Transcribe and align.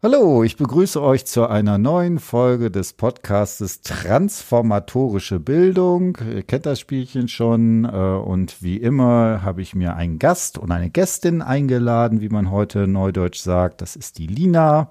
Hallo, 0.00 0.44
ich 0.44 0.56
begrüße 0.56 1.02
euch 1.02 1.26
zu 1.26 1.48
einer 1.48 1.76
neuen 1.76 2.20
Folge 2.20 2.70
des 2.70 2.92
Podcastes 2.92 3.80
Transformatorische 3.80 5.40
Bildung. 5.40 6.16
Ihr 6.24 6.44
kennt 6.44 6.66
das 6.66 6.78
Spielchen 6.78 7.26
schon 7.26 7.84
äh, 7.84 7.88
und 7.88 8.62
wie 8.62 8.76
immer 8.76 9.42
habe 9.42 9.60
ich 9.60 9.74
mir 9.74 9.96
einen 9.96 10.20
Gast 10.20 10.56
und 10.56 10.70
eine 10.70 10.88
Gästin 10.88 11.42
eingeladen, 11.42 12.20
wie 12.20 12.28
man 12.28 12.52
heute 12.52 12.86
neudeutsch 12.86 13.40
sagt. 13.40 13.80
Das 13.80 13.96
ist 13.96 14.18
die 14.18 14.28
Lina. 14.28 14.88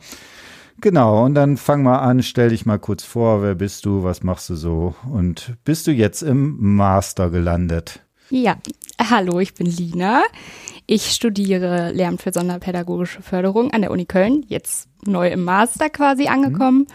Genau, 0.82 1.24
und 1.24 1.36
dann 1.36 1.56
fang 1.56 1.84
mal 1.84 2.00
an, 2.00 2.22
stell 2.22 2.50
dich 2.50 2.66
mal 2.66 2.78
kurz 2.78 3.06
vor, 3.06 3.42
wer 3.42 3.56
bist 3.56 3.86
du, 3.86 4.04
was 4.04 4.24
machst 4.24 4.50
du 4.50 4.56
so 4.56 4.94
und 5.10 5.54
bist 5.64 5.88
du 5.88 5.92
jetzt 5.92 6.22
im 6.22 6.76
Master 6.76 7.30
gelandet? 7.30 8.06
Ja, 8.30 8.58
hallo, 9.00 9.40
ich 9.40 9.54
bin 9.54 9.68
Lina. 9.68 10.24
Ich 10.86 11.12
studiere 11.12 11.92
Lehramt 11.92 12.22
für 12.22 12.34
Sonderpädagogische 12.34 13.22
Förderung 13.22 13.72
an 13.72 13.82
der 13.82 13.92
Uni 13.92 14.06
Köln, 14.06 14.46
jetzt 14.50 14.90
neu 15.06 15.30
im 15.30 15.46
Master 15.46 15.90
quasi 15.90 16.28
angekommen. 16.28 16.80
Mhm. 16.80 16.88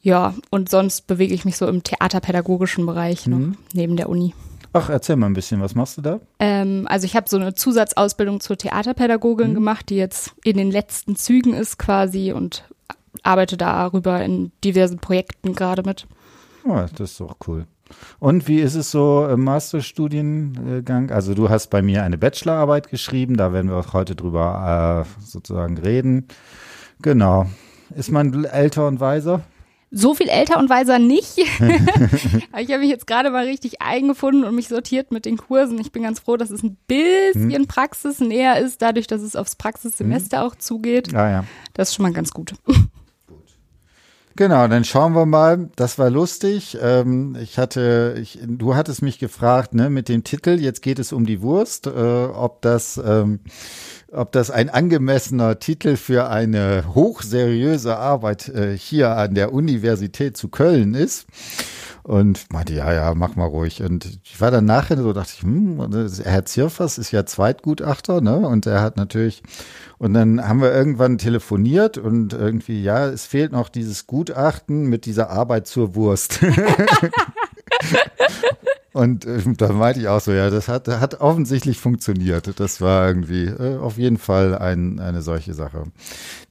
Ja, 0.00 0.34
und 0.50 0.70
sonst 0.70 1.06
bewege 1.06 1.34
ich 1.34 1.44
mich 1.44 1.58
so 1.58 1.66
im 1.66 1.82
theaterpädagogischen 1.82 2.86
Bereich 2.86 3.26
noch 3.26 3.38
mhm. 3.38 3.56
neben 3.74 3.96
der 3.96 4.08
Uni. 4.08 4.34
Ach, 4.72 4.88
erzähl 4.88 5.16
mal 5.16 5.26
ein 5.26 5.34
bisschen, 5.34 5.60
was 5.60 5.74
machst 5.74 5.98
du 5.98 6.02
da? 6.02 6.20
Ähm, 6.38 6.86
also 6.88 7.04
ich 7.04 7.14
habe 7.16 7.28
so 7.28 7.36
eine 7.36 7.54
Zusatzausbildung 7.54 8.40
zur 8.40 8.56
Theaterpädagogin 8.56 9.50
mhm. 9.50 9.54
gemacht, 9.54 9.90
die 9.90 9.96
jetzt 9.96 10.32
in 10.42 10.56
den 10.56 10.70
letzten 10.70 11.16
Zügen 11.16 11.52
ist 11.52 11.78
quasi 11.78 12.32
und 12.32 12.64
arbeite 13.22 13.58
darüber 13.58 14.24
in 14.24 14.52
diversen 14.64 14.98
Projekten 14.98 15.54
gerade 15.54 15.82
mit. 15.82 16.06
Oh, 16.64 16.82
das 16.96 17.12
ist 17.12 17.20
doch 17.20 17.36
cool. 17.46 17.66
Und 18.18 18.48
wie 18.48 18.60
ist 18.60 18.74
es 18.74 18.90
so 18.90 19.26
im 19.30 19.44
Masterstudiengang? 19.44 21.10
Also 21.10 21.34
du 21.34 21.48
hast 21.48 21.68
bei 21.70 21.82
mir 21.82 22.02
eine 22.02 22.18
Bachelorarbeit 22.18 22.88
geschrieben, 22.88 23.36
da 23.36 23.52
werden 23.52 23.70
wir 23.70 23.76
auch 23.76 23.92
heute 23.92 24.14
drüber 24.14 25.06
äh, 25.06 25.24
sozusagen 25.24 25.78
reden. 25.78 26.28
Genau. 27.00 27.46
Ist 27.94 28.10
man 28.10 28.44
älter 28.44 28.86
und 28.86 29.00
weiser? 29.00 29.42
So 29.94 30.14
viel 30.14 30.30
älter 30.30 30.58
und 30.58 30.70
weiser 30.70 30.98
nicht. 30.98 31.38
Aber 32.52 32.62
ich 32.62 32.70
habe 32.70 32.78
mich 32.78 32.88
jetzt 32.88 33.06
gerade 33.06 33.30
mal 33.30 33.44
richtig 33.44 33.82
eingefunden 33.82 34.44
und 34.44 34.54
mich 34.54 34.68
sortiert 34.68 35.12
mit 35.12 35.26
den 35.26 35.36
Kursen. 35.36 35.78
Ich 35.78 35.92
bin 35.92 36.02
ganz 36.02 36.18
froh, 36.18 36.38
dass 36.38 36.50
es 36.50 36.62
ein 36.62 36.78
bisschen 36.86 37.52
hm. 37.52 37.66
praxisnäher 37.66 38.58
ist, 38.58 38.80
dadurch, 38.80 39.06
dass 39.06 39.20
es 39.20 39.36
aufs 39.36 39.54
Praxissemester 39.54 40.38
hm. 40.38 40.46
auch 40.46 40.54
zugeht. 40.54 41.14
Ah, 41.14 41.30
ja. 41.30 41.44
Das 41.74 41.90
ist 41.90 41.96
schon 41.96 42.04
mal 42.04 42.12
ganz 42.12 42.30
gut. 42.30 42.54
Genau, 44.36 44.66
dann 44.66 44.84
schauen 44.84 45.14
wir 45.14 45.26
mal. 45.26 45.68
Das 45.76 45.98
war 45.98 46.08
lustig. 46.08 46.78
Ähm, 46.80 47.36
ich 47.40 47.58
hatte, 47.58 48.16
ich, 48.20 48.38
du 48.42 48.74
hattest 48.74 49.02
mich 49.02 49.18
gefragt, 49.18 49.74
ne, 49.74 49.90
mit 49.90 50.08
dem 50.08 50.24
Titel. 50.24 50.58
Jetzt 50.60 50.82
geht 50.82 50.98
es 50.98 51.12
um 51.12 51.26
die 51.26 51.42
Wurst, 51.42 51.86
äh, 51.86 51.90
ob 51.90 52.62
das, 52.62 53.00
ähm, 53.04 53.40
ob 54.10 54.32
das 54.32 54.50
ein 54.50 54.70
angemessener 54.70 55.58
Titel 55.58 55.96
für 55.96 56.30
eine 56.30 56.84
hochseriöse 56.94 57.96
Arbeit 57.96 58.48
äh, 58.48 58.76
hier 58.76 59.16
an 59.16 59.34
der 59.34 59.52
Universität 59.52 60.36
zu 60.36 60.48
Köln 60.48 60.94
ist. 60.94 61.26
Und 62.04 62.52
meinte, 62.52 62.74
ja, 62.74 62.92
ja, 62.92 63.14
mach 63.14 63.36
mal 63.36 63.46
ruhig. 63.46 63.82
Und 63.82 64.18
ich 64.24 64.40
war 64.40 64.50
dann 64.50 64.64
nachher 64.64 64.96
so, 64.96 65.12
dachte 65.12 65.34
ich, 65.36 65.42
hm, 65.42 66.10
Herr 66.24 66.44
Zirfers 66.44 66.98
ist 66.98 67.12
ja 67.12 67.24
Zweitgutachter, 67.24 68.20
ne? 68.20 68.38
Und 68.38 68.66
er 68.66 68.80
hat 68.80 68.96
natürlich, 68.96 69.42
und 69.98 70.14
dann 70.14 70.46
haben 70.46 70.60
wir 70.60 70.72
irgendwann 70.72 71.18
telefoniert 71.18 71.98
und 71.98 72.32
irgendwie, 72.32 72.82
ja, 72.82 73.06
es 73.06 73.26
fehlt 73.26 73.52
noch 73.52 73.68
dieses 73.68 74.08
Gutachten 74.08 74.86
mit 74.86 75.06
dieser 75.06 75.30
Arbeit 75.30 75.68
zur 75.68 75.94
Wurst. 75.94 76.40
Und 78.92 79.24
äh, 79.24 79.40
da 79.56 79.72
meinte 79.72 80.00
ich 80.00 80.08
auch 80.08 80.20
so, 80.20 80.32
ja, 80.32 80.50
das 80.50 80.68
hat, 80.68 80.88
hat 80.88 81.20
offensichtlich 81.20 81.78
funktioniert. 81.78 82.60
Das 82.60 82.80
war 82.80 83.08
irgendwie 83.08 83.44
äh, 83.46 83.78
auf 83.78 83.96
jeden 83.98 84.18
Fall 84.18 84.56
ein, 84.56 85.00
eine 85.00 85.22
solche 85.22 85.54
Sache, 85.54 85.84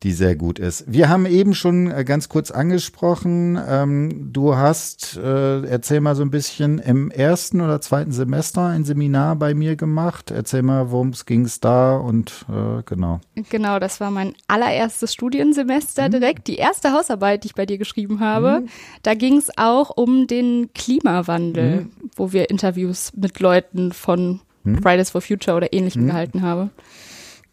die 0.03 0.11
sehr 0.11 0.35
gut 0.35 0.57
ist. 0.57 0.85
Wir 0.87 1.09
haben 1.09 1.25
eben 1.25 1.53
schon 1.53 1.91
äh, 1.91 2.03
ganz 2.03 2.29
kurz 2.29 2.49
angesprochen, 2.49 3.59
ähm, 3.67 4.31
du 4.33 4.55
hast, 4.55 5.17
äh, 5.17 5.65
erzähl 5.65 6.01
mal 6.01 6.15
so 6.15 6.23
ein 6.23 6.31
bisschen, 6.31 6.79
im 6.79 7.11
ersten 7.11 7.61
oder 7.61 7.79
zweiten 7.81 8.11
Semester 8.11 8.65
ein 8.65 8.85
Seminar 8.85 9.35
bei 9.35 9.53
mir 9.53 9.75
gemacht. 9.75 10.31
Erzähl 10.31 10.63
mal, 10.63 10.91
worum 10.91 11.09
es 11.09 11.25
ging 11.25 11.45
es 11.45 11.59
da 11.59 11.95
und 11.95 12.45
äh, 12.49 12.81
genau. 12.85 13.21
Genau, 13.49 13.79
das 13.79 13.99
war 13.99 14.11
mein 14.11 14.33
allererstes 14.47 15.13
Studiensemester 15.13 16.07
mhm. 16.07 16.11
direkt. 16.11 16.47
Die 16.47 16.55
erste 16.55 16.91
Hausarbeit, 16.91 17.43
die 17.43 17.49
ich 17.49 17.55
bei 17.55 17.65
dir 17.65 17.77
geschrieben 17.77 18.19
habe. 18.19 18.61
Mhm. 18.61 18.69
Da 19.03 19.13
ging 19.13 19.37
es 19.37 19.49
auch 19.57 19.91
um 19.95 20.27
den 20.27 20.71
Klimawandel, 20.73 21.81
mhm. 21.81 21.91
wo 22.15 22.30
wir 22.33 22.49
Interviews 22.49 23.11
mit 23.15 23.39
Leuten 23.39 23.91
von 23.91 24.41
hm? 24.63 24.81
Fridays 24.81 25.09
for 25.11 25.21
Future 25.21 25.57
oder 25.57 25.73
ähnlichem 25.73 26.03
hm? 26.03 26.07
gehalten 26.07 26.41
habe. 26.41 26.69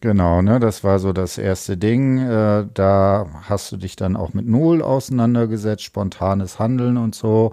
Genau, 0.01 0.41
ne, 0.41 0.61
das 0.61 0.85
war 0.85 0.97
so 0.99 1.11
das 1.11 1.37
erste 1.37 1.75
Ding. 1.75 2.19
Äh, 2.19 2.67
da 2.73 3.27
hast 3.49 3.71
du 3.71 3.77
dich 3.77 3.97
dann 3.97 4.15
auch 4.15 4.33
mit 4.33 4.47
Null 4.47 4.81
auseinandergesetzt, 4.81 5.83
spontanes 5.83 6.57
Handeln 6.57 6.95
und 6.95 7.15
so. 7.15 7.51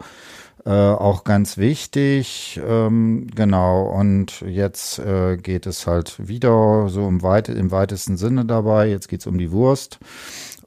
Äh, 0.65 0.70
auch 0.70 1.25
ganz 1.25 1.59
wichtig, 1.59 2.60
ähm, 2.65 3.28
genau. 3.34 3.84
Und 3.84 4.41
jetzt 4.42 4.98
äh, 5.00 5.36
geht 5.36 5.66
es 5.66 5.86
halt 5.86 6.28
wieder 6.28 6.88
so 6.88 7.09
im, 7.09 7.22
weit 7.22 7.48
im 7.48 7.72
weitesten 7.72 8.16
Sinne 8.16 8.44
dabei. 8.44 8.88
Jetzt 8.88 9.09
geht's 9.09 9.26
um 9.26 9.38
die 9.38 9.50
Wurst. 9.50 9.98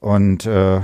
Und 0.00 0.44
äh, 0.44 0.80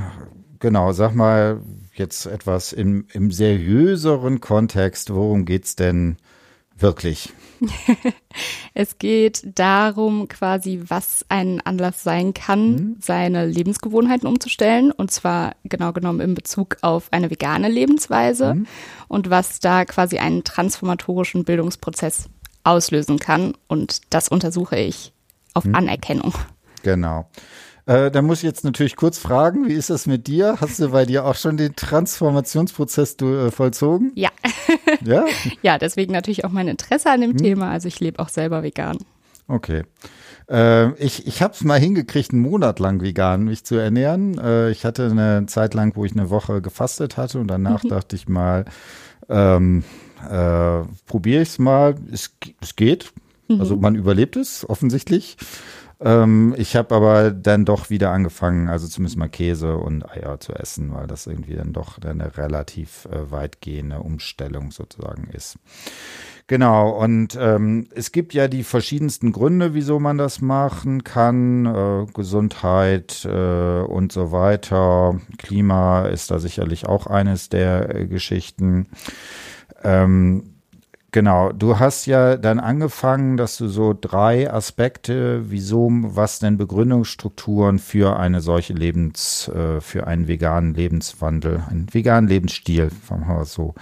genau, 0.60 0.92
sag 0.92 1.14
mal, 1.14 1.60
jetzt 1.98 2.26
etwas 2.26 2.72
im, 2.72 3.06
im 3.12 3.30
seriöseren 3.30 4.40
Kontext, 4.40 5.14
worum 5.14 5.44
geht's 5.44 5.76
denn 5.76 6.16
wirklich? 6.78 7.32
es 8.74 8.98
geht 8.98 9.42
darum, 9.58 10.28
quasi, 10.28 10.82
was 10.86 11.24
ein 11.28 11.60
Anlass 11.62 12.02
sein 12.02 12.34
kann, 12.34 12.70
mhm. 12.70 12.96
seine 13.00 13.46
Lebensgewohnheiten 13.46 14.28
umzustellen. 14.28 14.92
Und 14.92 15.10
zwar 15.10 15.56
genau 15.64 15.92
genommen 15.92 16.20
in 16.20 16.34
Bezug 16.34 16.76
auf 16.82 17.12
eine 17.12 17.30
vegane 17.30 17.68
Lebensweise 17.68 18.54
mhm. 18.54 18.66
und 19.08 19.30
was 19.30 19.60
da 19.60 19.84
quasi 19.84 20.18
einen 20.18 20.44
transformatorischen 20.44 21.44
Bildungsprozess 21.44 22.28
auslösen 22.64 23.18
kann. 23.18 23.54
Und 23.68 24.00
das 24.10 24.28
untersuche 24.28 24.76
ich 24.78 25.12
auf 25.54 25.64
mhm. 25.64 25.74
Anerkennung. 25.74 26.34
Genau. 26.82 27.28
Äh, 27.86 28.10
da 28.10 28.20
muss 28.20 28.38
ich 28.38 28.44
jetzt 28.44 28.64
natürlich 28.64 28.96
kurz 28.96 29.16
fragen, 29.16 29.68
wie 29.68 29.74
ist 29.74 29.90
das 29.90 30.06
mit 30.06 30.26
dir? 30.26 30.56
Hast 30.60 30.80
du 30.80 30.88
bei 30.90 31.06
dir 31.06 31.24
auch 31.24 31.36
schon 31.36 31.56
den 31.56 31.76
Transformationsprozess 31.76 33.16
du, 33.16 33.26
äh, 33.26 33.50
vollzogen? 33.52 34.10
Ja. 34.16 34.30
ja? 35.04 35.24
Ja, 35.62 35.78
deswegen 35.78 36.12
natürlich 36.12 36.44
auch 36.44 36.50
mein 36.50 36.66
Interesse 36.66 37.10
an 37.10 37.20
dem 37.20 37.30
hm. 37.30 37.36
Thema. 37.38 37.70
Also 37.70 37.86
ich 37.86 38.00
lebe 38.00 38.18
auch 38.18 38.28
selber 38.28 38.64
vegan. 38.64 38.98
Okay. 39.46 39.84
Äh, 40.50 40.92
ich 40.94 41.28
ich 41.28 41.42
habe 41.42 41.54
es 41.54 41.62
mal 41.62 41.78
hingekriegt, 41.78 42.32
einen 42.32 42.42
Monat 42.42 42.80
lang 42.80 43.00
vegan 43.00 43.44
mich 43.44 43.64
zu 43.64 43.76
ernähren. 43.76 44.36
Äh, 44.38 44.70
ich 44.70 44.84
hatte 44.84 45.06
eine 45.06 45.46
Zeit 45.46 45.74
lang, 45.74 45.94
wo 45.94 46.04
ich 46.04 46.12
eine 46.12 46.28
Woche 46.28 46.60
gefastet 46.60 47.16
hatte 47.16 47.38
und 47.38 47.46
danach 47.46 47.84
mhm. 47.84 47.88
dachte 47.90 48.16
ich 48.16 48.28
mal, 48.28 48.64
ähm, 49.28 49.84
äh, 50.28 50.80
probiere 51.06 51.42
ich 51.42 51.50
es 51.50 51.58
mal. 51.60 51.94
Es, 52.12 52.34
geht. 52.74 53.12
Mhm. 53.48 53.60
Also 53.60 53.76
man 53.76 53.94
überlebt 53.94 54.34
es 54.34 54.68
offensichtlich. 54.68 55.36
Ähm, 55.98 56.54
ich 56.58 56.76
habe 56.76 56.94
aber 56.94 57.30
dann 57.30 57.64
doch 57.64 57.88
wieder 57.88 58.10
angefangen, 58.10 58.68
also 58.68 58.86
zumindest 58.86 59.16
mal 59.16 59.28
Käse 59.28 59.76
und 59.76 60.08
Eier 60.08 60.38
zu 60.40 60.52
essen, 60.52 60.92
weil 60.94 61.06
das 61.06 61.26
irgendwie 61.26 61.54
dann 61.54 61.72
doch 61.72 61.98
eine 62.02 62.36
relativ 62.36 63.06
äh, 63.06 63.30
weitgehende 63.30 64.00
Umstellung 64.00 64.70
sozusagen 64.70 65.28
ist. 65.32 65.58
Genau, 66.48 66.90
und 66.90 67.36
ähm, 67.40 67.88
es 67.92 68.12
gibt 68.12 68.32
ja 68.32 68.46
die 68.46 68.62
verschiedensten 68.62 69.32
Gründe, 69.32 69.74
wieso 69.74 69.98
man 69.98 70.16
das 70.16 70.40
machen 70.40 71.02
kann. 71.02 71.66
Äh, 71.66 72.06
Gesundheit 72.12 73.24
äh, 73.24 73.80
und 73.80 74.12
so 74.12 74.30
weiter. 74.30 75.18
Klima 75.38 76.06
ist 76.06 76.30
da 76.30 76.38
sicherlich 76.38 76.86
auch 76.86 77.08
eines 77.08 77.48
der 77.48 77.92
äh, 77.92 78.06
Geschichten. 78.06 78.86
Ähm, 79.82 80.55
Genau, 81.16 81.50
du 81.50 81.78
hast 81.78 82.04
ja 82.04 82.36
dann 82.36 82.60
angefangen, 82.60 83.38
dass 83.38 83.56
du 83.56 83.68
so 83.68 83.96
drei 83.98 84.52
Aspekte, 84.52 85.50
wieso, 85.50 85.88
was 85.90 86.40
denn 86.40 86.58
Begründungsstrukturen 86.58 87.78
für 87.78 88.18
eine 88.18 88.42
solche 88.42 88.74
Lebens, 88.74 89.48
äh, 89.48 89.80
für 89.80 90.06
einen 90.06 90.28
veganen 90.28 90.74
Lebenswandel, 90.74 91.64
einen 91.70 91.86
veganen 91.90 92.28
Lebensstil, 92.28 92.90
sagen 93.08 93.26
wir 93.26 93.34
mal 93.36 93.44
so. 93.46 93.74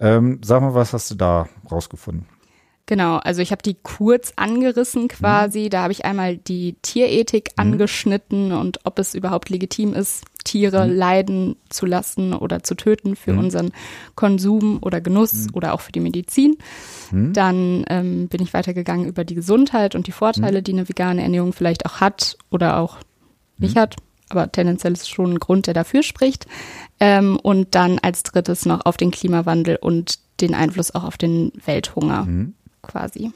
Ähm, 0.00 0.40
sag 0.42 0.62
mal, 0.62 0.74
was 0.74 0.92
hast 0.92 1.12
du 1.12 1.14
da 1.14 1.48
rausgefunden? 1.70 2.26
Genau, 2.86 3.16
also 3.16 3.40
ich 3.40 3.50
habe 3.50 3.62
die 3.62 3.76
kurz 3.82 4.34
angerissen 4.36 5.08
quasi. 5.08 5.64
Mhm. 5.64 5.70
Da 5.70 5.82
habe 5.82 5.92
ich 5.92 6.04
einmal 6.04 6.36
die 6.36 6.76
Tierethik 6.82 7.50
mhm. 7.56 7.62
angeschnitten 7.62 8.52
und 8.52 8.80
ob 8.84 8.98
es 8.98 9.14
überhaupt 9.14 9.48
legitim 9.48 9.94
ist, 9.94 10.24
Tiere 10.44 10.86
mhm. 10.86 10.94
leiden 10.94 11.56
zu 11.70 11.86
lassen 11.86 12.34
oder 12.34 12.62
zu 12.62 12.74
töten 12.74 13.16
für 13.16 13.32
mhm. 13.32 13.38
unseren 13.38 13.72
Konsum 14.14 14.78
oder 14.82 15.00
Genuss 15.00 15.46
mhm. 15.46 15.54
oder 15.54 15.72
auch 15.72 15.80
für 15.80 15.92
die 15.92 16.00
Medizin. 16.00 16.58
Mhm. 17.10 17.32
Dann 17.32 17.84
ähm, 17.88 18.28
bin 18.28 18.42
ich 18.42 18.52
weitergegangen 18.52 19.06
über 19.06 19.24
die 19.24 19.34
Gesundheit 19.34 19.94
und 19.94 20.06
die 20.06 20.12
Vorteile, 20.12 20.62
die 20.62 20.72
eine 20.72 20.86
vegane 20.86 21.22
Ernährung 21.22 21.54
vielleicht 21.54 21.86
auch 21.86 22.00
hat 22.00 22.36
oder 22.50 22.78
auch 22.78 22.98
nicht 23.56 23.76
hat. 23.76 23.96
Aber 24.28 24.52
tendenziell 24.52 24.92
ist 24.92 25.02
es 25.02 25.08
schon 25.08 25.34
ein 25.34 25.38
Grund, 25.38 25.66
der 25.68 25.74
dafür 25.74 26.02
spricht. 26.02 26.46
Ähm, 27.00 27.38
und 27.42 27.74
dann 27.74 27.98
als 28.00 28.24
drittes 28.24 28.66
noch 28.66 28.84
auf 28.84 28.98
den 28.98 29.10
Klimawandel 29.10 29.76
und 29.76 30.18
den 30.42 30.54
Einfluss 30.54 30.94
auch 30.94 31.04
auf 31.04 31.16
den 31.16 31.52
Welthunger 31.64 32.26
quasi. 32.86 33.32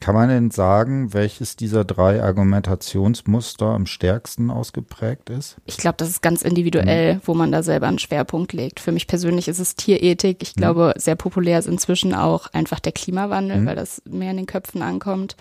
kann 0.00 0.14
man 0.14 0.28
denn 0.28 0.50
sagen, 0.50 1.14
welches 1.14 1.56
dieser 1.56 1.84
drei 1.84 2.22
Argumentationsmuster 2.22 3.66
am 3.66 3.86
stärksten 3.86 4.50
ausgeprägt 4.50 5.30
ist? 5.30 5.56
Ich 5.64 5.78
glaube, 5.78 5.96
das 5.96 6.08
ist 6.08 6.22
ganz 6.22 6.42
individuell, 6.42 7.14
mhm. 7.14 7.20
wo 7.24 7.34
man 7.34 7.50
da 7.50 7.62
selber 7.62 7.88
einen 7.88 7.98
Schwerpunkt 7.98 8.52
legt. 8.52 8.80
Für 8.80 8.92
mich 8.92 9.06
persönlich 9.06 9.48
ist 9.48 9.58
es 9.58 9.74
Tierethik. 9.74 10.42
Ich 10.42 10.54
mhm. 10.54 10.60
glaube, 10.60 10.92
mhm. 10.94 11.00
sehr 11.00 11.16
populär 11.16 11.58
ist 11.58 11.66
inzwischen 11.66 12.14
auch 12.14 12.48
einfach 12.52 12.80
der 12.80 12.92
Klimawandel, 12.92 13.60
mhm. 13.60 13.66
weil 13.66 13.76
das 13.76 14.02
mehr 14.08 14.30
in 14.30 14.36
den 14.36 14.46
Köpfen 14.46 14.82
ankommt. 14.82 15.36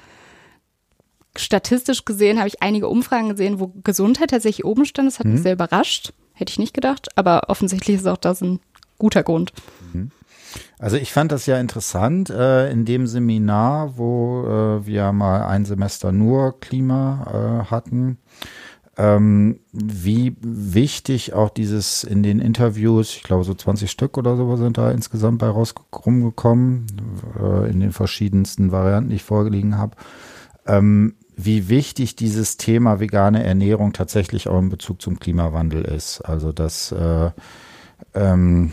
Statistisch 1.37 2.05
gesehen 2.05 2.37
habe 2.37 2.47
ich 2.47 2.61
einige 2.61 2.87
Umfragen 2.87 3.29
gesehen, 3.29 3.59
wo 3.59 3.73
Gesundheit 3.83 4.29
tatsächlich 4.29 4.63
oben 4.65 4.85
stand. 4.85 5.09
Das 5.09 5.19
hat 5.19 5.25
mich 5.25 5.39
mhm. 5.39 5.43
sehr 5.43 5.53
überrascht. 5.53 6.13
Hätte 6.33 6.51
ich 6.51 6.59
nicht 6.59 6.73
gedacht. 6.73 7.09
Aber 7.17 7.49
offensichtlich 7.49 7.97
ist 7.97 8.07
auch 8.07 8.17
das 8.17 8.41
ein 8.41 8.61
guter 8.97 9.23
Grund. 9.23 9.51
Also 10.79 10.97
ich 10.97 11.11
fand 11.13 11.31
das 11.31 11.45
ja 11.45 11.59
interessant 11.59 12.29
äh, 12.29 12.69
in 12.69 12.85
dem 12.85 13.07
Seminar, 13.07 13.97
wo 13.97 14.43
äh, 14.45 14.85
wir 14.85 15.11
mal 15.11 15.45
ein 15.45 15.65
Semester 15.65 16.11
nur 16.11 16.59
Klima 16.59 17.63
äh, 17.65 17.71
hatten, 17.71 18.17
ähm, 18.97 19.59
wie 19.73 20.35
wichtig 20.41 21.33
auch 21.33 21.49
dieses 21.49 22.03
in 22.03 22.23
den 22.23 22.39
Interviews, 22.39 23.15
ich 23.15 23.23
glaube 23.23 23.43
so 23.43 23.53
20 23.53 23.91
Stück 23.91 24.17
oder 24.17 24.37
so 24.37 24.55
sind 24.55 24.77
da 24.77 24.91
insgesamt 24.91 25.39
bei 25.39 25.47
rausgekommen, 25.47 26.87
äh, 27.41 27.69
in 27.69 27.81
den 27.81 27.91
verschiedensten 27.91 28.71
Varianten, 28.71 29.09
die 29.09 29.17
ich 29.17 29.23
vorgelegen 29.23 29.77
habe, 29.77 29.97
ähm, 30.65 31.15
wie 31.35 31.67
wichtig 31.67 32.15
dieses 32.15 32.55
Thema 32.55 33.01
vegane 33.01 33.43
Ernährung 33.43 33.91
tatsächlich 33.91 34.47
auch 34.47 34.59
in 34.59 34.69
Bezug 34.69 35.01
zum 35.01 35.19
Klimawandel 35.19 35.83
ist. 35.83 36.21
Also 36.21 36.53
dass 36.53 36.93
äh, 36.93 37.31
ähm, 38.13 38.71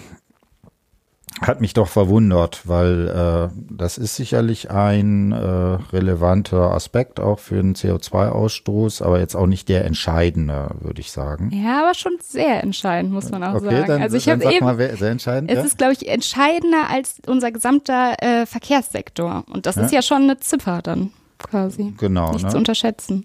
hat 1.41 1.61
mich 1.61 1.73
doch 1.75 1.89
verwundert, 1.89 2.69
weil 2.69 3.09
äh, 3.09 3.49
das 3.71 3.99
ist 3.99 4.17
sicherlich 4.17 4.71
ein 4.71 5.33
äh, 5.33 5.37
relevanter 5.37 6.73
Aspekt 6.73 7.21
auch 7.21 7.39
für 7.39 7.57
den 7.57 7.75
CO2-Ausstoß, 7.75 9.03
aber 9.03 9.19
jetzt 9.19 9.35
auch 9.35 9.47
nicht 9.47 9.69
der 9.69 9.85
entscheidende, 9.85 10.71
würde 10.81 11.01
ich 11.01 11.11
sagen. 11.11 11.51
Ja, 11.53 11.83
aber 11.83 11.95
schon 11.95 12.13
sehr 12.21 12.63
entscheidend, 12.63 13.13
muss 13.13 13.31
man 13.31 13.43
auch 13.43 13.55
okay, 13.55 13.71
sagen. 13.71 13.87
Dann, 13.87 14.03
also 14.03 14.17
ich 14.17 14.29
habe 14.29 14.45
eben, 14.53 14.65
mal, 14.65 14.77
sehr 14.77 15.11
entscheidend. 15.11 15.51
Es 15.51 15.59
ja? 15.59 15.65
ist, 15.65 15.79
glaube 15.79 15.95
ich, 15.95 16.09
entscheidender 16.09 16.91
als 16.91 17.17
unser 17.27 17.51
gesamter 17.51 18.15
äh, 18.21 18.47
Verkehrssektor. 18.47 19.45
Und 19.53 19.67
das 19.67 19.77
ja? 19.77 19.85
ist 19.85 19.93
ja 19.93 20.03
schon 20.03 20.23
eine 20.23 20.39
Ziffer 20.39 20.81
dann 20.83 21.11
quasi. 21.39 21.95
Genau. 21.99 22.33
Nicht 22.33 22.45
ne? 22.45 22.51
zu 22.51 22.59
unterschätzen. 22.59 23.25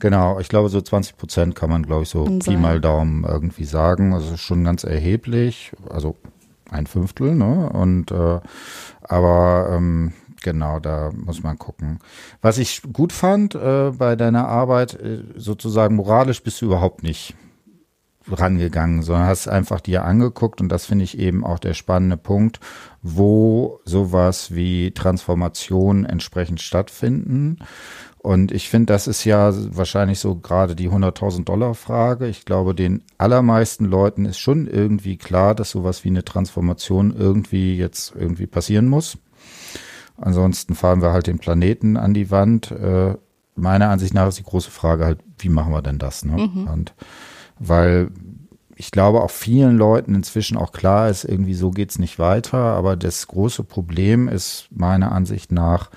Genau, 0.00 0.40
ich 0.40 0.48
glaube, 0.48 0.68
so 0.68 0.80
20 0.80 1.16
Prozent 1.16 1.54
kann 1.54 1.70
man, 1.70 1.84
glaube 1.84 2.02
ich, 2.02 2.08
so 2.08 2.24
Pi 2.24 2.56
mal 2.56 2.80
Daumen 2.80 3.24
irgendwie 3.24 3.64
sagen. 3.64 4.12
Also 4.14 4.36
schon 4.36 4.64
ganz 4.64 4.82
erheblich. 4.82 5.70
Also 5.88 6.16
ein 6.72 6.86
Fünftel, 6.86 7.34
ne? 7.34 7.70
Und 7.70 8.10
äh, 8.10 8.40
aber 9.02 9.68
ähm, 9.72 10.12
genau, 10.42 10.80
da 10.80 11.10
muss 11.14 11.42
man 11.42 11.58
gucken. 11.58 11.98
Was 12.40 12.58
ich 12.58 12.82
gut 12.92 13.12
fand 13.12 13.54
äh, 13.54 13.92
bei 13.96 14.16
deiner 14.16 14.48
Arbeit, 14.48 14.94
äh, 14.94 15.22
sozusagen 15.36 15.96
moralisch 15.96 16.42
bist 16.42 16.60
du 16.60 16.66
überhaupt 16.66 17.02
nicht 17.02 17.34
rangegangen, 18.30 19.02
sondern 19.02 19.26
hast 19.26 19.48
einfach 19.48 19.80
dir 19.80 20.04
angeguckt 20.04 20.60
und 20.60 20.68
das 20.68 20.86
finde 20.86 21.04
ich 21.04 21.18
eben 21.18 21.44
auch 21.44 21.58
der 21.58 21.74
spannende 21.74 22.16
Punkt, 22.16 22.60
wo 23.02 23.80
sowas 23.84 24.54
wie 24.54 24.92
Transformation 24.92 26.04
entsprechend 26.04 26.60
stattfinden 26.60 27.58
und 28.22 28.52
ich 28.52 28.68
finde, 28.68 28.92
das 28.92 29.08
ist 29.08 29.24
ja 29.24 29.52
wahrscheinlich 29.76 30.20
so 30.20 30.36
gerade 30.36 30.76
die 30.76 30.88
100.000 30.88 31.44
Dollar 31.44 31.74
Frage. 31.74 32.28
Ich 32.28 32.44
glaube, 32.44 32.72
den 32.72 33.02
allermeisten 33.18 33.84
Leuten 33.84 34.26
ist 34.26 34.38
schon 34.38 34.68
irgendwie 34.68 35.16
klar, 35.16 35.56
dass 35.56 35.70
sowas 35.70 36.04
wie 36.04 36.08
eine 36.08 36.24
Transformation 36.24 37.14
irgendwie 37.16 37.76
jetzt 37.76 38.14
irgendwie 38.16 38.46
passieren 38.46 38.86
muss. 38.86 39.18
Ansonsten 40.16 40.76
fahren 40.76 41.02
wir 41.02 41.12
halt 41.12 41.26
den 41.26 41.40
Planeten 41.40 41.96
an 41.96 42.14
die 42.14 42.30
Wand. 42.30 42.70
Äh, 42.70 43.16
meiner 43.56 43.88
Ansicht 43.88 44.14
nach 44.14 44.28
ist 44.28 44.38
die 44.38 44.44
große 44.44 44.70
Frage 44.70 45.04
halt, 45.04 45.18
wie 45.38 45.48
machen 45.48 45.72
wir 45.72 45.82
denn 45.82 45.98
das? 45.98 46.24
Ne? 46.24 46.48
Mhm. 46.48 46.68
Und 46.68 46.94
weil 47.58 48.08
ich 48.76 48.92
glaube 48.92 49.20
auch 49.22 49.30
vielen 49.30 49.76
Leuten 49.76 50.14
inzwischen 50.14 50.56
auch 50.56 50.70
klar 50.70 51.08
ist, 51.08 51.24
irgendwie 51.24 51.54
so 51.54 51.72
geht's 51.72 51.98
nicht 51.98 52.20
weiter. 52.20 52.58
Aber 52.58 52.96
das 52.96 53.26
große 53.26 53.64
Problem 53.64 54.28
ist 54.28 54.68
meiner 54.70 55.10
Ansicht 55.10 55.50
nach, 55.50 55.90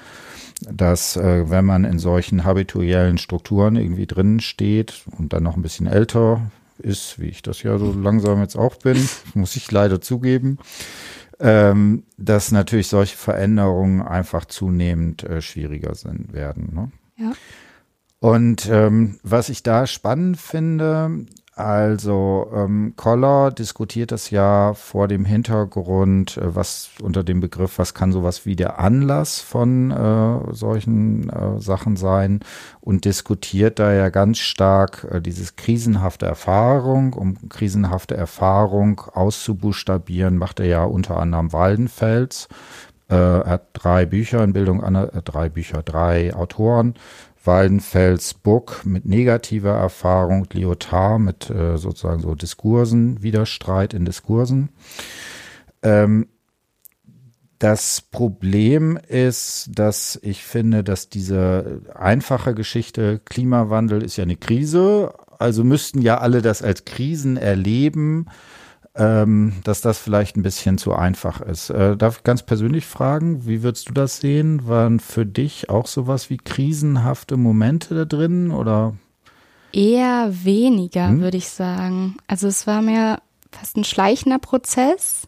dass 0.71 1.17
äh, 1.17 1.49
wenn 1.49 1.65
man 1.65 1.83
in 1.83 1.99
solchen 1.99 2.43
habituellen 2.43 3.17
Strukturen 3.17 3.75
irgendwie 3.75 4.07
drin 4.07 4.39
steht 4.39 5.03
und 5.17 5.33
dann 5.33 5.43
noch 5.43 5.55
ein 5.55 5.61
bisschen 5.61 5.87
älter 5.87 6.51
ist, 6.77 7.19
wie 7.19 7.27
ich 7.27 7.41
das 7.41 7.63
ja 7.63 7.77
so 7.77 7.91
langsam 7.93 8.41
jetzt 8.41 8.55
auch 8.55 8.75
bin, 8.77 8.97
muss 9.33 9.55
ich 9.55 9.71
leider 9.71 10.01
zugeben, 10.01 10.57
ähm, 11.39 12.03
dass 12.17 12.51
natürlich 12.51 12.87
solche 12.87 13.17
Veränderungen 13.17 14.01
einfach 14.01 14.45
zunehmend 14.45 15.23
äh, 15.23 15.41
schwieriger 15.41 15.95
sind 15.95 16.33
werden. 16.33 16.71
Ne? 16.73 16.91
Ja. 17.17 17.31
Und 18.19 18.67
ähm, 18.69 19.19
was 19.23 19.49
ich 19.49 19.63
da 19.63 19.85
spannend 19.87 20.37
finde, 20.37 21.25
also 21.55 22.51
ähm, 22.53 22.95
Koller 22.97 23.49
diskutiert 23.49 24.11
das 24.11 24.29
ja 24.29 24.73
vor 24.73 25.07
dem 25.07 25.23
Hintergrund, 25.23 26.35
äh, 26.35 26.53
was 26.53 26.89
unter 27.01 27.23
dem 27.23 27.39
Begriff, 27.39 27.79
was 27.79 27.93
kann 27.93 28.11
sowas 28.11 28.45
wie 28.45 28.57
der 28.57 28.77
Anlass 28.77 29.39
von 29.39 29.89
äh, 29.89 30.53
solchen 30.53 31.29
äh, 31.29 31.61
Sachen 31.61 31.95
sein 31.95 32.41
und 32.81 33.05
diskutiert 33.05 33.79
da 33.79 33.93
ja 33.93 34.09
ganz 34.09 34.39
stark 34.39 35.07
äh, 35.09 35.21
dieses 35.21 35.55
krisenhafte 35.55 36.25
Erfahrung. 36.25 37.13
Um 37.13 37.47
krisenhafte 37.47 38.17
Erfahrung 38.17 38.99
auszubuchstabieren, 39.13 40.37
macht 40.37 40.59
er 40.59 40.65
ja 40.65 40.83
unter 40.83 41.17
anderem 41.17 41.53
Waldenfels. 41.53 42.49
Äh, 43.07 43.15
er 43.15 43.45
hat 43.45 43.67
drei 43.71 44.05
Bücher 44.05 44.43
in 44.43 44.51
Bildung, 44.51 44.83
äh, 44.83 45.21
drei 45.21 45.47
Bücher, 45.47 45.83
drei 45.83 46.35
Autoren 46.35 46.95
Waldenfels 47.45 48.33
Book 48.33 48.85
mit 48.85 49.05
negativer 49.05 49.73
Erfahrung, 49.73 50.47
Lyotard 50.51 51.19
mit 51.19 51.49
äh, 51.49 51.77
sozusagen 51.77 52.21
so 52.21 52.35
Diskursen, 52.35 53.21
Widerstreit 53.21 53.93
in 53.93 54.05
Diskursen. 54.05 54.69
Ähm, 55.81 56.27
das 57.59 58.01
Problem 58.01 58.97
ist, 59.07 59.69
dass 59.73 60.19
ich 60.21 60.43
finde, 60.43 60.83
dass 60.83 61.09
diese 61.09 61.81
einfache 61.95 62.53
Geschichte 62.53 63.19
Klimawandel 63.23 64.03
ist 64.03 64.17
ja 64.17 64.23
eine 64.23 64.35
Krise, 64.35 65.13
also 65.39 65.63
müssten 65.63 66.01
ja 66.01 66.17
alle 66.17 66.41
das 66.41 66.61
als 66.61 66.85
Krisen 66.85 67.37
erleben 67.37 68.27
ähm, 68.95 69.53
dass 69.63 69.81
das 69.81 69.97
vielleicht 69.97 70.37
ein 70.37 70.43
bisschen 70.43 70.77
zu 70.77 70.93
einfach 70.93 71.41
ist. 71.41 71.69
Äh, 71.69 71.97
darf 71.97 72.17
ich 72.17 72.23
ganz 72.23 72.43
persönlich 72.43 72.85
fragen, 72.85 73.45
wie 73.45 73.61
würdest 73.61 73.89
du 73.89 73.93
das 73.93 74.19
sehen? 74.19 74.67
Waren 74.67 74.99
für 74.99 75.25
dich 75.25 75.69
auch 75.69 75.87
sowas 75.87 76.29
wie 76.29 76.37
krisenhafte 76.37 77.35
Momente 77.37 77.93
da 77.95 78.05
drin 78.05 78.51
oder? 78.51 78.93
Eher 79.73 80.29
weniger, 80.31 81.09
hm? 81.09 81.19
würde 81.19 81.37
ich 81.37 81.49
sagen. 81.49 82.15
Also 82.27 82.47
es 82.47 82.65
war 82.67 82.81
mehr 82.81 83.19
fast 83.51 83.75
ein 83.77 83.83
schleichender 83.83 84.39
Prozess. 84.39 85.27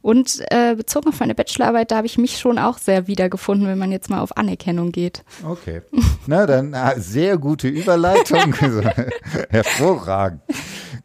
Und 0.00 0.42
äh, 0.50 0.74
bezogen 0.74 1.10
auf 1.10 1.20
meine 1.20 1.36
Bachelorarbeit, 1.36 1.92
da 1.92 1.98
habe 1.98 2.08
ich 2.08 2.18
mich 2.18 2.40
schon 2.40 2.58
auch 2.58 2.78
sehr 2.78 3.06
wiedergefunden, 3.06 3.68
wenn 3.68 3.78
man 3.78 3.92
jetzt 3.92 4.10
mal 4.10 4.20
auf 4.20 4.36
Anerkennung 4.36 4.90
geht. 4.90 5.24
Okay. 5.46 5.82
Na, 6.26 6.44
dann 6.44 6.74
ah, 6.74 6.94
sehr 6.96 7.38
gute 7.38 7.68
Überleitung. 7.68 8.52
Hervorragend. 9.48 10.40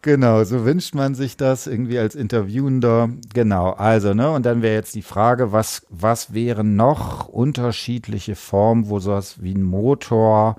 Genau, 0.01 0.43
so 0.43 0.63
wünscht 0.63 0.95
man 0.95 1.15
sich 1.15 1.37
das 1.37 1.67
irgendwie 1.67 1.97
als 1.97 2.15
Interviewender. 2.15 3.09
Genau, 3.33 3.71
also, 3.71 4.13
ne, 4.13 4.31
und 4.31 4.45
dann 4.45 4.61
wäre 4.61 4.75
jetzt 4.75 4.95
die 4.95 5.01
Frage, 5.01 5.51
was, 5.51 5.85
was 5.89 6.33
wären 6.33 6.75
noch 6.75 7.27
unterschiedliche 7.27 8.35
Formen, 8.35 8.89
wo 8.89 8.99
sowas 8.99 9.41
wie 9.41 9.53
ein 9.53 9.63
Motor 9.63 10.57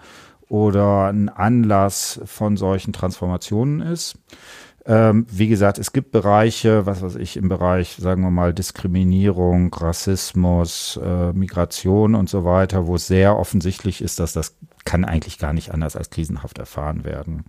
oder 0.49 1.07
ein 1.07 1.29
Anlass 1.29 2.21
von 2.25 2.57
solchen 2.57 2.93
Transformationen 2.93 3.81
ist? 3.81 4.19
Ähm, 4.87 5.27
wie 5.31 5.49
gesagt, 5.49 5.79
es 5.79 5.93
gibt 5.93 6.13
Bereiche, 6.13 6.87
was 6.87 7.03
weiß 7.03 7.17
ich, 7.17 7.37
im 7.37 7.51
Bereich, 7.51 7.97
sagen 8.01 8.23
wir 8.23 8.31
mal, 8.31 8.55
Diskriminierung, 8.55 9.73
Rassismus, 9.73 10.99
äh, 11.03 11.33
Migration 11.35 12.15
und 12.15 12.31
so 12.31 12.45
weiter, 12.45 12.87
wo 12.87 12.95
es 12.95 13.07
sehr 13.07 13.39
offensichtlich 13.39 14.01
ist, 14.01 14.19
dass 14.19 14.33
das 14.33 14.57
kann 14.87 15.05
eigentlich 15.05 15.39
gar 15.39 15.53
nicht 15.53 15.75
anders 15.75 15.95
als 15.95 16.09
krisenhaft 16.09 16.57
erfahren 16.57 17.05
werden. 17.05 17.45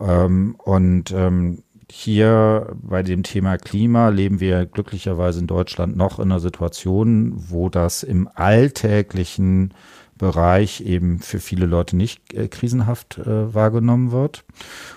Ähm, 0.00 0.56
und 0.58 1.12
ähm, 1.12 1.62
hier 1.90 2.76
bei 2.82 3.02
dem 3.02 3.22
Thema 3.22 3.56
Klima 3.56 4.10
leben 4.10 4.40
wir 4.40 4.66
glücklicherweise 4.66 5.40
in 5.40 5.46
Deutschland 5.46 5.96
noch 5.96 6.18
in 6.18 6.30
einer 6.30 6.40
Situation, 6.40 7.32
wo 7.34 7.68
das 7.68 8.02
im 8.02 8.28
alltäglichen 8.34 9.72
Bereich 10.18 10.80
eben 10.80 11.20
für 11.20 11.38
viele 11.38 11.64
Leute 11.64 11.96
nicht 11.96 12.34
äh, 12.34 12.48
krisenhaft 12.48 13.18
äh, 13.18 13.54
wahrgenommen 13.54 14.10
wird. 14.12 14.44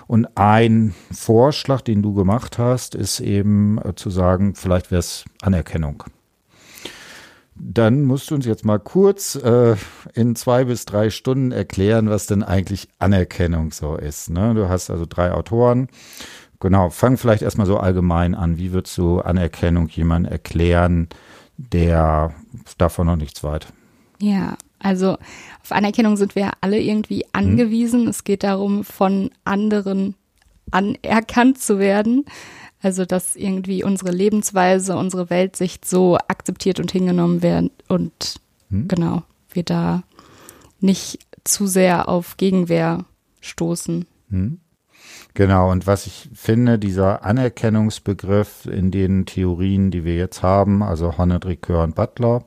Und 0.06 0.36
ein 0.36 0.94
Vorschlag, 1.12 1.80
den 1.80 2.02
du 2.02 2.12
gemacht 2.12 2.58
hast, 2.58 2.94
ist 2.94 3.20
eben 3.20 3.78
äh, 3.78 3.94
zu 3.94 4.10
sagen, 4.10 4.54
vielleicht 4.54 4.90
wäre 4.90 4.98
es 4.98 5.24
Anerkennung. 5.40 6.04
Dann 7.54 8.02
musst 8.02 8.30
du 8.30 8.34
uns 8.34 8.46
jetzt 8.46 8.64
mal 8.64 8.78
kurz 8.78 9.36
äh, 9.36 9.76
in 10.14 10.34
zwei 10.36 10.64
bis 10.64 10.84
drei 10.84 11.10
Stunden 11.10 11.52
erklären, 11.52 12.08
was 12.08 12.26
denn 12.26 12.42
eigentlich 12.42 12.88
Anerkennung 12.98 13.72
so 13.72 13.96
ist. 13.96 14.30
Ne? 14.30 14.54
Du 14.54 14.68
hast 14.68 14.90
also 14.90 15.04
drei 15.08 15.32
Autoren. 15.32 15.88
Genau, 16.60 16.90
fang 16.90 17.16
vielleicht 17.16 17.42
erstmal 17.42 17.66
so 17.66 17.76
allgemein 17.76 18.34
an. 18.34 18.56
Wie 18.56 18.72
würdest 18.72 18.96
du 18.96 19.20
Anerkennung 19.20 19.88
jemand 19.88 20.28
erklären, 20.28 21.08
der 21.56 22.32
davon 22.78 23.06
noch 23.06 23.16
nichts 23.16 23.42
weit? 23.44 23.66
Ja, 24.20 24.56
Also 24.78 25.12
auf 25.62 25.70
Anerkennung 25.72 26.16
sind 26.16 26.34
wir 26.34 26.42
ja 26.42 26.52
alle 26.60 26.80
irgendwie 26.80 27.24
angewiesen. 27.32 28.02
Mhm. 28.02 28.08
Es 28.08 28.24
geht 28.24 28.44
darum, 28.44 28.84
von 28.84 29.30
anderen 29.44 30.14
anerkannt 30.70 31.58
zu 31.58 31.78
werden. 31.78 32.24
Also, 32.82 33.04
dass 33.04 33.36
irgendwie 33.36 33.84
unsere 33.84 34.10
Lebensweise, 34.10 34.96
unsere 34.96 35.30
Weltsicht 35.30 35.84
so 35.84 36.16
akzeptiert 36.16 36.80
und 36.80 36.90
hingenommen 36.90 37.42
werden 37.42 37.70
und 37.88 38.40
hm. 38.70 38.88
genau, 38.88 39.22
wir 39.52 39.62
da 39.62 40.02
nicht 40.80 41.20
zu 41.44 41.66
sehr 41.66 42.08
auf 42.08 42.36
Gegenwehr 42.36 43.04
stoßen. 43.40 44.06
Hm. 44.30 44.58
Genau, 45.34 45.70
und 45.70 45.86
was 45.86 46.06
ich 46.06 46.28
finde, 46.34 46.78
dieser 46.78 47.24
Anerkennungsbegriff 47.24 48.66
in 48.66 48.90
den 48.90 49.26
Theorien, 49.26 49.90
die 49.90 50.04
wir 50.04 50.16
jetzt 50.16 50.42
haben, 50.42 50.82
also 50.82 51.16
Honneth, 51.16 51.46
Ricoeur 51.46 51.84
und 51.84 51.94
Butler, 51.94 52.44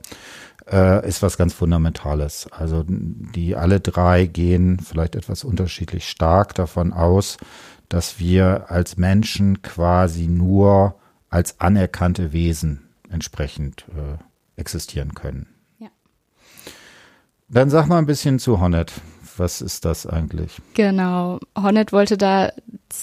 äh, 0.69 1.07
ist 1.07 1.21
was 1.23 1.37
ganz 1.37 1.53
Fundamentales. 1.53 2.47
Also 2.51 2.83
die 2.87 3.55
alle 3.55 3.79
drei 3.79 4.25
gehen 4.25 4.79
vielleicht 4.79 5.15
etwas 5.15 5.43
unterschiedlich 5.43 6.07
stark 6.07 6.53
davon 6.55 6.93
aus, 6.93 7.37
dass 7.89 8.19
wir 8.19 8.65
als 8.69 8.97
Menschen 8.97 9.61
quasi 9.61 10.27
nur 10.27 10.95
als 11.29 11.59
anerkannte 11.59 12.33
Wesen 12.33 12.89
entsprechend 13.09 13.85
äh, 13.89 14.17
existieren 14.59 15.13
können. 15.13 15.47
Ja. 15.79 15.89
Dann 17.49 17.69
sag 17.69 17.87
mal 17.87 17.97
ein 17.97 18.05
bisschen 18.05 18.39
zu 18.39 18.59
Honnet. 18.59 18.93
Was 19.37 19.61
ist 19.61 19.83
das 19.83 20.07
eigentlich? 20.07 20.61
Genau. 20.75 21.39
Honnet 21.57 21.91
wollte 21.91 22.17
da 22.17 22.53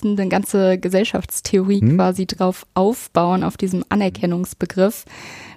eine 0.03 0.29
ganze 0.29 0.79
Gesellschaftstheorie 0.79 1.81
hm? 1.81 1.97
quasi 1.97 2.27
drauf 2.27 2.67
aufbauen, 2.73 3.45
auf 3.45 3.59
diesem 3.59 3.85
Anerkennungsbegriff. 3.91 5.05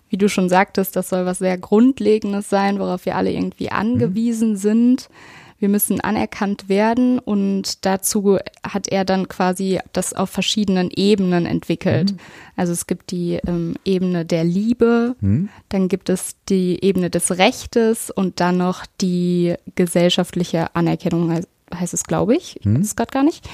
Wie 0.10 0.18
du 0.18 0.28
schon 0.28 0.50
sagtest, 0.50 0.96
das 0.96 1.10
soll 1.10 1.26
was 1.26 1.40
sehr 1.40 1.58
Grundlegendes 1.58 2.50
sein, 2.50 2.80
worauf 2.80 3.06
wir 3.06 3.16
alle 3.16 3.32
irgendwie 3.32 3.72
angewiesen 3.72 4.50
hm? 4.50 4.58
sind 4.58 5.10
wir 5.60 5.70
müssen 5.70 6.02
anerkannt 6.02 6.68
werden 6.68 7.20
und 7.20 7.86
dazu 7.86 8.38
hat 8.64 8.88
er 8.90 9.06
dann 9.06 9.28
quasi 9.28 9.80
das 9.94 10.14
auf 10.14 10.30
verschiedenen 10.30 10.90
Ebenen 10.92 11.46
entwickelt. 11.46 12.12
Mhm. 12.12 12.18
Also 12.58 12.74
es 12.74 12.88
gibt 12.88 13.12
die 13.12 13.40
ähm, 13.48 13.76
Ebene 13.86 14.26
der 14.26 14.44
Liebe, 14.44 15.16
mhm. 15.22 15.50
dann 15.70 15.88
gibt 15.88 16.10
es 16.10 16.36
die 16.50 16.84
Ebene 16.84 17.10
des 17.10 17.38
Rechtes 17.38 18.12
und 18.12 18.40
dann 18.40 18.58
noch 18.58 18.86
die 19.00 19.56
gesellschaftliche 19.76 20.76
Anerkennung, 20.76 21.42
heißt 21.74 21.94
es, 21.94 22.04
glaube 22.04 22.36
ich. 22.36 22.58
Ich 22.60 22.66
mhm. 22.66 22.80
weiß 22.80 22.86
es 22.88 22.96
gerade 22.96 23.12
gar 23.12 23.24
nicht. 23.24 23.48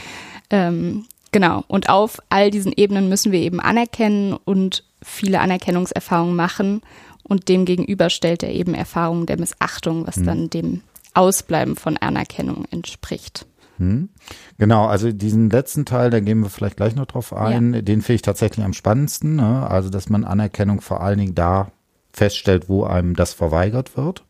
Ähm, 0.49 1.05
genau. 1.31 1.63
Und 1.67 1.89
auf 1.89 2.19
all 2.29 2.49
diesen 2.49 2.73
Ebenen 2.75 3.09
müssen 3.09 3.31
wir 3.31 3.39
eben 3.39 3.59
anerkennen 3.59 4.33
und 4.33 4.83
viele 5.03 5.39
Anerkennungserfahrungen 5.39 6.35
machen. 6.35 6.81
Und 7.23 7.47
dem 7.47 7.65
gegenüber 7.65 8.09
stellt 8.09 8.43
er 8.43 8.51
eben 8.51 8.73
Erfahrungen 8.73 9.27
der 9.27 9.39
Missachtung, 9.39 10.05
was 10.05 10.17
mhm. 10.17 10.25
dann 10.25 10.49
dem 10.49 10.81
Ausbleiben 11.13 11.75
von 11.75 11.97
Anerkennung 11.97 12.65
entspricht. 12.71 13.45
Hm. 13.77 14.09
Genau, 14.57 14.85
also 14.85 15.11
diesen 15.11 15.49
letzten 15.49 15.85
Teil, 15.85 16.11
da 16.11 16.19
gehen 16.19 16.41
wir 16.41 16.49
vielleicht 16.49 16.77
gleich 16.77 16.95
noch 16.95 17.07
drauf 17.07 17.33
ein, 17.33 17.73
ja. 17.73 17.81
den 17.81 18.01
finde 18.01 18.15
ich 18.15 18.21
tatsächlich 18.21 18.63
am 18.63 18.73
spannendsten. 18.73 19.35
Ne? 19.35 19.67
Also, 19.67 19.89
dass 19.89 20.09
man 20.09 20.23
Anerkennung 20.23 20.81
vor 20.81 21.01
allen 21.01 21.17
Dingen 21.17 21.35
da 21.35 21.71
feststellt, 22.13 22.69
wo 22.69 22.83
einem 22.83 23.15
das 23.15 23.33
verweigert 23.33 23.97
wird. 23.97 24.23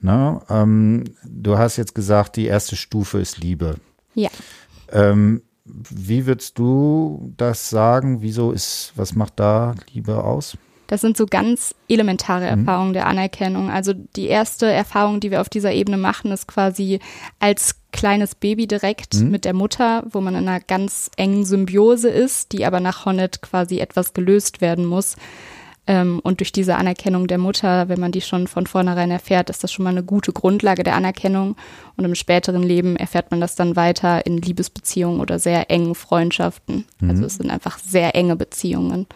Ne? 0.00 0.40
Ähm, 0.48 1.04
du 1.24 1.58
hast 1.58 1.76
jetzt 1.76 1.94
gesagt, 1.94 2.36
die 2.36 2.46
erste 2.46 2.76
Stufe 2.76 3.18
ist 3.18 3.38
Liebe. 3.38 3.76
Ja. 4.14 4.30
Ähm, 4.90 5.42
wie 5.64 6.26
würdest 6.26 6.58
du 6.58 7.32
das 7.36 7.70
sagen? 7.70 8.20
Wieso 8.20 8.52
ist, 8.52 8.92
was 8.96 9.14
macht 9.14 9.40
da 9.40 9.74
Liebe 9.92 10.22
aus? 10.22 10.56
Das 10.92 11.00
sind 11.00 11.16
so 11.16 11.24
ganz 11.24 11.74
elementare 11.88 12.54
mhm. 12.54 12.60
Erfahrungen 12.60 12.92
der 12.92 13.06
Anerkennung. 13.06 13.70
Also 13.70 13.94
die 13.94 14.26
erste 14.26 14.70
Erfahrung, 14.70 15.20
die 15.20 15.30
wir 15.30 15.40
auf 15.40 15.48
dieser 15.48 15.72
Ebene 15.72 15.96
machen, 15.96 16.30
ist 16.30 16.46
quasi 16.46 17.00
als 17.38 17.76
kleines 17.92 18.34
Baby 18.34 18.66
direkt 18.66 19.14
mhm. 19.14 19.30
mit 19.30 19.46
der 19.46 19.54
Mutter, 19.54 20.04
wo 20.10 20.20
man 20.20 20.34
in 20.34 20.46
einer 20.46 20.60
ganz 20.60 21.10
engen 21.16 21.46
Symbiose 21.46 22.10
ist, 22.10 22.52
die 22.52 22.66
aber 22.66 22.78
nach 22.78 23.06
Honnet 23.06 23.40
quasi 23.40 23.78
etwas 23.78 24.12
gelöst 24.12 24.60
werden 24.60 24.84
muss. 24.84 25.16
Ähm, 25.86 26.20
und 26.22 26.40
durch 26.40 26.52
diese 26.52 26.76
Anerkennung 26.76 27.26
der 27.26 27.38
Mutter, 27.38 27.88
wenn 27.88 27.98
man 27.98 28.12
die 28.12 28.20
schon 28.20 28.46
von 28.46 28.66
vornherein 28.66 29.10
erfährt, 29.10 29.48
ist 29.48 29.64
das 29.64 29.72
schon 29.72 29.84
mal 29.84 29.92
eine 29.92 30.04
gute 30.04 30.34
Grundlage 30.34 30.82
der 30.82 30.94
Anerkennung. 30.94 31.56
Und 31.96 32.04
im 32.04 32.14
späteren 32.14 32.62
Leben 32.62 32.96
erfährt 32.96 33.30
man 33.30 33.40
das 33.40 33.54
dann 33.54 33.76
weiter 33.76 34.26
in 34.26 34.36
Liebesbeziehungen 34.36 35.22
oder 35.22 35.38
sehr 35.38 35.70
engen 35.70 35.94
Freundschaften. 35.94 36.84
Also 37.00 37.04
mhm. 37.04 37.10
Also 37.10 37.24
es 37.24 37.34
sind 37.36 37.50
einfach 37.50 37.78
sehr 37.78 38.14
enge 38.14 38.36
Beziehungen. 38.36 39.06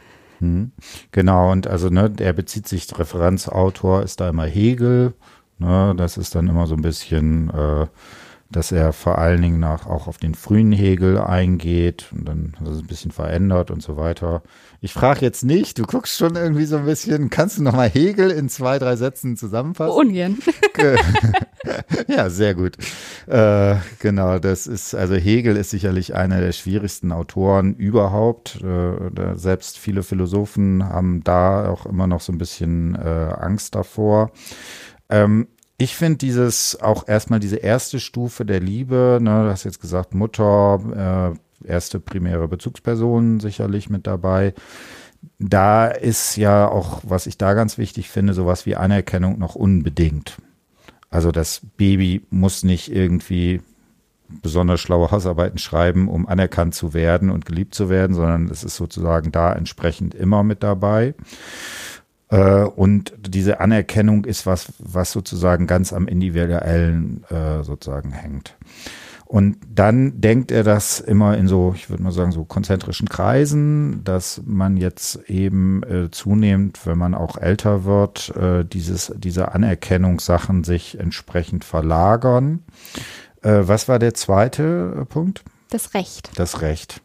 Mhm. 0.41 0.73
Genau, 1.13 1.53
und 1.53 1.67
also, 1.67 1.89
ne, 1.89 2.13
er 2.19 2.33
bezieht 2.33 2.69
sich, 2.69 2.87
Referenzautor 2.99 4.03
ist 4.03 4.21
da 4.21 4.29
immer 4.29 4.47
Hegel, 4.47 5.15
ne, 5.59 5.95
das 5.97 6.17
ist 6.17 6.35
dann 6.35 6.49
immer 6.49 6.67
so 6.67 6.75
ein 6.75 6.83
bisschen, 6.83 7.51
äh, 7.51 7.87
dass 8.51 8.73
er 8.73 8.93
vor 8.93 9.19
allen 9.19 9.43
Dingen 9.43 9.59
nach, 9.59 9.87
auch 9.87 10.07
auf 10.07 10.19
den 10.19 10.35
frühen 10.35 10.73
Hegel 10.73 11.19
eingeht 11.19 12.07
und 12.13 12.27
dann 12.29 12.53
hat 12.59 12.67
er 12.67 12.73
es 12.73 12.81
ein 12.81 12.87
bisschen 12.87 13.11
verändert 13.11 13.71
und 13.71 13.83
so 13.83 13.97
weiter. 13.97 14.43
Ich 14.81 14.93
frage 14.93 15.21
jetzt 15.23 15.45
nicht, 15.45 15.79
du 15.79 15.83
guckst 15.83 16.17
schon 16.17 16.37
irgendwie 16.37 16.67
so 16.67 16.77
ein 16.77 16.85
bisschen, 16.85 17.31
kannst 17.31 17.59
du 17.59 17.63
nochmal 17.63 17.89
Hegel 17.89 18.31
in 18.31 18.49
zwei, 18.49 18.79
drei 18.79 18.97
Sätzen 18.97 19.37
zusammenfassen? 19.37 19.93
Ungern. 19.93 20.39
ja, 22.09 22.31
sehr 22.31 22.55
gut. 22.55 22.77
Äh, 23.27 23.77
genau, 23.99 24.39
das 24.39 24.67
ist, 24.67 24.95
also 24.95 25.15
Hegel 25.15 25.57
ist 25.57 25.71
sicherlich 25.71 26.15
einer 26.15 26.41
der 26.41 26.53
schwierigsten 26.53 27.13
Autoren 27.13 27.75
überhaupt. 27.75 28.61
Äh, 28.63 29.35
selbst 29.35 29.79
viele 29.79 30.03
Philosophen 30.03 30.85
haben 30.89 31.23
da 31.25 31.69
auch 31.69 31.87
immer 31.87 32.07
noch 32.07 32.21
so 32.21 32.33
ein 32.33 32.39
bisschen 32.39 32.95
äh, 32.95 33.35
Angst 33.39 33.75
davor. 33.75 34.31
Ähm, 35.09 35.49
ich 35.79 35.97
finde 35.97 36.19
dieses 36.19 36.81
auch 36.81 37.07
erstmal 37.07 37.41
diese 37.41 37.57
erste 37.57 38.01
Stufe 38.01 38.45
der 38.45 38.61
Liebe, 38.61 39.19
ne, 39.21 39.45
du 39.45 39.51
hast 39.51 39.65
jetzt 39.65 39.81
gesagt, 39.81 40.15
Mutter, 40.15 41.35
äh, 41.65 41.69
erste 41.69 42.01
primäre 42.01 42.49
Bezugsperson 42.49 43.41
sicherlich 43.41 43.91
mit 43.91 44.07
dabei. 44.07 44.55
Da 45.39 45.89
ist 45.89 46.37
ja 46.37 46.69
auch, 46.69 47.01
was 47.05 47.27
ich 47.27 47.37
da 47.37 47.55
ganz 47.55 47.79
wichtig 47.79 48.09
finde, 48.09 48.33
sowas 48.33 48.65
wie 48.65 48.77
Anerkennung 48.77 49.39
noch 49.39 49.55
unbedingt. 49.55 50.37
Also 51.11 51.33
das 51.33 51.61
Baby 51.77 52.27
muss 52.31 52.63
nicht 52.63 52.91
irgendwie 52.91 53.61
besonders 54.43 54.81
schlaue 54.81 55.11
Hausarbeiten 55.11 55.59
schreiben, 55.59 56.09
um 56.09 56.27
anerkannt 56.27 56.75
zu 56.75 56.95
werden 56.95 57.31
und 57.31 57.47
geliebt 57.47 57.75
zu 57.75 57.89
werden, 57.89 58.15
sondern 58.15 58.49
es 58.49 58.65
ist 58.65 58.77
sozusagen 58.77 59.31
da 59.31 59.53
entsprechend 59.53 60.15
immer 60.15 60.43
mit 60.43 60.63
dabei. 60.63 61.15
Äh, 62.29 62.63
und 62.63 63.13
diese 63.27 63.61
Anerkennung 63.61 64.25
ist 64.25 64.47
was, 64.47 64.73
was 64.79 65.13
sozusagen 65.13 65.67
ganz 65.67 65.93
am 65.93 66.09
Individuellen 66.09 67.25
äh, 67.31 67.63
sozusagen 67.63 68.13
hängt. 68.13 68.57
Und 69.27 69.57
dann 69.69 70.21
denkt 70.21 70.53
er 70.53 70.63
das 70.63 71.01
immer 71.01 71.37
in 71.37 71.49
so, 71.49 71.73
ich 71.75 71.91
würde 71.91 72.01
mal 72.01 72.13
sagen, 72.13 72.31
so 72.31 72.45
konzentrischen 72.45 73.09
Kreisen, 73.09 74.05
dass 74.05 74.41
man 74.45 74.77
jetzt 74.77 75.29
eben 75.29 75.83
äh, 75.83 76.13
zunehmend, 76.13 76.87
wenn 76.87 76.97
man 76.97 77.13
auch 77.13 77.37
älter 77.37 77.85
wird, 77.85 78.35
äh, 78.37 78.65
dieses, 78.65 79.13
diese 79.17 79.53
Anerkennungssachen 79.53 80.63
sich 80.63 81.01
entsprechend 81.01 81.65
verlagern. 81.65 82.63
Äh, 83.43 83.63
was 83.63 83.89
war 83.89 83.99
der 83.99 84.15
zweite 84.15 84.97
äh, 85.01 85.05
Punkt? 85.05 85.43
Das 85.71 85.95
Recht. 85.95 86.31
Das 86.37 86.61
Recht. 86.61 87.03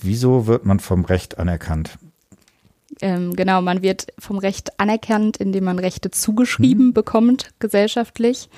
Wieso 0.00 0.48
wird 0.48 0.66
man 0.66 0.80
vom 0.80 1.04
Recht 1.04 1.38
anerkannt? 1.38 1.98
Ähm, 3.02 3.34
genau, 3.34 3.62
man 3.62 3.82
wird 3.82 4.08
vom 4.18 4.38
Recht 4.38 4.78
anerkannt, 4.78 5.36
indem 5.36 5.64
man 5.64 5.78
Rechte 5.78 6.10
zugeschrieben 6.10 6.88
mhm. 6.88 6.92
bekommt, 6.92 7.50
gesellschaftlich. 7.58 8.48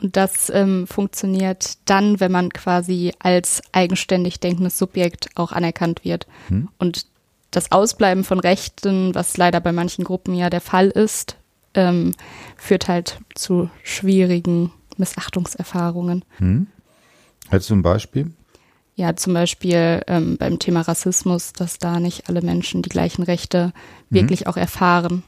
Und 0.00 0.16
das 0.16 0.50
ähm, 0.50 0.86
funktioniert 0.86 1.76
dann, 1.84 2.20
wenn 2.20 2.32
man 2.32 2.50
quasi 2.50 3.12
als 3.18 3.62
eigenständig 3.72 4.40
denkendes 4.40 4.78
Subjekt 4.78 5.28
auch 5.34 5.52
anerkannt 5.52 6.04
wird. 6.04 6.26
Mhm. 6.48 6.68
Und 6.78 7.06
das 7.50 7.72
Ausbleiben 7.72 8.24
von 8.24 8.40
Rechten, 8.40 9.14
was 9.14 9.36
leider 9.36 9.60
bei 9.60 9.72
manchen 9.72 10.04
Gruppen 10.04 10.34
ja 10.34 10.48
der 10.50 10.60
Fall 10.60 10.88
ist, 10.88 11.36
ähm, 11.74 12.12
führt 12.56 12.88
halt 12.88 13.18
zu 13.34 13.70
schwierigen 13.82 14.72
Missachtungserfahrungen. 14.96 16.24
Mhm. 16.38 16.68
Hättest 17.48 17.70
du 17.70 17.74
ein 17.74 17.82
Beispiel? 17.82 18.32
Ja 19.00 19.16
zum 19.16 19.34
Beispiel 19.34 20.02
ähm, 20.06 20.36
beim 20.36 20.58
Thema 20.58 20.82
Rassismus, 20.82 21.52
dass 21.52 21.78
da 21.78 21.98
nicht 21.98 22.28
alle 22.28 22.42
Menschen 22.42 22.82
die 22.82 22.88
gleichen 22.88 23.22
Rechte 23.22 23.72
mhm. 24.10 24.14
wirklich 24.14 24.46
auch 24.46 24.56
erfahren. 24.56 25.22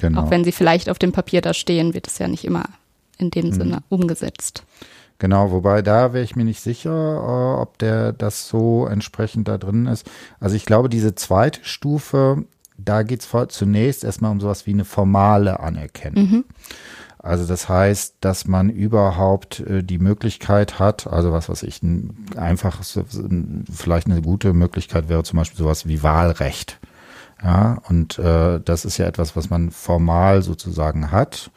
Genau. 0.00 0.22
Auch 0.22 0.30
wenn 0.30 0.44
sie 0.44 0.52
vielleicht 0.52 0.90
auf 0.90 0.98
dem 0.98 1.12
Papier 1.12 1.40
da 1.40 1.54
stehen, 1.54 1.94
wird 1.94 2.06
es 2.06 2.18
ja 2.18 2.28
nicht 2.28 2.44
immer 2.44 2.64
in 3.18 3.30
dem 3.30 3.46
mhm. 3.46 3.52
Sinne 3.52 3.82
umgesetzt. 3.88 4.64
Genau, 5.18 5.52
wobei 5.52 5.82
da 5.82 6.12
wäre 6.12 6.24
ich 6.24 6.34
mir 6.34 6.44
nicht 6.44 6.60
sicher, 6.60 6.90
äh, 6.90 7.60
ob 7.60 7.78
der 7.78 8.12
das 8.12 8.48
so 8.48 8.86
entsprechend 8.86 9.46
da 9.46 9.56
drin 9.56 9.86
ist. 9.86 10.10
Also 10.40 10.56
ich 10.56 10.66
glaube, 10.66 10.88
diese 10.88 11.14
zweite 11.14 11.60
Stufe, 11.62 12.44
da 12.76 13.04
geht 13.04 13.20
es 13.20 13.28
zunächst 13.48 14.02
erstmal 14.02 14.32
um 14.32 14.40
sowas 14.40 14.66
wie 14.66 14.72
eine 14.72 14.84
formale 14.84 15.60
Anerkennung. 15.60 16.24
Mhm. 16.24 16.44
Also 17.22 17.46
das 17.46 17.68
heißt, 17.68 18.16
dass 18.20 18.46
man 18.48 18.68
überhaupt 18.68 19.60
äh, 19.60 19.84
die 19.84 19.98
Möglichkeit 19.98 20.80
hat, 20.80 21.06
also 21.06 21.32
was 21.32 21.48
weiß 21.48 21.62
ich, 21.62 21.80
ein 21.82 22.26
einfaches, 22.36 22.98
vielleicht 23.72 24.08
eine 24.08 24.22
gute 24.22 24.52
Möglichkeit 24.52 25.08
wäre 25.08 25.22
zum 25.22 25.38
Beispiel 25.38 25.58
sowas 25.58 25.86
wie 25.86 26.02
Wahlrecht. 26.02 26.80
Ja, 27.42 27.80
und 27.88 28.18
äh, 28.18 28.60
das 28.60 28.84
ist 28.84 28.98
ja 28.98 29.06
etwas, 29.06 29.36
was 29.36 29.50
man 29.50 29.70
formal 29.70 30.42
sozusagen 30.42 31.10
hat. 31.10 31.50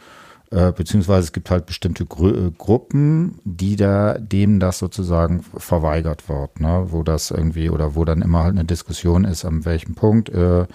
Äh, 0.52 0.72
beziehungsweise 0.72 1.26
es 1.26 1.32
gibt 1.32 1.50
halt 1.50 1.66
bestimmte 1.66 2.06
Gru 2.06 2.30
äh, 2.30 2.52
Gruppen, 2.56 3.40
die 3.44 3.76
da 3.76 4.18
dem 4.20 4.60
das 4.60 4.78
sozusagen 4.78 5.44
verweigert 5.58 6.30
wird, 6.30 6.60
ne? 6.60 6.88
wo 6.90 7.02
das 7.04 7.32
irgendwie 7.32 7.70
oder 7.70 7.96
wo 7.96 8.06
dann 8.06 8.22
immer 8.22 8.44
halt 8.44 8.54
eine 8.54 8.66
Diskussion 8.66 9.26
ist, 9.26 9.44
an 9.46 9.66
welchem 9.66 9.96
Punkt 9.96 10.30
äh, 10.30 10.66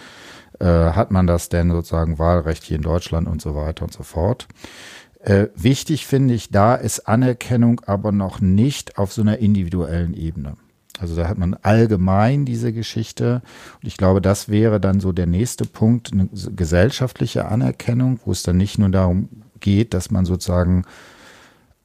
äh, 0.60 0.64
hat 0.64 1.10
man 1.10 1.26
das 1.26 1.48
denn 1.48 1.70
sozusagen 1.70 2.18
Wahlrecht 2.18 2.62
hier 2.62 2.76
in 2.76 2.82
Deutschland 2.82 3.26
und 3.26 3.42
so 3.42 3.54
weiter 3.54 3.84
und 3.84 3.92
so 3.92 4.02
fort. 4.02 4.46
Äh, 5.20 5.48
wichtig 5.54 6.06
finde 6.06 6.34
ich, 6.34 6.50
da 6.50 6.74
ist 6.74 7.08
Anerkennung 7.08 7.80
aber 7.86 8.12
noch 8.12 8.40
nicht 8.40 8.96
auf 8.98 9.12
so 9.12 9.22
einer 9.22 9.38
individuellen 9.38 10.14
Ebene. 10.14 10.56
Also 10.98 11.16
da 11.16 11.28
hat 11.28 11.38
man 11.38 11.54
allgemein 11.62 12.44
diese 12.44 12.72
Geschichte. 12.72 13.42
Und 13.82 13.86
ich 13.86 13.96
glaube, 13.96 14.20
das 14.20 14.48
wäre 14.48 14.80
dann 14.80 15.00
so 15.00 15.12
der 15.12 15.26
nächste 15.26 15.64
Punkt, 15.64 16.12
eine 16.12 16.28
gesellschaftliche 16.54 17.46
Anerkennung, 17.46 18.20
wo 18.24 18.32
es 18.32 18.42
dann 18.42 18.58
nicht 18.58 18.78
nur 18.78 18.90
darum 18.90 19.28
geht, 19.60 19.94
dass 19.94 20.10
man 20.10 20.26
sozusagen 20.26 20.84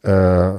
äh, 0.02 0.54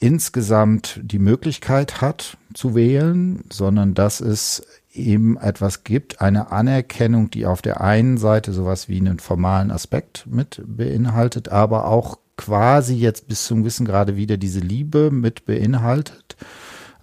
insgesamt 0.00 1.00
die 1.02 1.18
Möglichkeit 1.18 2.00
hat 2.00 2.36
zu 2.54 2.74
wählen, 2.74 3.44
sondern 3.50 3.94
dass 3.94 4.20
es 4.20 4.66
eben 4.92 5.36
etwas 5.36 5.84
gibt, 5.84 6.20
eine 6.20 6.52
Anerkennung, 6.52 7.30
die 7.30 7.46
auf 7.46 7.62
der 7.62 7.80
einen 7.80 8.18
Seite 8.18 8.52
sowas 8.52 8.88
wie 8.88 8.98
einen 8.98 9.18
formalen 9.18 9.70
Aspekt 9.70 10.26
mit 10.28 10.62
beinhaltet, 10.66 11.48
aber 11.48 11.86
auch 11.86 12.18
quasi 12.36 12.94
jetzt 12.94 13.28
bis 13.28 13.46
zum 13.46 13.60
gewissen 13.60 13.86
Grade 13.86 14.16
wieder 14.16 14.36
diese 14.36 14.60
Liebe 14.60 15.10
mit 15.10 15.46
beinhaltet. 15.46 16.36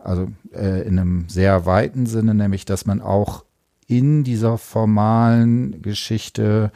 Also 0.01 0.29
äh, 0.53 0.87
in 0.87 0.99
einem 0.99 1.29
sehr 1.29 1.65
weiten 1.65 2.05
Sinne, 2.05 2.33
nämlich 2.33 2.65
dass 2.65 2.85
man 2.85 3.01
auch 3.01 3.43
in 3.87 4.23
dieser 4.23 4.57
formalen 4.57 5.81
Geschichte 5.81 6.71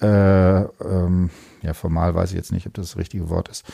äh, 0.00 0.62
ähm, 0.62 1.30
ja, 1.62 1.72
formal 1.72 2.14
weiß 2.14 2.30
ich 2.30 2.36
jetzt 2.36 2.52
nicht, 2.52 2.66
ob 2.66 2.74
das 2.74 2.88
das 2.90 2.96
richtige 2.98 3.30
Wort 3.30 3.48
ist, 3.48 3.64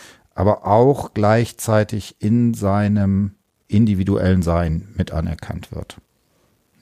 aber 0.41 0.67
auch 0.67 1.13
gleichzeitig 1.13 2.17
in 2.19 2.55
seinem 2.55 3.33
individuellen 3.69 4.41
Sein 4.41 4.89
mit 4.97 5.13
anerkannt 5.13 5.71
wird. 5.71 5.99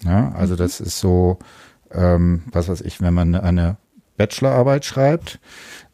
Ja, 0.05 0.31
also 0.31 0.55
mhm. 0.55 0.59
das 0.59 0.81
ist 0.81 1.01
so, 1.01 1.41
ähm, 1.91 2.45
was 2.53 2.69
weiß 2.69 2.83
ich, 2.83 3.01
wenn 3.01 3.15
man 3.15 3.35
eine 3.35 3.77
Bachelorarbeit 4.17 4.85
schreibt, 4.85 5.41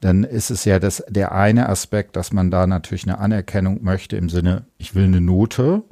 dann 0.02 0.24
ist 0.24 0.50
es 0.50 0.66
ja 0.66 0.78
das, 0.78 1.02
der 1.08 1.32
eine 1.32 1.70
Aspekt, 1.70 2.16
dass 2.16 2.34
man 2.34 2.50
da 2.50 2.66
natürlich 2.66 3.04
eine 3.04 3.16
Anerkennung 3.16 3.82
möchte 3.82 4.18
im 4.18 4.28
Sinne, 4.28 4.66
ich 4.76 4.94
will 4.94 5.04
eine 5.04 5.22
Note 5.22 5.84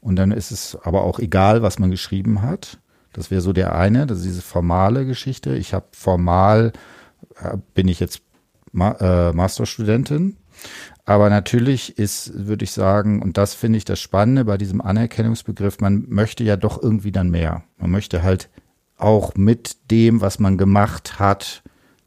und 0.00 0.16
dann 0.16 0.30
ist 0.30 0.50
es 0.50 0.76
aber 0.82 1.04
auch 1.04 1.20
egal, 1.20 1.62
was 1.62 1.78
man 1.78 1.90
geschrieben 1.90 2.42
hat. 2.42 2.80
Das 3.14 3.30
wäre 3.30 3.40
so 3.40 3.54
der 3.54 3.74
eine, 3.74 4.06
das 4.06 4.18
ist 4.18 4.26
diese 4.26 4.42
formale 4.42 5.06
Geschichte. 5.06 5.56
Ich 5.56 5.72
habe 5.72 5.86
formal, 5.92 6.74
äh, 7.40 7.56
bin 7.72 7.88
ich 7.88 7.98
jetzt 7.98 8.20
Ma 8.72 8.90
äh, 9.00 9.32
Masterstudentin. 9.32 10.36
Aber 11.04 11.28
natürlich 11.28 11.98
ist, 11.98 12.46
würde 12.46 12.64
ich 12.64 12.72
sagen, 12.72 13.20
und 13.20 13.36
das 13.36 13.54
finde 13.54 13.76
ich 13.76 13.84
das 13.84 14.00
Spannende 14.00 14.44
bei 14.44 14.56
diesem 14.56 14.80
Anerkennungsbegriff, 14.80 15.80
man 15.80 16.06
möchte 16.08 16.44
ja 16.44 16.56
doch 16.56 16.82
irgendwie 16.82 17.12
dann 17.12 17.30
mehr. 17.30 17.62
Man 17.76 17.90
möchte 17.90 18.22
halt 18.22 18.48
auch 18.96 19.34
mit 19.34 19.90
dem, 19.90 20.20
was 20.20 20.38
man 20.38 20.56
gemacht 20.56 21.18
hat, 21.18 21.62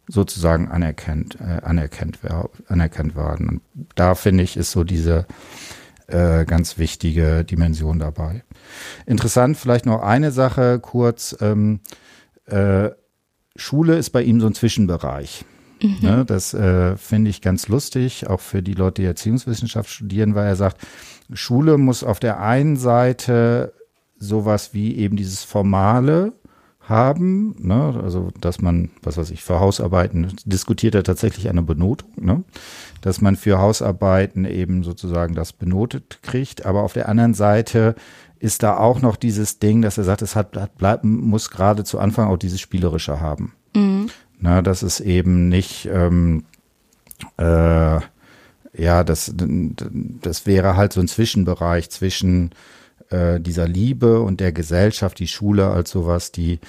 sozusagen 0.08 0.70
anerkennt, 0.70 1.38
äh, 1.40 1.62
anerkennt, 1.64 2.20
anerkannt 2.68 3.16
werden. 3.16 3.50
Und 3.50 3.62
da 3.96 4.16
finde 4.16 4.44
ich, 4.44 4.58
ist 4.58 4.72
so 4.72 4.84
diese 4.84 5.28
äh, 6.08 6.46
ganz 6.46 6.78
wichtige 6.78 7.44
Dimension 7.44 8.00
dabei. 8.00 8.44
Interessant, 9.06 9.58
vielleicht 9.58 9.86
noch 9.86 10.02
eine 10.02 10.32
Sache 10.32 10.80
kurz. 10.80 11.36
Ähm, 11.42 11.82
äh, 12.46 12.90
Schule 13.56 13.98
ist 13.98 14.12
bei 14.12 14.24
ihm 14.24 14.40
so 14.40 14.48
ein 14.48 14.54
Zwischenbereich. 14.54 15.46
Mhm. 15.82 15.98
Ne, 16.02 16.26
das 16.26 16.54
äh, 16.54 16.98
finde 16.98 17.30
ich 17.30 17.42
ganz 17.42 17.68
lustig, 17.68 18.28
auch 18.28 18.40
für 18.40 18.64
die 18.64 18.74
Leute, 18.74 19.02
die 19.02 19.08
Erziehungswissenschaft 19.08 19.90
studieren, 19.90 20.36
weil 20.36 20.48
er 20.48 20.56
sagt, 20.56 20.82
Schule 21.34 21.78
muss 21.78 22.04
auf 22.04 22.20
der 22.20 22.40
einen 22.40 22.78
Seite 22.78 23.74
sowas 24.18 24.74
wie 24.74 24.96
eben 24.96 25.16
dieses 25.18 25.44
Formale 25.44 26.34
haben, 26.90 27.56
ne? 27.60 28.00
also 28.02 28.32
dass 28.40 28.62
man, 28.62 28.90
was 29.04 29.18
weiß 29.18 29.32
ich, 29.32 29.44
für 29.44 29.60
Hausarbeiten 29.60 30.34
diskutiert 30.46 30.96
er 30.96 31.04
tatsächlich 31.04 31.50
eine 31.50 31.62
Benotung, 31.62 32.10
ne? 32.16 32.44
dass 33.02 33.22
man 33.22 33.36
für 33.36 33.60
Hausarbeiten 33.60 34.46
eben 34.46 34.84
sozusagen 34.84 35.36
das 35.36 35.54
benotet 35.54 36.20
kriegt, 36.22 36.66
aber 36.66 36.84
auf 36.84 36.94
der 36.94 37.10
anderen 37.10 37.34
Seite 37.34 37.96
ist 38.40 38.64
da 38.64 38.78
auch 38.78 39.02
noch 39.02 39.16
dieses 39.16 39.60
Ding, 39.60 39.82
dass 39.82 39.98
er 39.98 40.04
sagt, 40.04 40.22
es 40.22 40.36
hat, 40.36 40.56
hat 40.56 40.78
bleiben, 40.78 41.20
muss 41.20 41.50
gerade 41.50 41.84
zu 41.84 42.00
Anfang 42.00 42.30
auch 42.30 42.38
dieses 42.38 42.62
Spielerische 42.62 43.20
haben. 43.20 43.54
Mhm. 43.76 44.08
Na, 44.40 44.62
das 44.62 44.84
ist 44.84 45.00
eben 45.00 45.50
nicht, 45.50 45.88
ähm, 45.92 46.46
äh, 47.38 48.00
ja, 48.74 49.04
das, 49.04 49.34
das 49.36 50.46
wäre 50.46 50.76
halt 50.76 50.94
so 50.94 51.02
ein 51.02 51.08
Zwischenbereich 51.08 51.90
zwischen 51.90 52.52
äh, 53.10 53.40
dieser 53.40 53.68
Liebe 53.68 54.22
und 54.22 54.40
der 54.40 54.52
Gesellschaft, 54.52 55.18
die 55.20 55.28
Schule 55.28 55.70
als 55.70 55.90
sowas, 55.90 56.32
die, 56.32 56.60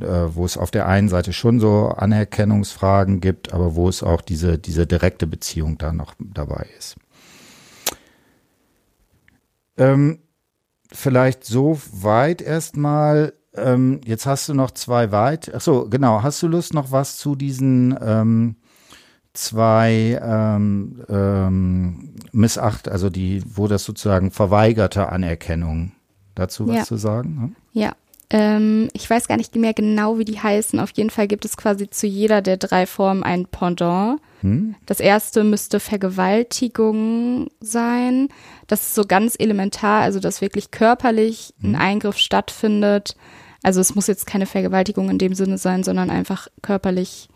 äh, 0.00 0.26
wo 0.28 0.44
es 0.44 0.58
auf 0.58 0.70
der 0.70 0.86
einen 0.86 1.08
Seite 1.08 1.32
schon 1.32 1.58
so 1.58 1.88
Anerkennungsfragen 1.88 3.20
gibt, 3.20 3.52
aber 3.54 3.74
wo 3.74 3.88
es 3.88 4.02
auch 4.02 4.20
diese, 4.20 4.58
diese 4.58 4.86
direkte 4.86 5.26
Beziehung 5.26 5.78
da 5.78 5.92
noch 5.92 6.14
dabei 6.18 6.68
ist. 6.76 6.96
Ähm, 9.78 10.18
vielleicht 10.92 11.44
so 11.44 11.80
weit 11.92 12.42
erstmal 12.42 13.32
ähm, 13.54 14.00
jetzt 14.04 14.26
hast 14.26 14.48
du 14.48 14.54
noch 14.54 14.70
zwei 14.70 15.12
weit. 15.12 15.50
Ach 15.54 15.60
so, 15.60 15.88
genau. 15.88 16.22
Hast 16.22 16.42
du 16.42 16.48
Lust 16.48 16.74
noch 16.74 16.92
was 16.92 17.16
zu 17.16 17.34
diesen 17.34 17.96
ähm, 18.00 18.56
zwei 19.32 20.20
ähm, 20.22 21.02
ähm, 21.08 22.14
missacht, 22.32 22.88
also 22.88 23.10
die, 23.10 23.42
wo 23.46 23.68
das 23.68 23.84
sozusagen 23.84 24.30
verweigerte 24.30 25.08
Anerkennung. 25.08 25.92
Dazu 26.34 26.68
was 26.68 26.76
ja. 26.76 26.84
zu 26.84 26.96
sagen? 26.96 27.40
Hm? 27.40 27.56
Ja. 27.72 27.92
Ähm, 28.32 28.88
ich 28.92 29.10
weiß 29.10 29.26
gar 29.26 29.36
nicht 29.36 29.56
mehr 29.56 29.74
genau, 29.74 30.18
wie 30.18 30.24
die 30.24 30.38
heißen. 30.38 30.78
Auf 30.78 30.90
jeden 30.92 31.10
Fall 31.10 31.26
gibt 31.26 31.44
es 31.44 31.56
quasi 31.56 31.90
zu 31.90 32.06
jeder 32.06 32.42
der 32.42 32.56
drei 32.56 32.86
Formen 32.86 33.24
ein 33.24 33.46
Pendant. 33.46 34.20
Hm? 34.42 34.76
Das 34.86 35.00
erste 35.00 35.42
müsste 35.42 35.80
Vergewaltigung 35.80 37.48
sein. 37.60 38.28
Das 38.68 38.82
ist 38.82 38.94
so 38.94 39.02
ganz 39.04 39.34
elementar, 39.36 40.02
also 40.02 40.20
dass 40.20 40.40
wirklich 40.40 40.70
körperlich 40.70 41.54
hm? 41.60 41.74
ein 41.74 41.76
Eingriff 41.76 42.18
stattfindet 42.18 43.16
also 43.62 43.80
es 43.80 43.94
muss 43.94 44.06
jetzt 44.06 44.26
keine 44.26 44.46
Vergewaltigung 44.46 45.10
in 45.10 45.18
dem 45.18 45.34
Sinne 45.34 45.58
sein, 45.58 45.82
sondern 45.82 46.10
einfach 46.10 46.48
körperlich 46.62 47.28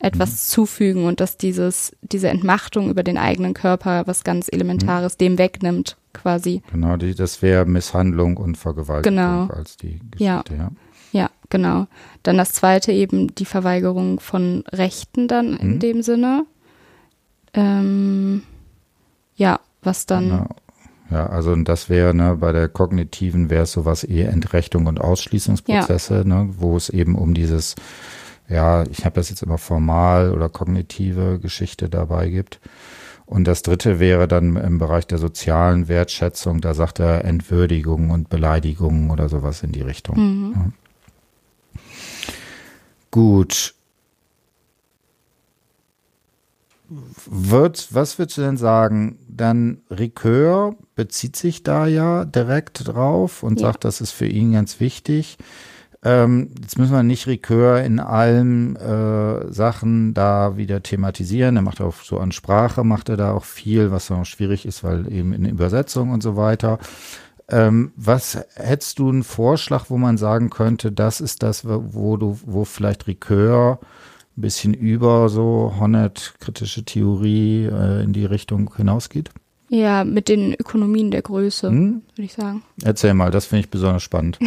etwas 0.00 0.30
mhm. 0.30 0.36
zufügen 0.36 1.04
und 1.06 1.20
dass 1.20 1.36
dieses, 1.36 1.92
diese 2.02 2.28
Entmachtung 2.28 2.90
über 2.90 3.02
den 3.02 3.18
eigenen 3.18 3.54
Körper 3.54 4.06
was 4.06 4.24
ganz 4.24 4.48
Elementares 4.50 5.14
mhm. 5.14 5.18
dem 5.18 5.38
wegnimmt, 5.38 5.96
quasi. 6.12 6.62
Genau, 6.70 6.96
die, 6.96 7.14
das 7.14 7.42
wäre 7.42 7.66
Misshandlung 7.66 8.36
und 8.36 8.56
Vergewaltigung 8.56 9.16
genau. 9.16 9.46
als 9.48 9.76
die 9.76 9.98
Geschichte, 10.10 10.24
ja. 10.24 10.44
ja. 10.56 10.70
Ja, 11.10 11.30
genau. 11.48 11.86
Dann 12.22 12.36
das 12.36 12.52
zweite 12.52 12.92
eben 12.92 13.34
die 13.34 13.46
Verweigerung 13.46 14.20
von 14.20 14.62
Rechten 14.70 15.26
dann 15.26 15.56
in 15.56 15.74
mhm. 15.74 15.78
dem 15.78 16.02
Sinne. 16.02 16.44
Ähm, 17.54 18.42
ja, 19.34 19.58
was 19.82 20.04
dann. 20.04 20.28
Genau. 20.28 20.48
Ja, 21.10 21.26
also 21.26 21.54
das 21.56 21.88
wäre 21.88 22.14
ne, 22.14 22.36
bei 22.36 22.52
der 22.52 22.68
kognitiven 22.68 23.48
wäre 23.48 23.62
es 23.62 23.72
sowas 23.72 24.04
eher 24.04 24.30
Entrechtung 24.30 24.86
und 24.86 25.00
Ausschließungsprozesse, 25.00 26.18
ja. 26.18 26.24
ne, 26.24 26.48
wo 26.58 26.76
es 26.76 26.90
eben 26.90 27.14
um 27.14 27.32
dieses, 27.32 27.76
ja, 28.48 28.84
ich 28.90 29.04
habe 29.04 29.14
das 29.14 29.30
jetzt 29.30 29.42
immer 29.42 29.58
formal 29.58 30.32
oder 30.32 30.48
kognitive 30.48 31.38
Geschichte 31.38 31.88
dabei 31.88 32.28
gibt. 32.28 32.60
Und 33.24 33.44
das 33.44 33.62
dritte 33.62 34.00
wäre 34.00 34.26
dann 34.26 34.56
im 34.56 34.78
Bereich 34.78 35.06
der 35.06 35.18
sozialen 35.18 35.88
Wertschätzung, 35.88 36.62
da 36.62 36.72
sagt 36.72 36.98
er 36.98 37.24
Entwürdigung 37.26 38.10
und 38.10 38.30
Beleidigung 38.30 39.10
oder 39.10 39.28
sowas 39.28 39.62
in 39.62 39.72
die 39.72 39.82
Richtung. 39.82 40.16
Mhm. 40.16 40.52
Ja. 40.54 41.80
Gut. 43.10 43.74
Wird, 47.26 47.88
was 47.90 48.18
würdest 48.18 48.38
du 48.38 48.42
denn 48.42 48.56
sagen? 48.56 49.18
Dann 49.38 49.78
Ricœur 49.90 50.74
bezieht 50.94 51.36
sich 51.36 51.62
da 51.62 51.86
ja 51.86 52.26
direkt 52.26 52.86
drauf 52.86 53.42
und 53.42 53.58
ja. 53.60 53.68
sagt, 53.68 53.86
das 53.86 54.02
ist 54.02 54.10
für 54.10 54.26
ihn 54.26 54.52
ganz 54.52 54.80
wichtig. 54.80 55.38
Ähm, 56.04 56.50
jetzt 56.60 56.78
müssen 56.78 56.92
wir 56.92 57.02
nicht 57.02 57.26
Ricœur 57.26 57.82
in 57.82 57.98
allen 57.98 58.76
äh, 58.76 59.52
Sachen 59.52 60.14
da 60.14 60.56
wieder 60.56 60.82
thematisieren. 60.82 61.56
Er 61.56 61.62
macht 61.62 61.80
auch 61.80 61.94
so 62.02 62.18
an 62.18 62.30
Sprache, 62.30 62.84
macht 62.84 63.08
er 63.08 63.16
da 63.16 63.32
auch 63.32 63.44
viel, 63.44 63.90
was 63.90 64.10
auch 64.10 64.24
schwierig 64.24 64.66
ist, 64.66 64.84
weil 64.84 65.10
eben 65.12 65.32
in 65.32 65.44
Übersetzung 65.46 66.10
und 66.10 66.22
so 66.22 66.36
weiter. 66.36 66.78
Ähm, 67.50 67.92
was 67.96 68.38
hättest 68.54 68.98
du 68.98 69.08
einen 69.08 69.24
Vorschlag, 69.24 69.86
wo 69.88 69.96
man 69.96 70.18
sagen 70.18 70.50
könnte, 70.50 70.92
das 70.92 71.20
ist 71.20 71.42
das, 71.42 71.62
wo 71.64 72.16
du, 72.16 72.38
wo 72.44 72.64
vielleicht 72.64 73.04
Ricœur 73.04 73.78
ein 74.38 74.40
bisschen 74.40 74.72
über 74.72 75.28
so 75.28 75.74
Honnet 75.78 76.34
kritische 76.38 76.84
Theorie 76.84 77.64
äh, 77.64 78.04
in 78.04 78.12
die 78.12 78.24
Richtung 78.24 78.72
hinausgeht? 78.76 79.30
Ja, 79.68 80.04
mit 80.04 80.28
den 80.28 80.54
Ökonomien 80.54 81.10
der 81.10 81.20
Größe, 81.22 81.68
hm? 81.68 82.02
würde 82.14 82.24
ich 82.24 82.32
sagen. 82.32 82.62
Erzähl 82.82 83.12
mal, 83.12 83.30
das 83.30 83.46
finde 83.46 83.60
ich 83.60 83.70
besonders 83.70 84.02
spannend. 84.02 84.38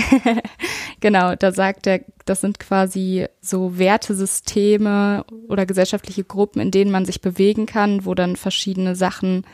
genau, 1.00 1.36
da 1.36 1.52
sagt 1.52 1.86
er, 1.86 2.02
das 2.26 2.42
sind 2.42 2.58
quasi 2.60 3.28
so 3.40 3.78
Wertesysteme 3.78 5.26
oder 5.48 5.68
gesellschaftliche 5.68 6.24
Gruppen, 6.24 6.60
in 6.60 6.72
denen 6.72 6.90
man 6.90 7.06
sich 7.06 7.22
bewegen 7.22 7.68
kann, 7.68 8.06
wo 8.06 8.16
dann 8.16 8.36
verschiedene 8.36 8.96
Sachen 8.96 9.46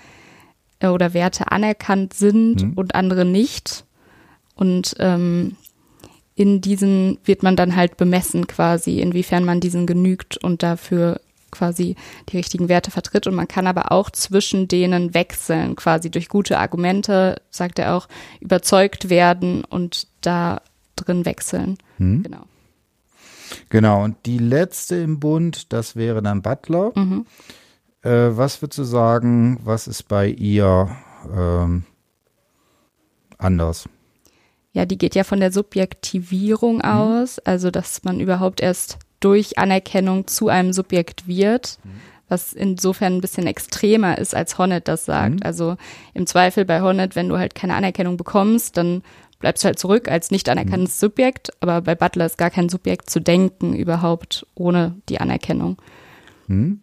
äh, 0.79 0.87
oder 0.87 1.13
Werte 1.13 1.51
anerkannt 1.51 2.13
sind 2.13 2.61
hm. 2.61 2.73
und 2.75 2.95
andere 2.95 3.25
nicht. 3.25 3.85
Und 4.55 4.95
ähm, 4.99 5.57
in 6.37 6.61
diesen 6.61 7.17
wird 7.25 7.41
man 7.41 7.55
dann 7.55 7.75
halt 7.75 7.97
bemessen 7.97 8.45
quasi, 8.45 8.99
inwiefern 8.99 9.43
man 9.43 9.59
diesen 9.59 9.87
genügt 9.87 10.37
und 10.37 10.61
dafür 10.61 11.19
quasi 11.49 11.95
die 12.29 12.37
richtigen 12.37 12.69
Werte 12.69 12.91
vertritt 12.91 13.25
und 13.25 13.33
man 13.33 13.47
kann 13.47 13.65
aber 13.65 13.91
auch 13.91 14.11
zwischen 14.11 14.67
denen 14.67 15.15
wechseln, 15.15 15.75
quasi 15.75 16.11
durch 16.11 16.29
gute 16.29 16.59
Argumente, 16.59 17.41
sagt 17.49 17.79
er 17.79 17.95
auch, 17.95 18.07
überzeugt 18.39 19.09
werden 19.09 19.63
und 19.63 20.07
da 20.21 20.61
drin 20.95 21.25
wechseln. 21.25 21.79
Hm. 21.97 22.21
Genau. 22.21 22.43
Genau, 23.69 24.03
und 24.03 24.17
die 24.27 24.37
letzte 24.37 24.97
im 24.97 25.19
Bund, 25.19 25.73
das 25.73 25.95
wäre 25.95 26.21
dann 26.21 26.43
Butler. 26.43 26.91
Mhm. 26.93 27.25
Äh, 28.03 28.37
was 28.37 28.61
würdest 28.61 28.77
du 28.77 28.83
sagen, 28.83 29.59
was 29.63 29.87
ist 29.87 30.03
bei 30.03 30.27
ihr 30.27 30.95
ähm, 31.35 31.85
anders? 33.39 33.89
Ja, 34.77 34.85
die 34.85 34.99
geht 34.99 35.15
ja 35.15 35.23
von 35.23 35.39
der 35.39 35.51
Subjektivierung 35.51 36.75
mhm. 36.75 36.81
aus, 36.81 37.39
also 37.39 37.71
dass 37.71 38.03
man 38.03 38.19
überhaupt 38.19 38.61
erst 38.61 38.99
durch 39.19 39.57
Anerkennung 39.57 40.27
zu 40.27 40.49
einem 40.49 40.71
Subjekt 40.71 41.27
wird, 41.27 41.79
mhm. 41.83 41.89
was 42.29 42.53
insofern 42.53 43.15
ein 43.15 43.21
bisschen 43.21 43.47
extremer 43.47 44.19
ist, 44.19 44.35
als 44.35 44.59
Hornet 44.59 44.87
das 44.87 45.05
sagt. 45.05 45.37
Mhm. 45.37 45.43
Also 45.43 45.77
im 46.13 46.27
Zweifel 46.27 46.63
bei 46.63 46.81
Hornet, 46.81 47.15
wenn 47.15 47.27
du 47.27 47.39
halt 47.39 47.55
keine 47.55 47.73
Anerkennung 47.73 48.17
bekommst, 48.17 48.77
dann 48.77 49.01
bleibst 49.39 49.63
du 49.63 49.65
halt 49.65 49.79
zurück 49.79 50.11
als 50.11 50.29
nicht 50.29 50.47
anerkanntes 50.47 51.01
mhm. 51.01 51.07
Subjekt, 51.07 51.49
aber 51.59 51.81
bei 51.81 51.95
Butler 51.95 52.27
ist 52.27 52.37
gar 52.37 52.51
kein 52.51 52.69
Subjekt 52.69 53.09
zu 53.09 53.19
denken 53.19 53.75
überhaupt 53.75 54.45
ohne 54.53 54.93
die 55.09 55.19
Anerkennung. 55.19 55.77
Mhm. 56.45 56.81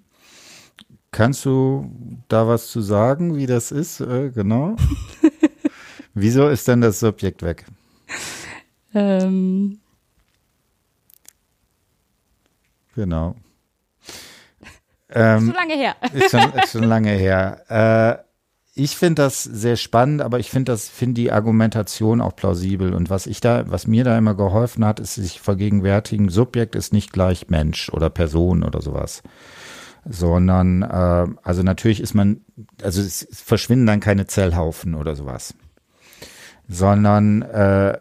Kannst 1.12 1.44
du 1.44 1.92
da 2.26 2.48
was 2.48 2.66
zu 2.66 2.80
sagen, 2.80 3.36
wie 3.36 3.46
das 3.46 3.70
ist, 3.70 4.00
äh, 4.00 4.30
genau? 4.34 4.74
Wieso 6.14 6.48
ist 6.48 6.66
denn 6.66 6.80
das 6.80 6.98
Subjekt 6.98 7.44
weg? 7.44 7.66
Ähm, 8.96 9.80
Genau. 12.94 13.34
Ähm, 15.16 15.36
ist 15.36 15.44
schon 15.44 15.54
lange 15.54 15.74
her. 15.74 15.96
Ist 16.14 16.30
schon, 16.30 16.52
ist 16.54 16.72
schon 16.72 16.84
lange 16.84 17.10
her. 17.10 17.60
Äh, 17.68 18.24
ich 18.74 18.96
finde 18.96 19.22
das 19.22 19.44
sehr 19.44 19.76
spannend, 19.76 20.22
aber 20.22 20.40
ich 20.40 20.50
finde 20.50 20.72
das, 20.72 20.88
finde 20.88 21.20
die 21.20 21.30
Argumentation 21.30 22.20
auch 22.20 22.34
plausibel. 22.34 22.92
Und 22.94 23.10
was 23.10 23.28
ich 23.28 23.40
da, 23.40 23.70
was 23.70 23.86
mir 23.86 24.02
da 24.02 24.18
immer 24.18 24.34
geholfen 24.34 24.84
hat, 24.84 24.98
ist 24.98 25.14
sich 25.14 25.40
vergegenwärtigen, 25.40 26.30
Subjekt 26.30 26.74
ist 26.74 26.92
nicht 26.92 27.12
gleich 27.12 27.48
Mensch 27.48 27.90
oder 27.90 28.10
Person 28.10 28.64
oder 28.64 28.80
sowas. 28.82 29.22
Sondern, 30.04 30.82
äh, 30.82 31.26
also 31.44 31.62
natürlich 31.62 32.00
ist 32.00 32.14
man, 32.14 32.40
also 32.82 33.00
es 33.00 33.28
verschwinden 33.30 33.86
dann 33.86 34.00
keine 34.00 34.26
Zellhaufen 34.26 34.96
oder 34.96 35.14
sowas 35.14 35.54
sondern 36.68 37.42
äh, 37.42 37.98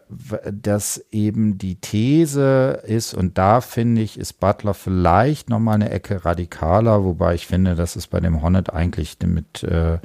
dass 0.50 1.04
eben 1.10 1.58
die 1.58 1.76
These 1.76 2.82
ist, 2.86 3.12
und 3.12 3.36
da 3.36 3.60
finde 3.60 4.00
ich, 4.00 4.18
ist 4.18 4.40
Butler 4.40 4.74
vielleicht 4.74 5.50
nochmal 5.50 5.74
eine 5.74 5.90
Ecke 5.90 6.24
radikaler, 6.24 7.04
wobei 7.04 7.34
ich 7.34 7.46
finde, 7.46 7.74
dass 7.74 7.96
es 7.96 8.06
bei 8.06 8.20
dem 8.20 8.40
Hornet 8.40 8.72
eigentlich 8.72 9.18
mit 9.26 9.62
äh, 9.64 9.98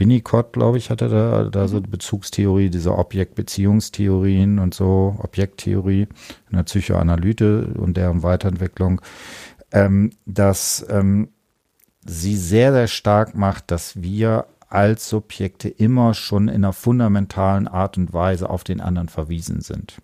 Winnicott, 0.00 0.54
glaube 0.54 0.78
ich, 0.78 0.90
hatte 0.90 1.08
da, 1.08 1.44
da 1.44 1.68
so 1.68 1.78
die 1.78 1.86
mhm. 1.86 1.92
Bezugstheorie, 1.92 2.70
diese 2.70 2.96
Objektbeziehungstheorien 2.96 4.58
und 4.58 4.74
so, 4.74 5.16
Objekttheorie 5.18 6.08
in 6.50 6.56
der 6.56 6.64
Psychoanalyte 6.64 7.74
und 7.76 7.96
deren 7.96 8.22
Weiterentwicklung, 8.22 9.02
ähm, 9.72 10.10
dass 10.24 10.84
ähm, 10.88 11.28
sie 12.04 12.36
sehr, 12.36 12.72
sehr 12.72 12.88
stark 12.88 13.36
macht, 13.36 13.70
dass 13.70 14.02
wir 14.02 14.46
als 14.70 15.08
Subjekte 15.08 15.68
immer 15.68 16.14
schon 16.14 16.48
in 16.48 16.56
einer 16.56 16.72
fundamentalen 16.72 17.68
Art 17.68 17.98
und 17.98 18.12
Weise 18.12 18.48
auf 18.48 18.64
den 18.64 18.80
anderen 18.80 19.08
verwiesen 19.08 19.60
sind. 19.60 19.98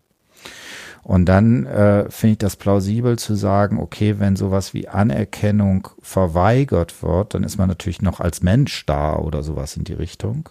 Und 1.03 1.27
dann 1.27 1.67
äh, 1.67 2.11
finde 2.11 2.33
ich 2.33 2.39
das 2.39 2.57
plausibel 2.57 3.17
zu 3.17 3.37
sagen, 3.37 3.79
okay, 3.79 4.19
wenn 4.19 4.35
sowas 4.35 4.75
wie 4.75 4.89
Anerkennung 4.89 5.87
verweigert 6.03 7.01
wird, 7.01 7.35
dann 7.35 7.45
ist 7.45 7.59
man 7.59 7.69
natürlich 7.69 8.03
noch 8.03 8.19
als 8.19 8.43
Mensch 8.43 8.85
da 8.87 9.15
oder 9.15 9.45
sowas 9.45 9.77
in 9.77 9.85
die 9.85 9.93
Richtung. 9.93 10.49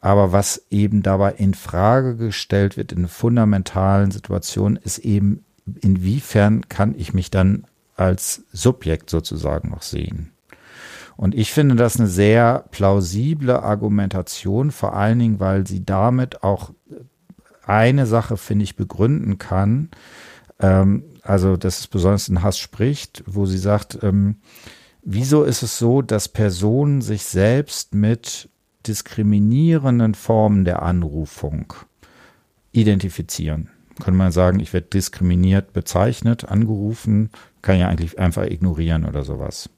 Aber 0.00 0.32
was 0.32 0.66
eben 0.68 1.04
dabei 1.04 1.32
in 1.34 1.54
Frage 1.54 2.16
gestellt 2.16 2.76
wird 2.76 2.90
in 2.90 3.06
fundamentalen 3.06 4.10
Situationen, 4.10 4.76
ist 4.76 4.98
eben, 4.98 5.44
inwiefern 5.80 6.68
kann 6.68 6.94
ich 6.98 7.14
mich 7.14 7.30
dann 7.30 7.64
als 7.94 8.42
Subjekt 8.52 9.08
sozusagen 9.08 9.70
noch 9.70 9.82
sehen? 9.82 10.33
Und 11.16 11.34
ich 11.34 11.52
finde 11.52 11.76
das 11.76 11.98
eine 11.98 12.08
sehr 12.08 12.64
plausible 12.70 13.62
Argumentation, 13.62 14.70
vor 14.70 14.94
allen 14.94 15.18
Dingen, 15.18 15.40
weil 15.40 15.66
sie 15.66 15.84
damit 15.84 16.42
auch 16.42 16.72
eine 17.66 18.06
Sache, 18.06 18.36
finde 18.36 18.64
ich, 18.64 18.76
begründen 18.76 19.38
kann. 19.38 19.90
Ähm, 20.60 21.04
also, 21.22 21.56
dass 21.56 21.80
es 21.80 21.86
besonders 21.86 22.28
in 22.28 22.42
Hass 22.42 22.58
spricht, 22.58 23.22
wo 23.26 23.46
sie 23.46 23.58
sagt, 23.58 23.98
ähm, 24.02 24.36
wieso 25.02 25.44
ist 25.44 25.62
es 25.62 25.78
so, 25.78 26.02
dass 26.02 26.28
Personen 26.28 27.00
sich 27.00 27.24
selbst 27.24 27.94
mit 27.94 28.50
diskriminierenden 28.86 30.14
Formen 30.14 30.64
der 30.64 30.82
Anrufung 30.82 31.72
identifizieren? 32.72 33.70
Könnte 33.96 34.18
man 34.18 34.32
sagen, 34.32 34.58
ich 34.60 34.72
werde 34.72 34.88
diskriminiert 34.88 35.72
bezeichnet, 35.72 36.44
angerufen, 36.44 37.30
kann 37.62 37.78
ja 37.78 37.88
eigentlich 37.88 38.18
einfach 38.18 38.44
ignorieren 38.44 39.06
oder 39.06 39.22
sowas. 39.22 39.70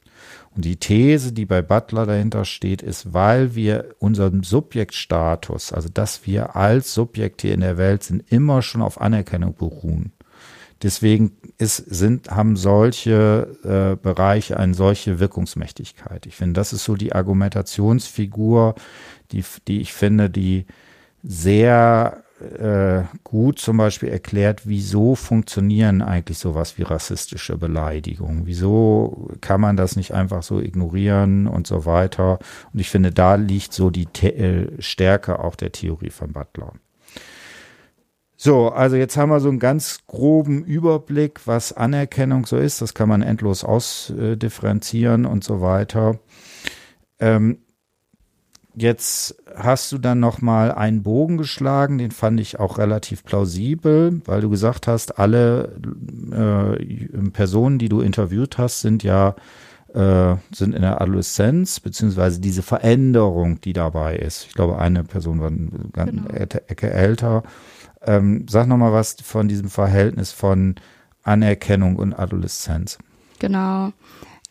Und 0.57 0.65
die 0.65 0.77
These, 0.77 1.33
die 1.33 1.45
bei 1.45 1.61
Butler 1.61 2.07
dahinter 2.07 2.47
steht, 2.47 2.81
ist, 2.81 3.13
weil 3.13 3.55
wir 3.55 3.95
unseren 3.99 4.43
Subjektstatus, 4.43 5.73
also 5.73 5.91
dass 5.91 6.27
wir 6.27 6.57
als 6.57 6.95
Subjekt 6.95 7.43
hier 7.43 7.53
in 7.53 7.61
der 7.61 7.77
Welt 7.77 8.03
sind, 8.03 8.25
immer 8.33 8.63
schon 8.63 8.81
auf 8.81 8.99
Anerkennung 8.99 9.55
beruhen. 9.55 10.13
Deswegen 10.83 11.37
ist, 11.59 11.77
sind, 11.77 12.31
haben 12.31 12.57
solche 12.57 13.49
äh, 13.65 14.03
Bereiche 14.03 14.59
eine 14.59 14.75
solche 14.75 15.21
Wirkungsmächtigkeit. 15.21 16.25
Ich 16.27 16.37
finde, 16.37 16.55
das 16.55 16.73
ist 16.73 16.85
so 16.85 16.97
die 16.97 17.13
Argumentationsfigur, 17.15 18.75
die, 19.33 19.45
die 19.69 19.81
ich 19.81 19.93
finde, 19.93 20.31
die 20.31 20.67
sehr 21.23 22.25
äh, 22.41 23.05
gut 23.25 23.59
zum 23.59 23.79
Beispiel 23.79 24.11
erklärt, 24.11 24.63
wieso 24.65 25.15
funktionieren 25.15 26.03
eigentlich 26.03 26.39
sowas 26.39 26.77
wie 26.77 26.83
rassistische 26.83 27.57
Beleidigungen. 27.57 28.47
Wieso 28.47 29.31
kann 29.41 29.61
man 29.61 29.77
das 29.77 29.97
nicht 29.97 30.13
einfach 30.13 30.43
so 30.43 30.61
ignorieren 30.61 31.47
und 31.47 31.67
so 31.67 31.87
weiter. 31.87 32.39
Und 32.73 32.81
ich 32.81 32.91
finde, 32.91 33.11
da 33.11 33.37
liegt 33.37 33.73
so 33.73 33.91
die 33.91 34.07
The 34.15 34.27
äh, 34.29 34.83
Stärke 34.83 35.39
auch 35.39 35.57
der 35.57 35.73
Theorie 35.73 36.11
von 36.11 36.33
Butler. 36.33 36.73
So, 38.39 38.69
also 38.69 38.97
jetzt 38.97 39.17
haben 39.17 39.31
wir 39.31 39.41
so 39.41 39.49
einen 39.49 39.59
ganz 39.59 40.01
groben 40.07 40.63
Überblick, 40.63 41.47
was 41.47 41.73
Anerkennung 41.73 42.45
so 42.45 42.59
ist. 42.59 42.83
Das 42.83 42.93
kann 42.93 43.09
man 43.09 43.23
endlos 43.23 43.65
ausdifferenzieren 43.65 45.25
und 45.25 45.43
so 45.43 45.63
weiter. 45.63 46.19
Ähm, 47.19 47.61
Jetzt 48.79 49.37
hast 49.57 49.91
du 49.91 49.97
dann 49.97 50.21
noch 50.21 50.43
mal 50.43 50.71
einen 50.71 51.03
Bogen 51.03 51.39
geschlagen, 51.39 51.97
den 51.97 52.11
fand 52.11 52.39
ich 52.41 52.61
auch 52.61 52.77
relativ 52.77 53.25
plausibel, 53.25 54.21
weil 54.27 54.43
du 54.43 54.51
gesagt 54.51 54.87
hast, 54.87 55.19
alle 55.19 55.81
äh, 56.31 57.31
Personen, 57.31 57.79
die 57.79 57.89
du 57.89 58.01
interviewt 58.01 58.59
hast, 58.59 58.83
sind 58.83 59.03
ja 59.03 59.35
äh, 59.95 60.37
sind 60.53 60.75
in 60.75 60.83
der 60.83 61.01
Adoleszenz 61.01 61.81
beziehungsweise 61.81 62.39
diese 62.39 62.63
Veränderung, 62.63 63.63
die 63.63 63.73
dabei 63.73 64.17
ist. 64.17 64.45
Ich 64.49 64.55
glaube, 64.55 64.79
eine 64.79 65.05
Person 65.05 65.41
war 65.41 65.49
eine 65.49 65.71
genau. 65.93 66.29
Ecke 66.29 66.91
älter. 66.91 67.45
Ähm, 68.03 68.45
sag 68.47 68.67
noch 68.67 68.77
mal 68.77 68.93
was 68.93 69.17
von 69.23 69.49
diesem 69.49 69.71
Verhältnis 69.71 70.33
von 70.33 70.75
Anerkennung 71.23 71.97
und 71.97 72.13
Adoleszenz. 72.13 72.99
Genau. 73.39 73.93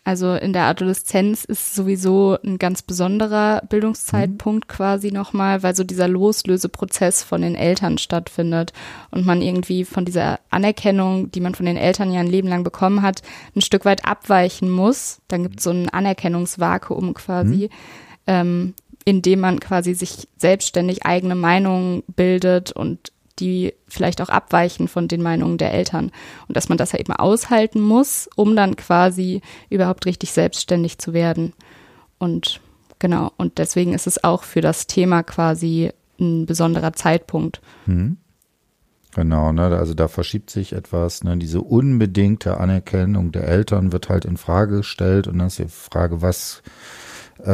Also 0.05 0.35
in 0.35 0.53
der 0.53 0.65
Adoleszenz 0.65 1.45
ist 1.45 1.73
sowieso 1.73 2.37
ein 2.45 2.59
ganz 2.59 2.83
besonderer 2.83 3.63
Bildungszeitpunkt 3.67 4.67
mhm. 4.67 4.71
quasi 4.71 5.11
nochmal, 5.11 5.63
weil 5.63 5.75
so 5.75 5.83
dieser 5.83 6.07
Loslöseprozess 6.07 7.23
von 7.23 7.41
den 7.41 7.55
Eltern 7.55 7.97
stattfindet 7.97 8.71
und 9.09 9.25
man 9.25 9.41
irgendwie 9.41 9.83
von 9.83 10.05
dieser 10.05 10.39
Anerkennung, 10.51 11.31
die 11.31 11.41
man 11.41 11.55
von 11.55 11.65
den 11.65 11.75
Eltern 11.75 12.13
ja 12.13 12.19
ein 12.19 12.27
Leben 12.27 12.47
lang 12.47 12.63
bekommen 12.63 13.01
hat, 13.01 13.23
ein 13.55 13.61
Stück 13.61 13.83
weit 13.83 14.05
abweichen 14.05 14.69
muss. 14.69 15.21
Dann 15.27 15.41
gibt 15.41 15.57
es 15.57 15.63
so 15.63 15.71
ein 15.71 15.89
Anerkennungsvakuum 15.89 17.15
quasi, 17.15 17.55
mhm. 17.55 17.69
ähm, 18.27 18.73
in 19.05 19.23
dem 19.23 19.39
man 19.39 19.59
quasi 19.59 19.95
sich 19.95 20.27
selbstständig 20.37 21.03
eigene 21.03 21.33
Meinungen 21.33 22.03
bildet 22.15 22.71
und 22.71 23.11
die 23.39 23.73
vielleicht 23.87 24.21
auch 24.21 24.29
abweichen 24.29 24.87
von 24.87 25.07
den 25.07 25.21
Meinungen 25.21 25.57
der 25.57 25.73
Eltern. 25.73 26.11
Und 26.47 26.57
dass 26.57 26.69
man 26.69 26.77
das 26.77 26.91
ja 26.91 26.99
eben 26.99 27.13
aushalten 27.13 27.81
muss, 27.81 28.29
um 28.35 28.55
dann 28.55 28.75
quasi 28.75 29.41
überhaupt 29.69 30.05
richtig 30.05 30.31
selbstständig 30.31 30.97
zu 30.97 31.13
werden. 31.13 31.53
Und 32.17 32.61
genau. 32.99 33.31
Und 33.37 33.57
deswegen 33.57 33.93
ist 33.93 34.07
es 34.07 34.23
auch 34.23 34.43
für 34.43 34.61
das 34.61 34.87
Thema 34.87 35.23
quasi 35.23 35.91
ein 36.19 36.45
besonderer 36.45 36.93
Zeitpunkt. 36.93 37.61
Hm. 37.85 38.17
Genau, 39.15 39.53
ne, 39.53 39.67
also 39.77 39.93
da 39.93 40.09
verschiebt 40.09 40.49
sich 40.49 40.73
etwas, 40.73 41.23
ne, 41.23 41.37
diese 41.37 41.61
unbedingte 41.61 42.59
Anerkennung 42.59 43.31
der 43.31 43.47
Eltern 43.47 43.93
wird 43.93 44.09
halt 44.09 44.25
in 44.25 44.35
Frage 44.35 44.77
gestellt 44.77 45.27
und 45.27 45.37
dann 45.37 45.47
ist 45.47 45.57
die 45.57 45.69
Frage, 45.69 46.21
was, 46.21 46.61
äh, 47.41 47.49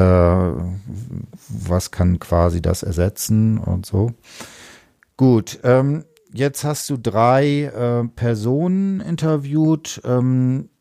was 1.50 1.92
kann 1.92 2.18
quasi 2.18 2.64
das 2.64 2.82
ersetzen 2.82 3.60
und 3.60 3.86
so. 3.86 4.12
Gut, 5.22 5.60
ähm, 5.64 6.04
jetzt 6.34 6.64
hast 6.64 6.90
du 6.90 6.98
drei 6.98 7.66
äh, 7.66 8.08
Personen 8.08 9.02
interviewt. 9.02 10.02
Ähm, 10.04 10.72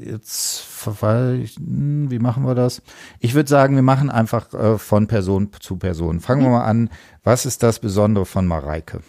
jetzt 0.00 0.64
hm, 0.84 2.10
wie 2.10 2.18
machen 2.18 2.44
wir 2.44 2.56
das? 2.56 2.82
Ich 3.20 3.34
würde 3.34 3.48
sagen, 3.48 3.76
wir 3.76 3.82
machen 3.82 4.10
einfach 4.10 4.52
äh, 4.52 4.76
von 4.76 5.06
Person 5.06 5.50
zu 5.60 5.76
Person. 5.76 6.18
Fangen 6.18 6.42
wir 6.42 6.48
mhm. 6.48 6.54
mal 6.54 6.64
an. 6.64 6.90
Was 7.22 7.46
ist 7.46 7.62
das 7.62 7.78
Besondere 7.78 8.26
von 8.26 8.44
Mareike? 8.44 9.02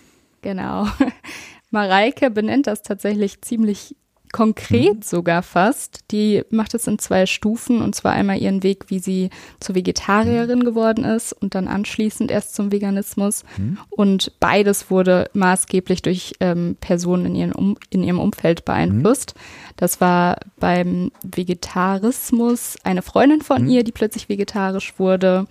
Genau. 0.43 0.85
Mareike 1.71 2.29
benennt 2.29 2.67
das 2.67 2.83
tatsächlich 2.83 3.41
ziemlich 3.41 3.95
konkret 4.31 4.97
mhm. 4.97 5.01
sogar 5.01 5.43
fast. 5.43 5.99
Die 6.11 6.43
macht 6.49 6.73
es 6.73 6.87
in 6.87 6.99
zwei 6.99 7.25
Stufen 7.25 7.81
und 7.81 7.95
zwar 7.95 8.13
einmal 8.13 8.37
ihren 8.37 8.63
Weg, 8.63 8.85
wie 8.87 8.99
sie 8.99 9.29
zur 9.59 9.75
Vegetarierin 9.75 10.59
mhm. 10.59 10.63
geworden 10.63 11.03
ist 11.03 11.33
und 11.33 11.55
dann 11.55 11.67
anschließend 11.67 12.31
erst 12.31 12.55
zum 12.55 12.71
Veganismus. 12.71 13.43
Mhm. 13.57 13.77
Und 13.89 14.31
beides 14.39 14.89
wurde 14.89 15.29
maßgeblich 15.33 16.01
durch 16.01 16.33
ähm, 16.39 16.77
Personen 16.79 17.25
in, 17.27 17.35
ihren 17.35 17.51
um 17.53 17.77
in 17.89 18.03
ihrem 18.03 18.19
Umfeld 18.19 18.65
beeinflusst. 18.65 19.33
Mhm. 19.35 19.39
Das 19.77 20.01
war 20.01 20.37
beim 20.59 21.11
Vegetarismus 21.23 22.75
eine 22.83 23.01
Freundin 23.01 23.41
von 23.41 23.63
mhm. 23.63 23.69
ihr, 23.69 23.83
die 23.83 23.91
plötzlich 23.91 24.29
vegetarisch 24.29 24.97
wurde. 24.97 25.47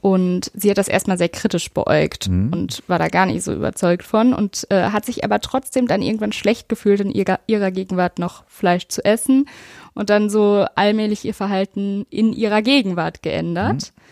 Und 0.00 0.50
sie 0.54 0.70
hat 0.70 0.78
das 0.78 0.88
erstmal 0.88 1.18
sehr 1.18 1.28
kritisch 1.28 1.70
beäugt 1.72 2.28
mhm. 2.28 2.52
und 2.52 2.82
war 2.86 2.98
da 2.98 3.08
gar 3.08 3.26
nicht 3.26 3.42
so 3.42 3.52
überzeugt 3.52 4.02
von 4.02 4.32
und 4.32 4.66
äh, 4.70 4.90
hat 4.90 5.04
sich 5.04 5.24
aber 5.24 5.40
trotzdem 5.40 5.86
dann 5.86 6.00
irgendwann 6.00 6.32
schlecht 6.32 6.68
gefühlt, 6.68 7.00
in 7.00 7.10
ihrer, 7.10 7.38
ihrer 7.46 7.70
Gegenwart 7.70 8.18
noch 8.18 8.44
Fleisch 8.46 8.88
zu 8.88 9.04
essen 9.04 9.46
und 9.94 10.08
dann 10.08 10.30
so 10.30 10.64
allmählich 10.74 11.24
ihr 11.24 11.34
Verhalten 11.34 12.06
in 12.08 12.32
ihrer 12.32 12.62
Gegenwart 12.62 13.22
geändert, 13.22 13.92
mhm. 13.94 14.02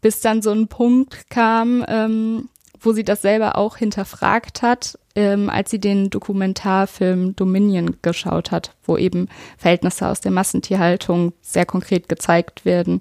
bis 0.00 0.20
dann 0.20 0.40
so 0.40 0.50
ein 0.50 0.68
Punkt 0.68 1.28
kam, 1.28 1.84
ähm, 1.88 2.48
wo 2.80 2.92
sie 2.92 3.04
das 3.04 3.22
selber 3.22 3.58
auch 3.58 3.76
hinterfragt 3.76 4.62
hat, 4.62 4.98
ähm, 5.14 5.50
als 5.50 5.70
sie 5.70 5.78
den 5.78 6.10
Dokumentarfilm 6.10 7.36
Dominion 7.36 7.96
geschaut 8.02 8.50
hat, 8.50 8.74
wo 8.84 8.96
eben 8.96 9.28
Verhältnisse 9.58 10.08
aus 10.08 10.20
der 10.20 10.32
Massentierhaltung 10.32 11.32
sehr 11.40 11.66
konkret 11.66 12.08
gezeigt 12.08 12.64
werden. 12.64 13.00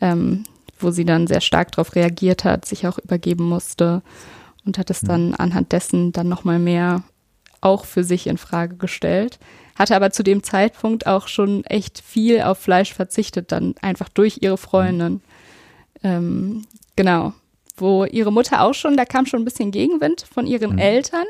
Ähm, 0.00 0.44
wo 0.82 0.90
sie 0.90 1.04
dann 1.04 1.26
sehr 1.26 1.40
stark 1.40 1.72
darauf 1.72 1.94
reagiert 1.94 2.44
hat, 2.44 2.64
sich 2.64 2.86
auch 2.86 2.98
übergeben 2.98 3.44
musste 3.44 4.02
und 4.64 4.78
hat 4.78 4.90
es 4.90 5.02
hm. 5.02 5.08
dann 5.08 5.34
anhand 5.34 5.72
dessen 5.72 6.12
dann 6.12 6.28
nochmal 6.28 6.58
mehr 6.58 7.02
auch 7.60 7.84
für 7.84 8.04
sich 8.04 8.26
in 8.26 8.38
Frage 8.38 8.76
gestellt. 8.76 9.38
Hatte 9.76 9.96
aber 9.96 10.10
zu 10.10 10.22
dem 10.22 10.42
Zeitpunkt 10.42 11.06
auch 11.06 11.28
schon 11.28 11.64
echt 11.64 12.00
viel 12.00 12.42
auf 12.42 12.58
Fleisch 12.58 12.92
verzichtet, 12.92 13.52
dann 13.52 13.74
einfach 13.80 14.08
durch 14.08 14.38
ihre 14.42 14.58
Freundin. 14.58 15.20
Ähm, 16.02 16.64
genau. 16.96 17.32
Wo 17.76 18.04
ihre 18.04 18.32
Mutter 18.32 18.62
auch 18.62 18.74
schon, 18.74 18.96
da 18.96 19.04
kam 19.04 19.26
schon 19.26 19.40
ein 19.40 19.46
bisschen 19.46 19.70
Gegenwind 19.70 20.26
von 20.30 20.46
ihren 20.46 20.72
mhm. 20.72 20.78
Eltern. 20.78 21.24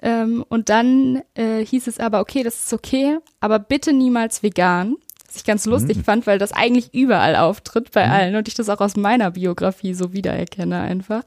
Ähm, 0.00 0.44
und 0.48 0.68
dann 0.68 1.22
äh, 1.34 1.64
hieß 1.64 1.86
es 1.86 1.98
aber, 1.98 2.20
okay, 2.20 2.42
das 2.42 2.64
ist 2.64 2.72
okay, 2.72 3.18
aber 3.40 3.58
bitte 3.58 3.92
niemals 3.92 4.42
vegan. 4.42 4.96
Ich 5.36 5.44
ganz 5.44 5.66
lustig 5.66 5.98
mhm. 5.98 6.04
fand, 6.04 6.26
weil 6.26 6.38
das 6.38 6.52
eigentlich 6.52 6.92
überall 6.94 7.36
auftritt 7.36 7.90
bei 7.92 8.06
mhm. 8.06 8.12
allen 8.12 8.36
und 8.36 8.48
ich 8.48 8.54
das 8.54 8.68
auch 8.68 8.80
aus 8.80 8.96
meiner 8.96 9.32
Biografie 9.32 9.94
so 9.94 10.12
wiedererkenne 10.12 10.80
einfach. 10.80 11.24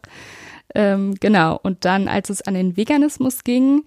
Ähm, 0.74 1.15
genau. 1.20 1.60
Und 1.62 1.86
dann, 1.86 2.08
als 2.08 2.30
es 2.30 2.41
an 2.41 2.54
den 2.54 2.78
Veganismus 2.78 3.44
ging, 3.44 3.86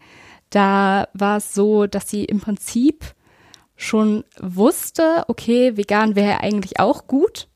da 0.50 1.08
war 1.12 1.38
es 1.38 1.54
so, 1.54 1.86
dass 1.86 2.08
sie 2.08 2.24
im 2.24 2.40
Prinzip 2.40 3.04
schon 3.76 4.24
wusste, 4.40 5.24
okay, 5.28 5.76
vegan 5.76 6.16
wäre 6.16 6.40
eigentlich 6.40 6.80
auch 6.80 7.06
gut, 7.06 7.48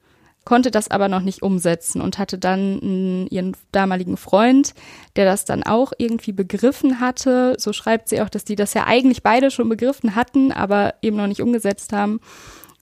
konnte 0.44 0.70
das 0.70 0.90
aber 0.90 1.09
noch 1.09 1.20
nicht 1.20 1.42
umsetzen 1.42 2.00
und 2.00 2.18
hatte 2.18 2.37
dann 2.38 3.26
ihren 3.28 3.57
damaligen 3.70 4.16
Freund, 4.16 4.74
der 5.16 5.24
das 5.24 5.44
dann 5.44 5.62
auch 5.62 5.92
irgendwie 5.98 6.33
begriffen 6.33 7.00
hatte. 7.00 7.55
So 7.59 7.72
schreibt 7.72 8.09
sie 8.09 8.20
auch, 8.20 8.28
dass 8.28 8.44
die 8.44 8.57
das 8.57 8.74
ja 8.74 8.87
eigentlich 8.87 9.22
beide 9.22 9.50
schon 9.50 9.68
begriffen 9.68 10.16
hatten, 10.16 10.50
aber 10.52 10.94
eben 11.00 11.16
noch 11.16 11.28
nicht 11.28 11.42
umgesetzt 11.42 11.92
haben 11.92 12.20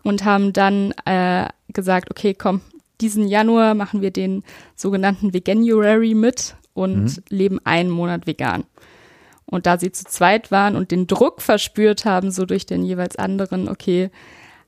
und 0.02 0.24
haben 0.24 0.52
dann 0.52 0.92
äh, 1.04 1.48
gesagt, 1.68 2.10
okay, 2.10 2.34
komm, 2.34 2.62
diesen 3.00 3.28
Januar 3.28 3.74
machen 3.74 4.00
wir 4.00 4.10
den 4.10 4.42
sogenannten 4.74 5.32
Veganuary 5.32 6.14
mit 6.14 6.56
und 6.72 7.04
mhm. 7.04 7.22
leben 7.28 7.58
einen 7.64 7.90
Monat 7.90 8.26
vegan. 8.26 8.64
Und 9.46 9.66
da 9.66 9.78
sie 9.78 9.90
zu 9.90 10.04
zweit 10.04 10.50
waren 10.50 10.76
und 10.76 10.92
den 10.92 11.06
Druck 11.06 11.42
verspürt 11.42 12.04
haben, 12.04 12.30
so 12.30 12.46
durch 12.46 12.66
den 12.66 12.84
jeweils 12.84 13.16
anderen, 13.16 13.68
okay, 13.68 14.10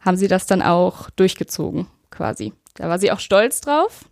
haben 0.00 0.16
sie 0.16 0.28
das 0.28 0.46
dann 0.46 0.60
auch 0.60 1.08
durchgezogen, 1.10 1.86
quasi. 2.10 2.52
Da 2.74 2.88
war 2.88 2.98
sie 2.98 3.12
auch 3.12 3.20
stolz 3.20 3.60
drauf. 3.60 4.06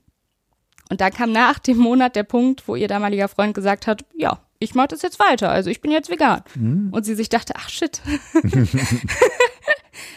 Und 0.90 1.01
da 1.01 1.11
kam 1.11 1.33
nach 1.33 1.59
dem 1.59 1.79
Monat 1.79 2.16
der 2.16 2.25
Punkt, 2.25 2.66
wo 2.66 2.75
ihr 2.75 2.88
damaliger 2.88 3.29
Freund 3.29 3.55
gesagt 3.55 3.87
hat, 3.87 4.05
ja, 4.14 4.40
ich 4.59 4.75
mache 4.75 4.88
das 4.88 5.03
jetzt 5.03 5.20
weiter, 5.20 5.51
also 5.51 5.70
ich 5.70 5.81
bin 5.81 5.90
jetzt 5.90 6.11
vegan. 6.11 6.42
Mhm. 6.55 6.88
Und 6.92 7.05
sie 7.05 7.14
sich 7.14 7.29
dachte, 7.29 7.55
ach 7.57 7.68
shit. 7.68 8.03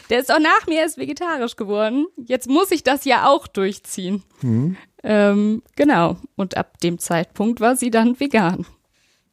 Der 0.10 0.20
ist 0.20 0.32
auch 0.32 0.40
nach 0.40 0.68
mir 0.68 0.80
erst 0.80 0.98
vegetarisch 0.98 1.56
geworden. 1.56 2.08
Jetzt 2.18 2.50
muss 2.50 2.72
ich 2.72 2.84
das 2.84 3.06
ja 3.06 3.28
auch 3.28 3.48
durchziehen. 3.48 4.24
Mhm. 4.42 4.78
Ähm, 5.04 5.64
genau. 5.76 6.18
Und 6.36 6.58
ab 6.58 6.80
dem 6.80 7.00
Zeitpunkt 7.00 7.62
war 7.62 7.76
sie 7.76 7.92
dann 7.92 8.20
vegan. 8.20 8.66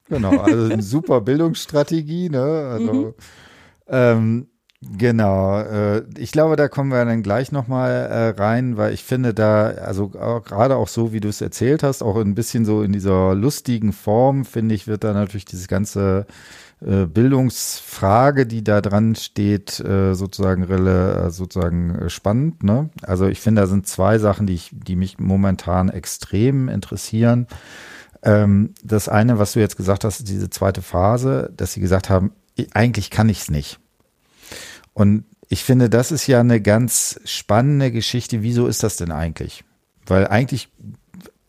Genau, 0.08 0.38
also 0.38 0.72
eine 0.72 0.82
super 0.82 1.20
Bildungsstrategie, 1.20 2.28
ne? 2.30 2.70
Also 2.72 2.92
mhm. 2.92 3.14
ähm, 3.88 4.49
Genau, 4.82 5.60
äh, 5.60 6.04
ich 6.16 6.32
glaube, 6.32 6.56
da 6.56 6.66
kommen 6.68 6.90
wir 6.90 7.04
dann 7.04 7.22
gleich 7.22 7.52
nochmal 7.52 7.90
äh, 7.90 8.28
rein, 8.40 8.78
weil 8.78 8.94
ich 8.94 9.04
finde 9.04 9.34
da, 9.34 9.66
also 9.66 10.08
gerade 10.08 10.76
auch 10.76 10.88
so, 10.88 11.12
wie 11.12 11.20
du 11.20 11.28
es 11.28 11.42
erzählt 11.42 11.82
hast, 11.82 12.02
auch 12.02 12.16
ein 12.16 12.34
bisschen 12.34 12.64
so 12.64 12.82
in 12.82 12.92
dieser 12.92 13.34
lustigen 13.34 13.92
Form, 13.92 14.46
finde 14.46 14.74
ich, 14.74 14.86
wird 14.86 15.04
da 15.04 15.12
natürlich 15.12 15.44
dieses 15.44 15.68
ganze 15.68 16.26
äh, 16.80 17.04
Bildungsfrage, 17.04 18.46
die 18.46 18.64
da 18.64 18.80
dran 18.80 19.16
steht, 19.16 19.80
äh, 19.80 20.14
sozusagen 20.14 20.62
rele, 20.64 21.26
äh, 21.26 21.30
sozusagen 21.30 21.94
äh, 21.96 22.08
spannend. 22.08 22.62
Ne? 22.62 22.88
Also 23.02 23.26
ich 23.26 23.40
finde, 23.40 23.62
da 23.62 23.66
sind 23.66 23.86
zwei 23.86 24.18
Sachen, 24.18 24.46
die 24.46 24.54
ich, 24.54 24.70
die 24.72 24.96
mich 24.96 25.18
momentan 25.18 25.90
extrem 25.90 26.70
interessieren. 26.70 27.48
Ähm, 28.22 28.74
das 28.84 29.10
eine, 29.10 29.38
was 29.38 29.52
du 29.52 29.60
jetzt 29.60 29.76
gesagt 29.76 30.04
hast, 30.04 30.28
diese 30.28 30.50
zweite 30.50 30.82
Phase, 30.82 31.52
dass 31.56 31.74
sie 31.74 31.80
gesagt 31.80 32.10
haben, 32.10 32.32
eigentlich 32.72 33.10
kann 33.10 33.28
ich 33.28 33.42
es 33.42 33.50
nicht. 33.50 33.79
Und 34.94 35.24
ich 35.48 35.64
finde, 35.64 35.90
das 35.90 36.12
ist 36.12 36.26
ja 36.26 36.40
eine 36.40 36.60
ganz 36.60 37.20
spannende 37.24 37.90
Geschichte. 37.90 38.42
Wieso 38.42 38.66
ist 38.66 38.82
das 38.82 38.96
denn 38.96 39.10
eigentlich? 39.10 39.64
Weil 40.06 40.26
eigentlich 40.26 40.68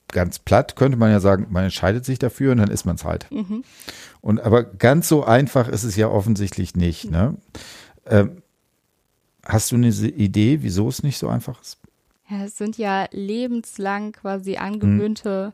ganz 0.07 0.39
platt 0.39 0.75
könnte 0.75 0.97
man 0.97 1.11
ja 1.11 1.19
sagen, 1.19 1.47
man 1.49 1.65
entscheidet 1.65 2.05
sich 2.05 2.19
dafür 2.19 2.51
und 2.51 2.57
dann 2.57 2.69
ist 2.69 2.85
man 2.85 2.95
es 2.95 3.05
halt. 3.05 3.31
Mhm. 3.31 3.63
Und 4.19 4.41
aber 4.41 4.63
ganz 4.63 5.07
so 5.07 5.23
einfach 5.23 5.67
ist 5.67 5.83
es 5.83 5.95
ja 5.95 6.09
offensichtlich 6.09 6.75
nicht. 6.75 7.09
Ne? 7.09 7.37
Ähm, 8.05 8.41
hast 9.45 9.71
du 9.71 9.75
eine 9.75 9.89
Idee, 9.89 10.59
wieso 10.61 10.89
es 10.89 11.03
nicht 11.03 11.17
so 11.17 11.27
einfach 11.27 11.61
ist? 11.61 11.77
Ja, 12.29 12.45
es 12.45 12.57
sind 12.57 12.77
ja 12.77 13.07
lebenslang 13.11 14.13
quasi 14.13 14.57
angewöhnte 14.57 15.53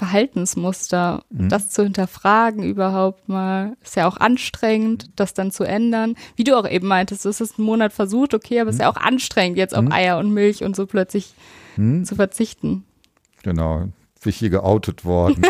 Verhaltensmuster. 0.00 1.24
Mhm. 1.28 1.50
Das 1.50 1.68
zu 1.68 1.82
hinterfragen 1.82 2.62
überhaupt 2.62 3.28
mal, 3.28 3.76
ist 3.84 3.96
ja 3.96 4.08
auch 4.08 4.16
anstrengend, 4.16 5.10
das 5.14 5.34
dann 5.34 5.50
zu 5.50 5.64
ändern. 5.64 6.14
Wie 6.36 6.44
du 6.44 6.58
auch 6.58 6.66
eben 6.66 6.88
meintest, 6.88 7.26
es 7.26 7.42
ist 7.42 7.58
ein 7.58 7.64
Monat 7.64 7.92
versucht, 7.92 8.32
okay, 8.32 8.60
aber 8.60 8.70
es 8.70 8.76
ist 8.76 8.80
ja 8.80 8.90
mhm. 8.90 8.96
auch 8.96 9.02
anstrengend, 9.02 9.58
jetzt 9.58 9.76
auf 9.76 9.84
mhm. 9.84 9.92
Eier 9.92 10.16
und 10.16 10.32
Milch 10.32 10.64
und 10.64 10.74
so 10.74 10.86
plötzlich 10.86 11.34
mhm. 11.76 12.06
zu 12.06 12.14
verzichten. 12.14 12.84
Genau, 13.42 13.88
bin 14.24 14.32
hier 14.32 14.48
geoutet 14.48 15.04
worden. 15.04 15.42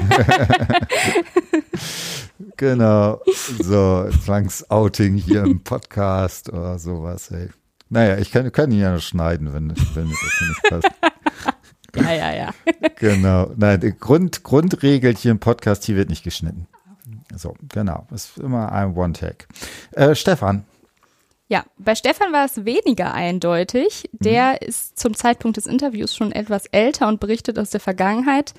genau, 2.57 3.21
so 3.63 4.09
Zwangsouting 4.25 5.15
hier 5.15 5.45
im 5.45 5.63
Podcast 5.63 6.53
oder 6.53 6.81
sowas. 6.81 7.31
Ey. 7.31 7.51
Naja, 7.89 8.19
ich 8.19 8.33
kann, 8.33 8.51
kann 8.51 8.73
ihn 8.73 8.81
ja 8.81 8.99
schneiden, 8.99 9.53
wenn, 9.53 9.73
wenn 9.95 10.09
mir 10.09 10.17
das 10.25 10.49
nicht 10.49 10.63
passt. 10.69 10.91
Ja, 11.97 12.13
ja, 12.13 12.35
ja. 12.35 12.51
genau. 12.97 13.51
Nein, 13.57 13.97
Grund, 13.99 14.43
Grundregel 14.43 15.15
hier 15.15 15.31
im 15.31 15.41
Podcast, 15.41 15.85
hier 15.85 15.97
wird 15.97 16.11
nicht 16.11 16.25
geschnitten. 16.25 16.67
So, 17.37 17.55
genau. 17.69 18.07
Ist 18.13 18.39
immer 18.39 18.73
ein 18.73 18.97
One-Tag. 18.97 19.47
Äh, 19.93 20.15
Stefan. 20.15 20.65
Ja, 21.49 21.65
bei 21.79 21.95
Stefan 21.97 22.33
war 22.33 22.45
es 22.45 22.65
weniger 22.65 23.13
eindeutig. 23.13 24.09
Der 24.13 24.53
mhm. 24.53 24.69
ist 24.69 24.99
zum 24.99 25.15
Zeitpunkt 25.15 25.57
des 25.57 25.67
Interviews 25.67 26.15
schon 26.15 26.33
etwas 26.33 26.67
älter 26.67 27.09
und 27.09 27.19
berichtet 27.19 27.59
aus 27.59 27.71
der 27.71 27.81
Vergangenheit. 27.81 28.55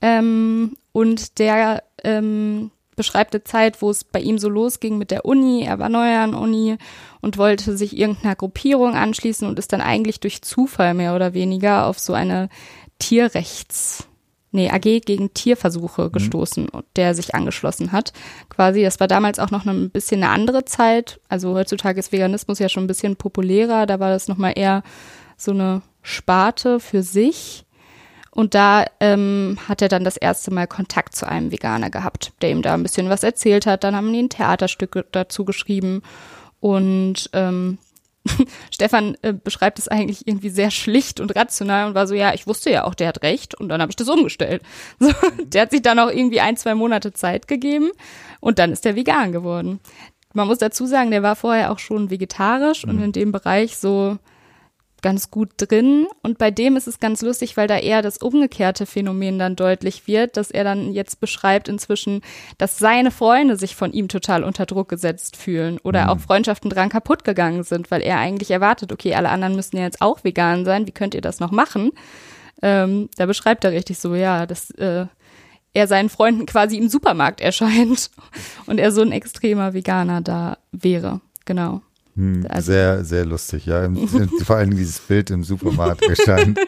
Ähm, 0.00 0.76
und 0.92 1.38
der 1.38 1.82
ähm, 2.02 2.70
beschreibt 2.96 3.34
eine 3.34 3.44
Zeit, 3.44 3.80
wo 3.82 3.90
es 3.90 4.04
bei 4.04 4.20
ihm 4.20 4.38
so 4.38 4.48
losging 4.48 4.98
mit 4.98 5.10
der 5.10 5.24
Uni. 5.24 5.64
Er 5.64 5.78
war 5.78 5.88
neu 5.88 6.16
an 6.16 6.34
Uni 6.34 6.76
und 7.20 7.38
wollte 7.38 7.76
sich 7.76 7.96
irgendeiner 7.96 8.36
Gruppierung 8.36 8.94
anschließen 8.94 9.48
und 9.48 9.58
ist 9.58 9.72
dann 9.72 9.80
eigentlich 9.80 10.20
durch 10.20 10.42
Zufall 10.42 10.94
mehr 10.94 11.14
oder 11.14 11.34
weniger 11.34 11.86
auf 11.86 11.98
so 11.98 12.12
eine 12.12 12.48
Tierrechts, 12.98 14.06
nee, 14.52 14.70
AG 14.70 15.00
gegen 15.04 15.34
Tierversuche 15.34 16.04
mhm. 16.04 16.12
gestoßen, 16.12 16.68
der 16.96 17.14
sich 17.14 17.34
angeschlossen 17.34 17.92
hat. 17.92 18.12
Quasi, 18.48 18.82
das 18.82 19.00
war 19.00 19.08
damals 19.08 19.38
auch 19.38 19.50
noch 19.50 19.64
ein 19.64 19.90
bisschen 19.90 20.22
eine 20.22 20.32
andere 20.32 20.64
Zeit. 20.64 21.20
Also 21.28 21.54
heutzutage 21.54 21.98
ist 21.98 22.12
Veganismus 22.12 22.58
ja 22.58 22.68
schon 22.68 22.84
ein 22.84 22.88
bisschen 22.88 23.16
populärer. 23.16 23.86
Da 23.86 23.98
war 23.98 24.10
das 24.10 24.28
nochmal 24.28 24.52
eher 24.54 24.82
so 25.36 25.50
eine 25.50 25.82
Sparte 26.02 26.78
für 26.78 27.02
sich. 27.02 27.64
Und 28.34 28.54
da 28.54 28.86
ähm, 28.98 29.58
hat 29.68 29.82
er 29.82 29.88
dann 29.88 30.04
das 30.04 30.16
erste 30.16 30.50
Mal 30.50 30.66
Kontakt 30.66 31.14
zu 31.14 31.28
einem 31.28 31.52
Veganer 31.52 31.90
gehabt, 31.90 32.32
der 32.40 32.50
ihm 32.50 32.62
da 32.62 32.72
ein 32.72 32.82
bisschen 32.82 33.10
was 33.10 33.22
erzählt 33.22 33.66
hat. 33.66 33.84
Dann 33.84 33.94
haben 33.94 34.12
die 34.12 34.22
ein 34.22 34.30
Theaterstück 34.30 35.04
dazu 35.12 35.44
geschrieben. 35.44 36.02
Und 36.58 37.28
ähm, 37.34 37.76
Stefan 38.70 39.16
äh, 39.20 39.34
beschreibt 39.34 39.78
es 39.78 39.88
eigentlich 39.88 40.26
irgendwie 40.26 40.48
sehr 40.48 40.70
schlicht 40.70 41.20
und 41.20 41.36
rational 41.36 41.88
und 41.88 41.94
war 41.94 42.06
so, 42.06 42.14
ja, 42.14 42.32
ich 42.32 42.46
wusste 42.46 42.70
ja 42.70 42.84
auch, 42.84 42.94
der 42.94 43.08
hat 43.08 43.22
recht. 43.22 43.54
Und 43.54 43.68
dann 43.68 43.82
habe 43.82 43.90
ich 43.90 43.96
das 43.96 44.08
umgestellt. 44.08 44.62
So, 44.98 45.12
der 45.44 45.62
hat 45.62 45.70
sich 45.70 45.82
dann 45.82 45.98
auch 45.98 46.10
irgendwie 46.10 46.40
ein, 46.40 46.56
zwei 46.56 46.74
Monate 46.74 47.12
Zeit 47.12 47.48
gegeben 47.48 47.90
und 48.40 48.58
dann 48.58 48.72
ist 48.72 48.84
der 48.84 48.96
vegan 48.96 49.32
geworden. 49.32 49.80
Man 50.32 50.46
muss 50.46 50.58
dazu 50.58 50.86
sagen, 50.86 51.10
der 51.10 51.22
war 51.22 51.36
vorher 51.36 51.70
auch 51.70 51.78
schon 51.78 52.08
vegetarisch 52.08 52.86
mhm. 52.86 52.90
und 52.90 53.02
in 53.02 53.12
dem 53.12 53.32
Bereich 53.32 53.76
so 53.76 54.16
ganz 55.02 55.30
gut 55.30 55.50
drin. 55.56 56.06
Und 56.22 56.38
bei 56.38 56.50
dem 56.50 56.76
ist 56.76 56.86
es 56.86 57.00
ganz 57.00 57.22
lustig, 57.22 57.56
weil 57.56 57.66
da 57.66 57.76
eher 57.76 58.02
das 58.02 58.18
umgekehrte 58.18 58.86
Phänomen 58.86 59.38
dann 59.38 59.56
deutlich 59.56 60.06
wird, 60.06 60.36
dass 60.36 60.50
er 60.50 60.64
dann 60.64 60.92
jetzt 60.92 61.20
beschreibt 61.20 61.68
inzwischen, 61.68 62.22
dass 62.58 62.78
seine 62.78 63.10
Freunde 63.10 63.56
sich 63.56 63.76
von 63.76 63.92
ihm 63.92 64.08
total 64.08 64.44
unter 64.44 64.66
Druck 64.66 64.88
gesetzt 64.88 65.36
fühlen 65.36 65.78
oder 65.82 66.04
mhm. 66.04 66.08
auch 66.08 66.20
Freundschaften 66.20 66.70
dran 66.70 66.88
kaputt 66.88 67.24
gegangen 67.24 67.64
sind, 67.64 67.90
weil 67.90 68.02
er 68.02 68.18
eigentlich 68.18 68.50
erwartet, 68.50 68.92
okay, 68.92 69.14
alle 69.14 69.28
anderen 69.28 69.56
müssen 69.56 69.76
ja 69.76 69.82
jetzt 69.82 70.00
auch 70.00 70.24
vegan 70.24 70.64
sein, 70.64 70.86
wie 70.86 70.92
könnt 70.92 71.14
ihr 71.14 71.20
das 71.20 71.40
noch 71.40 71.50
machen? 71.50 71.90
Ähm, 72.62 73.08
da 73.16 73.26
beschreibt 73.26 73.64
er 73.64 73.72
richtig 73.72 73.98
so, 73.98 74.14
ja, 74.14 74.46
dass 74.46 74.70
äh, 74.72 75.06
er 75.74 75.86
seinen 75.86 76.08
Freunden 76.08 76.46
quasi 76.46 76.76
im 76.76 76.88
Supermarkt 76.88 77.40
erscheint 77.40 78.10
und 78.66 78.78
er 78.78 78.92
so 78.92 79.02
ein 79.02 79.12
extremer 79.12 79.74
Veganer 79.74 80.20
da 80.20 80.58
wäre. 80.70 81.20
Genau. 81.44 81.80
Hm, 82.16 82.46
also, 82.48 82.72
sehr, 82.72 83.04
sehr 83.04 83.24
lustig, 83.24 83.66
ja. 83.66 83.88
vor 84.44 84.56
allem 84.56 84.76
dieses 84.76 85.00
Bild 85.00 85.30
im 85.30 85.44
Supermarkt 85.44 86.02
erscheint. 86.08 86.58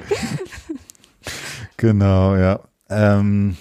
genau, 1.76 2.36
ja. 2.36 2.60
Ähm, 2.88 3.56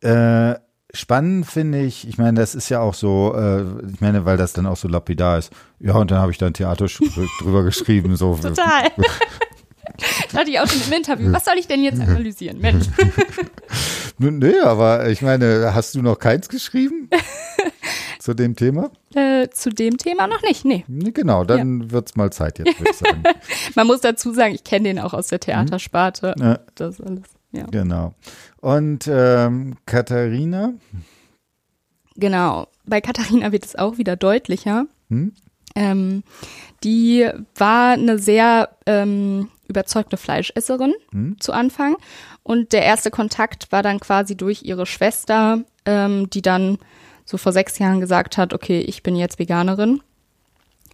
äh, 0.00 0.54
spannend 0.92 1.46
finde 1.46 1.82
ich, 1.82 2.06
ich 2.06 2.18
meine, 2.18 2.38
das 2.38 2.54
ist 2.54 2.68
ja 2.68 2.80
auch 2.80 2.94
so, 2.94 3.34
äh, 3.34 3.62
ich 3.92 4.00
meine, 4.00 4.24
weil 4.24 4.36
das 4.36 4.52
dann 4.52 4.66
auch 4.66 4.76
so 4.76 4.88
lapidar 4.88 5.38
ist. 5.38 5.50
Ja, 5.80 5.94
und 5.94 6.10
dann 6.10 6.18
habe 6.18 6.32
ich 6.32 6.38
da 6.38 6.46
ein 6.46 6.54
Theater 6.54 6.86
drüber 7.40 7.64
geschrieben. 7.64 8.16
So. 8.16 8.34
Total. 8.36 8.90
das 9.98 10.34
hatte 10.38 10.50
ich 10.50 10.60
auch 10.60 10.68
schon 10.68 10.82
im 10.86 10.92
Interview. 10.92 11.32
Was 11.32 11.46
soll 11.46 11.54
ich 11.58 11.66
denn 11.66 11.82
jetzt 11.82 12.00
analysieren? 12.00 12.60
Mensch. 12.60 12.86
nee, 14.18 14.58
aber 14.62 15.08
ich 15.08 15.22
meine, 15.22 15.74
hast 15.74 15.94
du 15.94 16.02
noch 16.02 16.18
keins 16.18 16.48
geschrieben? 16.48 17.08
Zu 18.24 18.32
dem 18.32 18.56
Thema? 18.56 18.90
Äh, 19.14 19.50
zu 19.50 19.68
dem 19.68 19.98
Thema 19.98 20.26
noch 20.26 20.40
nicht, 20.40 20.64
nee. 20.64 20.82
Genau, 20.88 21.44
dann 21.44 21.90
ja. 21.92 21.98
es 21.98 22.16
mal 22.16 22.32
Zeit 22.32 22.58
jetzt, 22.58 22.80
würde 22.80 22.90
ich 22.90 22.96
sagen. 22.96 23.22
Man 23.74 23.86
muss 23.86 24.00
dazu 24.00 24.32
sagen, 24.32 24.54
ich 24.54 24.64
kenne 24.64 24.88
den 24.88 24.98
auch 24.98 25.12
aus 25.12 25.28
der 25.28 25.40
Theatersparte. 25.40 26.34
Ja. 26.38 26.60
Das 26.74 27.02
alles, 27.02 27.24
ja. 27.52 27.66
Genau. 27.66 28.14
Und 28.62 29.06
ähm, 29.12 29.76
Katharina? 29.84 30.72
Genau, 32.16 32.66
bei 32.86 33.02
Katharina 33.02 33.52
wird 33.52 33.66
es 33.66 33.76
auch 33.76 33.98
wieder 33.98 34.16
deutlicher. 34.16 34.86
Hm? 35.10 35.32
Ähm, 35.74 36.22
die 36.82 37.28
war 37.56 37.92
eine 37.92 38.18
sehr 38.18 38.70
ähm, 38.86 39.50
überzeugte 39.68 40.16
Fleischesserin 40.16 40.94
hm? 41.10 41.36
zu 41.40 41.52
Anfang. 41.52 41.96
Und 42.42 42.72
der 42.72 42.84
erste 42.84 43.10
Kontakt 43.10 43.70
war 43.70 43.82
dann 43.82 44.00
quasi 44.00 44.34
durch 44.34 44.62
ihre 44.62 44.86
Schwester, 44.86 45.62
ähm, 45.84 46.30
die 46.30 46.40
dann 46.40 46.78
so 47.24 47.36
vor 47.36 47.52
sechs 47.52 47.78
Jahren 47.78 48.00
gesagt 48.00 48.36
hat, 48.36 48.52
okay, 48.52 48.80
ich 48.80 49.02
bin 49.02 49.16
jetzt 49.16 49.38
Veganerin. 49.38 50.00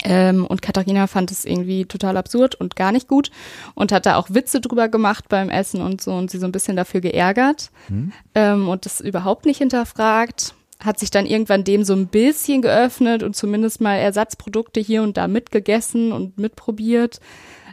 Ähm, 0.03 0.47
und 0.47 0.63
Katharina 0.63 1.07
fand 1.07 1.31
es 1.31 1.45
irgendwie 1.45 1.85
total 1.85 2.17
absurd 2.17 2.55
und 2.55 2.75
gar 2.75 2.91
nicht 2.93 3.07
gut 3.07 3.31
und 3.75 3.93
hat 3.93 4.07
da 4.07 4.17
auch 4.17 4.31
Witze 4.31 4.61
drüber 4.61 4.89
gemacht 4.89 5.29
beim 5.29 5.51
Essen 5.51 5.83
und 5.83 6.01
so 6.01 6.15
und 6.15 6.31
sie 6.31 6.39
so 6.39 6.47
ein 6.47 6.53
bisschen 6.53 6.77
dafür 6.77 7.03
geärgert 7.03 7.71
hm. 7.89 8.13
ähm, 8.35 8.69
und 8.69 8.87
das 8.87 9.01
überhaupt 9.01 9.45
nicht 9.45 9.59
hinterfragt. 9.59 10.55
Hat 10.83 10.99
sich 10.99 11.11
dann 11.11 11.27
irgendwann 11.27 11.65
dem 11.65 11.85
so 11.85 11.93
ein 11.93 12.07
bisschen 12.07 12.63
geöffnet 12.63 13.23
und 13.23 13.37
zumindest 13.37 13.83
mal 13.83 13.97
Ersatzprodukte 13.97 14.81
hier 14.81 15.03
und 15.03 15.19
da 15.19 15.29
mitgegessen 15.29 16.13
und 16.13 16.39
mitprobiert. 16.39 17.21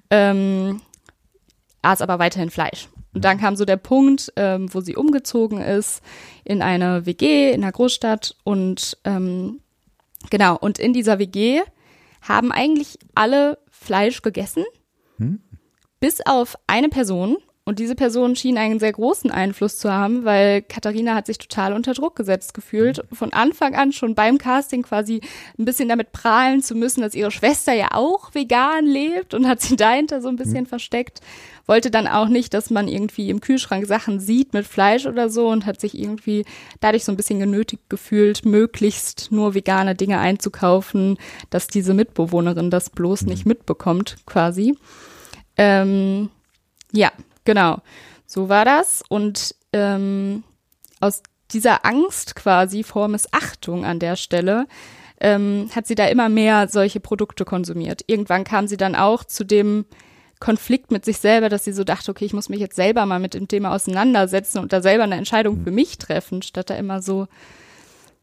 Ähm, 0.09 0.81
aß 1.83 2.01
aber 2.01 2.19
weiterhin 2.19 2.49
Fleisch. 2.49 2.89
Und 3.17 3.25
dann 3.25 3.39
kam 3.39 3.55
so 3.55 3.65
der 3.65 3.77
Punkt, 3.77 4.31
ähm, 4.35 4.71
wo 4.71 4.79
sie 4.79 4.95
umgezogen 4.95 5.59
ist 5.59 6.03
in 6.43 6.61
eine 6.61 7.07
WG 7.07 7.51
in 7.51 7.61
der 7.61 7.71
Großstadt 7.71 8.35
und 8.43 8.95
ähm, 9.05 9.59
genau, 10.29 10.55
und 10.55 10.77
in 10.77 10.93
dieser 10.93 11.17
WG 11.17 11.63
haben 12.21 12.51
eigentlich 12.51 12.99
alle 13.15 13.57
Fleisch 13.71 14.21
gegessen, 14.21 14.65
hm? 15.17 15.41
bis 15.99 16.21
auf 16.27 16.59
eine 16.67 16.89
Person, 16.89 17.37
und 17.67 17.79
diese 17.79 17.95
Person 17.95 18.37
schien 18.37 18.57
einen 18.57 18.79
sehr 18.79 18.93
großen 18.93 19.29
Einfluss 19.29 19.77
zu 19.77 19.91
haben, 19.91 20.23
weil 20.23 20.61
Katharina 20.61 21.15
hat 21.15 21.25
sich 21.25 21.37
total 21.37 21.73
unter 21.73 21.93
Druck 21.93 22.15
gesetzt 22.15 22.53
gefühlt. 22.53 23.03
Von 23.11 23.33
Anfang 23.33 23.75
an 23.75 23.91
schon 23.91 24.15
beim 24.15 24.37
Casting 24.37 24.83
quasi 24.83 25.19
ein 25.59 25.65
bisschen 25.65 25.89
damit 25.89 26.13
prahlen 26.13 26.61
zu 26.63 26.75
müssen, 26.75 27.01
dass 27.01 27.13
ihre 27.13 27.29
Schwester 27.29 27.73
ja 27.73 27.89
auch 27.91 28.33
vegan 28.33 28.85
lebt 28.85 29.33
und 29.33 29.49
hat 29.49 29.59
sie 29.59 29.75
dahinter 29.75 30.21
so 30.21 30.29
ein 30.29 30.37
bisschen 30.37 30.63
mhm. 30.63 30.67
versteckt. 30.67 31.19
Wollte 31.65 31.91
dann 31.91 32.07
auch 32.07 32.29
nicht, 32.29 32.53
dass 32.53 32.69
man 32.69 32.87
irgendwie 32.87 33.29
im 33.29 33.41
Kühlschrank 33.41 33.85
Sachen 33.85 34.21
sieht 34.21 34.53
mit 34.53 34.65
Fleisch 34.65 35.05
oder 35.05 35.29
so 35.29 35.49
und 35.49 35.65
hat 35.65 35.81
sich 35.81 35.99
irgendwie 35.99 36.45
dadurch 36.79 37.03
so 37.03 37.11
ein 37.11 37.17
bisschen 37.17 37.39
genötigt 37.39 37.89
gefühlt, 37.89 38.45
möglichst 38.45 39.27
nur 39.29 39.55
vegane 39.55 39.93
Dinge 39.93 40.19
einzukaufen, 40.19 41.17
dass 41.49 41.67
diese 41.67 41.93
Mitbewohnerin 41.93 42.69
das 42.71 42.89
bloß 42.91 43.23
mhm. 43.23 43.27
nicht 43.27 43.45
mitbekommt, 43.45 44.15
quasi. 44.25 44.77
Ähm, 45.57 46.29
ja, 46.93 47.11
Genau, 47.47 47.77
so 48.25 48.49
war 48.49 48.65
das. 48.65 49.03
Und 49.07 49.55
ähm, 49.71 50.43
aus 50.99 51.23
dieser 51.51 51.85
Angst 51.85 52.35
quasi 52.35 52.83
vor 52.83 53.07
Missachtung 53.07 53.85
an 53.85 53.99
der 53.99 54.17
Stelle 54.17 54.67
ähm, 55.21 55.69
hat 55.73 55.87
sie 55.87 55.95
da 55.95 56.07
immer 56.07 56.27
mehr 56.27 56.67
solche 56.67 56.99
Produkte 56.99 57.45
konsumiert. 57.45 58.03
Irgendwann 58.05 58.43
kam 58.43 58.67
sie 58.67 58.75
dann 58.75 58.95
auch 58.95 59.23
zu 59.23 59.45
dem 59.45 59.85
Konflikt 60.41 60.91
mit 60.91 61.05
sich 61.05 61.19
selber, 61.19 61.47
dass 61.47 61.63
sie 61.63 61.71
so 61.71 61.85
dachte, 61.85 62.11
okay, 62.11 62.25
ich 62.25 62.33
muss 62.33 62.49
mich 62.49 62.59
jetzt 62.59 62.75
selber 62.75 63.05
mal 63.05 63.19
mit 63.19 63.33
dem 63.33 63.47
Thema 63.47 63.73
auseinandersetzen 63.73 64.59
und 64.59 64.73
da 64.73 64.81
selber 64.81 65.05
eine 65.05 65.15
Entscheidung 65.15 65.63
für 65.63 65.71
mich 65.71 65.97
treffen, 65.97 66.41
statt 66.41 66.69
da 66.69 66.75
immer 66.75 67.01
so 67.01 67.29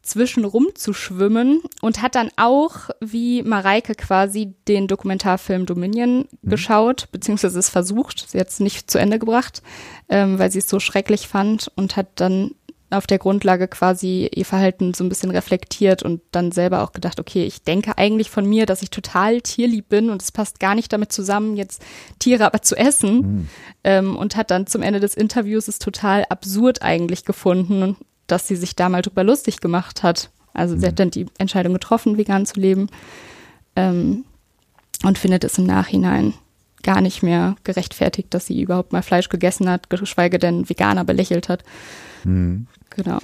zwischen 0.05 0.45
rumzuschwimmen 0.45 1.61
und 1.81 2.01
hat 2.01 2.15
dann 2.15 2.29
auch, 2.37 2.89
wie 3.01 3.41
Mareike 3.43 3.95
quasi, 3.95 4.53
den 4.67 4.87
Dokumentarfilm 4.87 5.65
Dominion 5.65 6.27
mhm. 6.41 6.49
geschaut, 6.49 7.09
beziehungsweise 7.11 7.59
es 7.59 7.69
versucht, 7.69 8.29
sie 8.29 8.39
hat 8.39 8.49
es 8.49 8.59
nicht 8.59 8.89
zu 8.89 8.99
Ende 8.99 9.19
gebracht, 9.19 9.61
ähm, 10.07 10.37
weil 10.39 10.51
sie 10.51 10.59
es 10.59 10.69
so 10.69 10.79
schrecklich 10.79 11.27
fand 11.27 11.71
und 11.75 11.95
hat 11.95 12.07
dann 12.15 12.51
auf 12.91 13.07
der 13.07 13.17
Grundlage 13.17 13.67
quasi 13.67 14.29
ihr 14.33 14.45
Verhalten 14.45 14.93
so 14.93 15.03
ein 15.03 15.09
bisschen 15.09 15.31
reflektiert 15.31 16.03
und 16.03 16.21
dann 16.31 16.51
selber 16.51 16.83
auch 16.83 16.93
gedacht, 16.93 17.19
okay, 17.19 17.43
ich 17.43 17.63
denke 17.63 17.97
eigentlich 17.97 18.29
von 18.29 18.45
mir, 18.45 18.67
dass 18.67 18.83
ich 18.83 18.91
total 18.91 19.41
tierlieb 19.41 19.89
bin 19.89 20.11
und 20.11 20.21
es 20.21 20.31
passt 20.31 20.59
gar 20.59 20.75
nicht 20.75 20.93
damit 20.93 21.11
zusammen, 21.11 21.57
jetzt 21.57 21.81
Tiere 22.19 22.45
aber 22.45 22.61
zu 22.61 22.75
essen. 22.75 23.15
Mhm. 23.15 23.49
Ähm, 23.83 24.15
und 24.15 24.35
hat 24.35 24.51
dann 24.51 24.67
zum 24.67 24.83
Ende 24.83 24.99
des 24.99 25.15
Interviews 25.15 25.67
es 25.67 25.79
total 25.79 26.25
absurd 26.29 26.83
eigentlich 26.83 27.25
gefunden 27.25 27.97
dass 28.27 28.47
sie 28.47 28.55
sich 28.55 28.75
da 28.75 28.89
mal 28.89 29.01
drüber 29.01 29.23
lustig 29.23 29.59
gemacht 29.59 30.03
hat. 30.03 30.31
Also 30.53 30.75
mhm. 30.75 30.79
sie 30.79 30.85
hat 30.87 30.93
mhm. 30.93 30.97
dann 30.97 31.11
die 31.11 31.25
Entscheidung 31.37 31.73
getroffen, 31.73 32.17
vegan 32.17 32.45
zu 32.45 32.59
leben 32.59 32.87
ähm, 33.75 34.25
und 35.03 35.17
findet 35.17 35.43
es 35.43 35.57
im 35.57 35.65
Nachhinein 35.65 36.33
gar 36.83 37.01
nicht 37.01 37.23
mehr 37.23 37.55
gerechtfertigt, 37.63 38.33
dass 38.33 38.45
sie 38.45 38.61
überhaupt 38.61 38.93
mal 38.93 39.01
Fleisch 39.01 39.29
gegessen 39.29 39.69
hat, 39.69 39.89
geschweige 39.89 40.37
denn 40.37 40.69
Veganer 40.69 41.03
belächelt 41.03 41.49
hat. 41.49 41.63
Mhm. 42.23 42.67
Genau. 42.91 43.19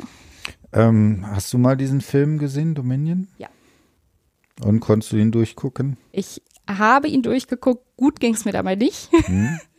Ähm, 0.73 1.25
hast 1.27 1.53
du 1.53 1.57
mal 1.57 1.77
diesen 1.77 2.01
Film 2.01 2.37
gesehen, 2.37 2.75
Dominion? 2.75 3.27
Ja. 3.37 3.49
Und 4.63 4.79
konntest 4.79 5.11
du 5.11 5.17
ihn 5.17 5.31
durchgucken? 5.31 5.97
Ich 6.11 6.41
habe 6.67 7.07
ihn 7.07 7.21
durchgeguckt. 7.21 7.85
Gut 7.97 8.19
ging 8.19 8.33
es 8.33 8.45
mir 8.45 8.51
dabei 8.51 8.75
nicht. 8.75 9.09
Mhm. 9.27 9.59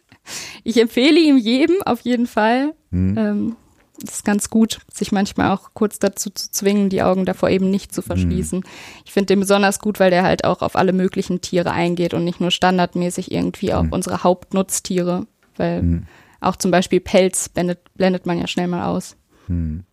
Ich 0.63 0.81
empfehle 0.81 1.19
ihm 1.19 1.37
jedem 1.37 1.83
auf 1.85 2.03
jeden 2.03 2.29
Fall. 2.29 2.75
Mhm. 2.91 3.19
Ähm, 3.19 3.57
es 4.03 4.17
ist 4.17 4.25
ganz 4.25 4.51
gut, 4.51 4.81
sich 4.93 5.13
manchmal 5.13 5.51
auch 5.51 5.71
kurz 5.75 5.99
dazu 5.99 6.31
zu 6.31 6.51
zwingen, 6.51 6.89
die 6.89 7.03
Augen 7.03 7.25
davor 7.25 7.51
eben 7.51 7.71
nicht 7.71 7.95
zu 7.95 8.01
mhm. 8.01 8.07
verschließen. 8.07 8.59
Mhm. 8.61 8.65
Ich 9.05 9.13
finde 9.13 9.27
den 9.27 9.41
besonders 9.41 9.79
gut, 9.79 10.01
weil 10.01 10.11
der 10.11 10.23
halt 10.23 10.45
auch 10.45 10.63
auf 10.63 10.77
alle 10.77 10.93
möglichen 10.93 11.41
Tiere 11.41 11.73
eingeht 11.73 12.15
und 12.15 12.25
nicht 12.25 12.41
nur 12.41 12.51
standardmäßig 12.51 13.33
irgendwie 13.33 13.73
auf 13.73 13.85
mhm. 13.85 13.93
unsere 13.93 14.23
Hauptnutztiere, 14.23 15.27
weil 15.57 15.83
mhm. 15.83 16.07
auch 16.41 16.57
zum 16.57 16.71
Beispiel 16.71 17.01
Pelz 17.01 17.49
blendet, 17.49 17.81
blendet 17.95 18.27
man 18.27 18.39
ja 18.39 18.47
schnell 18.47 18.69
mal 18.69 18.87
aus. 18.87 19.17
Mhm. 19.49 19.85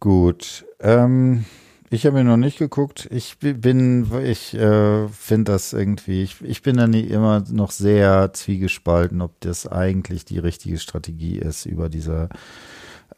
Gut. 0.00 0.64
Ähm, 0.80 1.44
ich 1.92 2.06
habe 2.06 2.20
ihn 2.20 2.26
noch 2.26 2.38
nicht 2.38 2.58
geguckt. 2.58 3.06
Ich 3.10 3.36
bin, 3.38 4.10
ich 4.24 4.54
äh, 4.54 5.08
finde 5.08 5.52
das 5.52 5.74
irgendwie, 5.74 6.22
ich, 6.22 6.40
ich 6.40 6.62
bin 6.62 6.78
da 6.78 6.86
immer 6.86 7.44
noch 7.50 7.70
sehr 7.70 8.32
zwiegespalten, 8.32 9.20
ob 9.20 9.38
das 9.40 9.66
eigentlich 9.66 10.24
die 10.24 10.38
richtige 10.38 10.78
Strategie 10.78 11.36
ist, 11.36 11.66
über 11.66 11.90
diese 11.90 12.30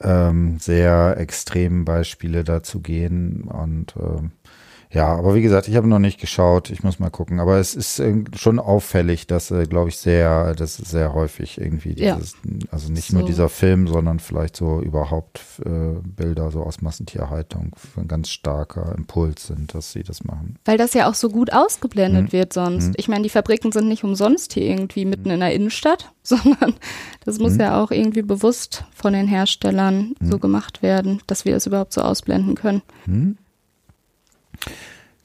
ähm, 0.00 0.58
sehr 0.58 1.16
extremen 1.18 1.84
Beispiele 1.84 2.42
da 2.42 2.64
zu 2.64 2.80
gehen. 2.80 3.42
Und 3.42 3.94
ähm, 3.96 4.32
ja, 4.94 5.08
aber 5.08 5.34
wie 5.34 5.42
gesagt, 5.42 5.66
ich 5.66 5.74
habe 5.74 5.88
noch 5.88 5.98
nicht 5.98 6.20
geschaut. 6.20 6.70
Ich 6.70 6.84
muss 6.84 7.00
mal 7.00 7.10
gucken. 7.10 7.40
Aber 7.40 7.58
es 7.58 7.74
ist 7.74 8.00
schon 8.36 8.60
auffällig, 8.60 9.26
dass, 9.26 9.50
äh, 9.50 9.66
glaube 9.66 9.88
ich, 9.88 9.98
sehr, 9.98 10.54
das 10.54 10.76
sehr 10.76 11.12
häufig 11.12 11.60
irgendwie 11.60 11.96
dieses, 11.96 12.36
ja. 12.44 12.68
also 12.70 12.92
nicht 12.92 13.08
so. 13.08 13.18
nur 13.18 13.26
dieser 13.26 13.48
Film, 13.48 13.88
sondern 13.88 14.20
vielleicht 14.20 14.56
so 14.56 14.80
überhaupt 14.80 15.40
äh, 15.64 15.98
Bilder 16.04 16.52
so 16.52 16.62
aus 16.62 16.80
Massentierhaltung 16.80 17.72
ein 17.96 18.06
ganz 18.06 18.28
starker 18.28 18.94
Impuls 18.96 19.48
sind, 19.48 19.74
dass 19.74 19.90
sie 19.90 20.04
das 20.04 20.22
machen. 20.22 20.60
Weil 20.64 20.78
das 20.78 20.94
ja 20.94 21.10
auch 21.10 21.14
so 21.14 21.28
gut 21.28 21.52
ausgeblendet 21.52 22.26
hm. 22.26 22.32
wird 22.32 22.52
sonst. 22.52 22.86
Hm. 22.86 22.94
Ich 22.96 23.08
meine, 23.08 23.24
die 23.24 23.30
Fabriken 23.30 23.72
sind 23.72 23.88
nicht 23.88 24.04
umsonst 24.04 24.52
hier 24.52 24.64
irgendwie 24.64 25.06
mitten 25.06 25.30
in 25.30 25.40
der 25.40 25.54
Innenstadt, 25.54 26.12
sondern 26.22 26.74
das 27.24 27.40
muss 27.40 27.54
hm. 27.54 27.60
ja 27.60 27.82
auch 27.82 27.90
irgendwie 27.90 28.22
bewusst 28.22 28.84
von 28.94 29.12
den 29.12 29.26
Herstellern 29.26 30.14
so 30.20 30.34
hm. 30.34 30.40
gemacht 30.40 30.82
werden, 30.82 31.20
dass 31.26 31.44
wir 31.44 31.52
das 31.52 31.66
überhaupt 31.66 31.92
so 31.92 32.00
ausblenden 32.00 32.54
können. 32.54 32.82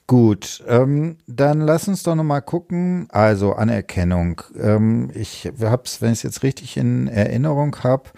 Gut, 0.06 0.64
ähm, 0.66 1.18
dann 1.28 1.60
lass 1.60 1.86
uns 1.86 2.02
doch 2.02 2.16
nochmal 2.16 2.42
gucken. 2.42 3.06
Also 3.10 3.52
Anerkennung. 3.52 4.42
Ähm, 4.58 5.10
ich 5.14 5.48
habe 5.62 5.82
es, 5.84 6.02
wenn 6.02 6.12
ich 6.12 6.18
es 6.18 6.22
jetzt 6.24 6.42
richtig 6.42 6.76
in 6.76 7.06
Erinnerung 7.06 7.76
habe, 7.84 8.10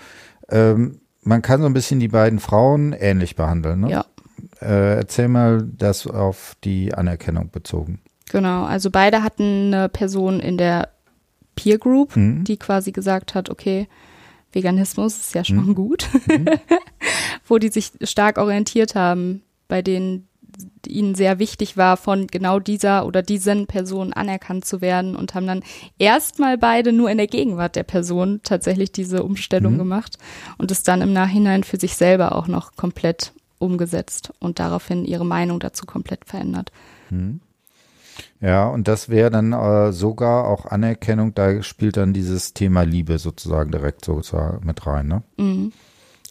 ähm, 0.49 1.01
man 1.23 1.43
kann 1.43 1.61
so 1.61 1.67
ein 1.67 1.75
bisschen 1.75 2.01
die 2.01 2.09
beiden 2.09 2.39
Frauen 2.39 2.95
ähnlich 2.95 3.37
behandeln. 3.37 3.81
Ne? 3.81 3.91
Ja. 3.91 4.07
Äh, 4.63 4.97
erzähl 4.97 5.29
mal 5.29 5.69
das 5.77 6.07
auf 6.07 6.57
die 6.65 6.95
Anerkennung 6.95 7.51
bezogen. 7.51 8.01
Genau, 8.31 8.65
also 8.65 8.91
beide 8.91 9.23
hatten 9.23 9.75
eine 9.75 9.91
Person 9.91 10.41
in 10.41 10.57
der 10.57 10.89
Peer 11.57 11.77
Group, 11.77 12.17
mhm. 12.17 12.45
die 12.45 12.57
quasi 12.57 12.93
gesagt 12.93 13.35
hat, 13.35 13.51
okay, 13.51 13.87
Veganismus 14.53 15.19
ist 15.19 15.35
ja 15.35 15.45
schon 15.45 15.67
mhm. 15.67 15.75
gut, 15.75 16.09
mhm. 16.27 16.47
wo 17.47 17.59
die 17.59 17.69
sich 17.69 17.93
stark 18.03 18.39
orientiert 18.39 18.95
haben, 18.95 19.43
bei 19.69 19.83
denen 19.83 20.29
ihnen 20.87 21.15
sehr 21.15 21.39
wichtig 21.39 21.77
war, 21.77 21.97
von 21.97 22.27
genau 22.27 22.59
dieser 22.59 23.07
oder 23.07 23.23
diesen 23.23 23.67
Person 23.67 24.13
anerkannt 24.13 24.65
zu 24.65 24.81
werden 24.81 25.17
und 25.17 25.35
haben 25.35 25.47
dann 25.47 25.63
erstmal 25.99 26.59
beide 26.59 26.93
nur 26.93 27.11
in 27.11 27.19
der 27.19 27.27
Gegenwart 27.27 27.77
der 27.77 27.85
Person 27.85 28.41
tatsächlich 28.43 28.93
diese 28.93 29.23
Umstellung 29.23 29.75
mhm. 29.75 29.79
gemacht 29.79 30.19
und 30.59 30.71
es 30.71 30.83
dann 30.83 31.03
im 31.03 31.13
Nachhinein 31.13 31.65
für 31.65 31.79
sich 31.79 31.97
selber 31.97 32.35
auch 32.35 32.49
noch 32.49 32.77
komplett 32.77 33.33
umgesetzt 33.59 34.33
und 34.41 34.59
daraufhin 34.59 35.05
ihre 35.05 35.25
Meinung 35.25 35.61
dazu 35.61 35.87
komplett 35.87 36.25
verändert. 36.25 36.73
Mhm. 37.11 37.41
Ja, 38.41 38.69
und 38.69 38.89
das 38.89 39.09
wäre 39.09 39.31
dann 39.31 39.53
äh, 39.53 39.93
sogar 39.93 40.47
auch 40.47 40.67
Anerkennung, 40.67 41.35
da 41.35 41.63
spielt 41.63 41.97
dann 41.97 42.13
dieses 42.13 42.53
Thema 42.53 42.83
Liebe 42.83 43.19
sozusagen 43.19 43.71
direkt 43.71 44.05
sozusagen 44.05 44.67
mit 44.67 44.87
rein, 44.87 45.07
ne? 45.07 45.23
Mhm. 45.37 45.73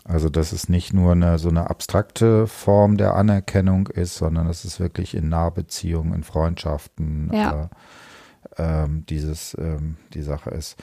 Also, 0.04 0.30
dass 0.30 0.52
es 0.52 0.68
nicht 0.68 0.93
nur 0.93 1.12
eine, 1.12 1.38
so 1.38 1.49
eine 1.49 1.70
abstrakte 1.70 2.47
Form 2.47 2.97
der 2.97 3.16
Anerkennung 3.16 3.88
ist, 3.88 4.16
sondern 4.16 4.47
dass 4.47 4.66
es 4.66 4.80
wirklich 4.80 5.14
in 5.14 5.30
Nahbeziehungen, 5.30 6.14
in 6.14 6.24
Freundschaften 6.24 7.30
ja. 7.32 7.64
äh, 7.64 7.68
ähm, 8.58 9.06
dieses, 9.08 9.56
ähm, 9.60 9.97
die 10.14 10.24
Sache 10.24 10.49
ist. 10.49 10.76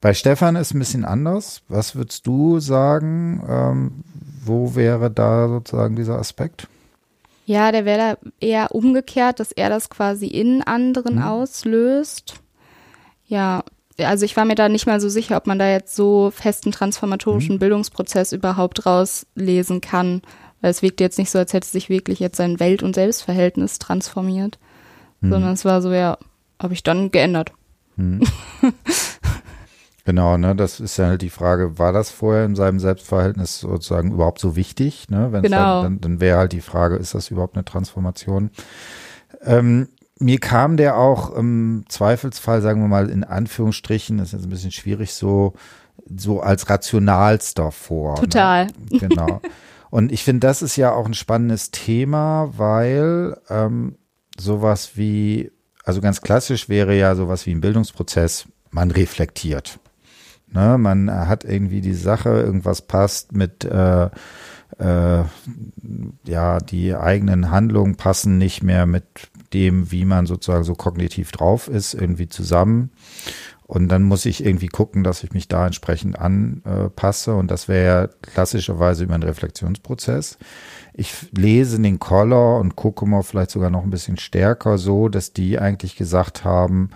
Bei 0.00 0.12
Stefan 0.14 0.56
ist 0.56 0.74
ein 0.74 0.78
bisschen 0.78 1.04
anders. 1.04 1.62
Was 1.68 1.96
würdest 1.96 2.26
du 2.26 2.60
sagen? 2.60 3.42
Ähm, 3.48 4.04
wo 4.44 4.74
wäre 4.74 5.10
da 5.10 5.48
sozusagen 5.48 5.96
dieser 5.96 6.18
Aspekt? 6.18 6.68
Ja, 7.46 7.72
der 7.72 7.84
wäre 7.84 8.18
da 8.20 8.30
eher 8.40 8.74
umgekehrt, 8.74 9.40
dass 9.40 9.52
er 9.52 9.70
das 9.70 9.88
quasi 9.88 10.26
in 10.26 10.62
anderen 10.62 11.16
hm. 11.16 11.22
auslöst. 11.22 12.40
Ja, 13.26 13.64
also 14.00 14.24
ich 14.24 14.36
war 14.36 14.44
mir 14.44 14.54
da 14.54 14.68
nicht 14.68 14.86
mal 14.86 15.00
so 15.00 15.08
sicher, 15.08 15.36
ob 15.36 15.46
man 15.46 15.58
da 15.58 15.70
jetzt 15.70 15.96
so 15.96 16.30
festen 16.30 16.72
transformatorischen 16.72 17.56
mhm. 17.56 17.60
Bildungsprozess 17.60 18.32
überhaupt 18.32 18.86
rauslesen 18.86 19.80
kann. 19.80 20.22
Weil 20.60 20.70
es 20.70 20.82
wirkte 20.82 21.04
jetzt 21.04 21.18
nicht 21.18 21.30
so, 21.30 21.38
als 21.38 21.52
hätte 21.52 21.68
sich 21.68 21.88
wirklich 21.88 22.18
jetzt 22.18 22.36
sein 22.36 22.60
Welt- 22.60 22.82
und 22.82 22.94
Selbstverhältnis 22.94 23.78
transformiert. 23.78 24.58
Mhm. 25.20 25.30
Sondern 25.30 25.52
es 25.52 25.64
war 25.64 25.82
so, 25.82 25.92
ja, 25.92 26.18
habe 26.60 26.74
ich 26.74 26.82
dann 26.82 27.10
geändert. 27.10 27.52
Mhm. 27.96 28.22
genau, 30.04 30.36
ne, 30.36 30.54
das 30.54 30.80
ist 30.80 30.96
ja 30.96 31.06
halt 31.06 31.22
die 31.22 31.30
Frage, 31.30 31.78
war 31.78 31.92
das 31.92 32.10
vorher 32.10 32.44
in 32.44 32.54
seinem 32.54 32.80
Selbstverhältnis 32.80 33.60
sozusagen 33.60 34.12
überhaupt 34.12 34.40
so 34.40 34.56
wichtig? 34.56 35.08
Ne? 35.08 35.28
Wenn 35.30 35.42
genau. 35.42 35.82
dann, 35.82 35.94
dann, 35.94 36.00
dann 36.00 36.20
wäre 36.20 36.38
halt 36.38 36.52
die 36.52 36.60
Frage, 36.60 36.96
ist 36.96 37.14
das 37.14 37.30
überhaupt 37.30 37.56
eine 37.56 37.64
Transformation? 37.64 38.50
Ähm, 39.42 39.88
mir 40.18 40.38
kam 40.38 40.76
der 40.76 40.96
auch 40.96 41.30
im 41.34 41.84
Zweifelsfall, 41.88 42.62
sagen 42.62 42.80
wir 42.80 42.88
mal 42.88 43.10
in 43.10 43.24
Anführungsstrichen, 43.24 44.18
das 44.18 44.28
ist 44.28 44.32
jetzt 44.32 44.44
ein 44.44 44.50
bisschen 44.50 44.72
schwierig, 44.72 45.12
so, 45.12 45.52
so 46.14 46.40
als 46.40 46.70
rationalster 46.70 47.70
vor. 47.70 48.14
Ne? 48.14 48.20
Total. 48.20 48.66
Ne? 48.66 48.72
Genau. 49.00 49.40
Und 49.90 50.12
ich 50.12 50.24
finde, 50.24 50.46
das 50.46 50.62
ist 50.62 50.76
ja 50.76 50.92
auch 50.92 51.06
ein 51.06 51.14
spannendes 51.14 51.70
Thema, 51.70 52.50
weil 52.56 53.36
ähm, 53.48 53.96
sowas 54.38 54.92
wie, 54.96 55.52
also 55.84 56.00
ganz 56.00 56.20
klassisch 56.22 56.68
wäre 56.68 56.96
ja 56.96 57.14
sowas 57.14 57.46
wie 57.46 57.52
ein 57.52 57.60
Bildungsprozess, 57.60 58.46
man 58.70 58.90
reflektiert. 58.90 59.78
Ne? 60.52 60.76
Man 60.78 61.10
hat 61.10 61.44
irgendwie 61.44 61.80
die 61.80 61.94
Sache, 61.94 62.30
irgendwas 62.30 62.82
passt 62.82 63.32
mit 63.32 63.64
äh, 63.64 64.08
äh, 64.78 65.24
ja, 66.24 66.58
die 66.58 66.94
eigenen 66.94 67.50
Handlungen 67.50 67.96
passen 67.96 68.38
nicht 68.38 68.62
mehr 68.62 68.86
mit 68.86 69.04
dem, 69.52 69.90
wie 69.92 70.04
man 70.04 70.26
sozusagen 70.26 70.64
so 70.64 70.74
kognitiv 70.74 71.32
drauf 71.32 71.68
ist, 71.68 71.94
irgendwie 71.94 72.28
zusammen. 72.28 72.90
Und 73.66 73.88
dann 73.88 74.04
muss 74.04 74.26
ich 74.26 74.44
irgendwie 74.44 74.68
gucken, 74.68 75.02
dass 75.02 75.24
ich 75.24 75.32
mich 75.32 75.48
da 75.48 75.66
entsprechend 75.66 76.18
anpasse. 76.18 77.34
Und 77.34 77.50
das 77.50 77.66
wäre 77.66 77.86
ja 77.86 78.08
klassischerweise 78.22 79.04
über 79.04 79.14
einen 79.14 79.24
Reflexionsprozess. 79.24 80.38
Ich 80.94 81.12
lese 81.32 81.80
den 81.80 81.98
Collar 81.98 82.60
und 82.60 82.76
gucke 82.76 83.06
mal 83.06 83.22
vielleicht 83.22 83.50
sogar 83.50 83.70
noch 83.70 83.82
ein 83.82 83.90
bisschen 83.90 84.18
stärker 84.18 84.78
so, 84.78 85.08
dass 85.08 85.32
die 85.32 85.58
eigentlich 85.58 85.96
gesagt 85.96 86.44
haben, 86.44 86.90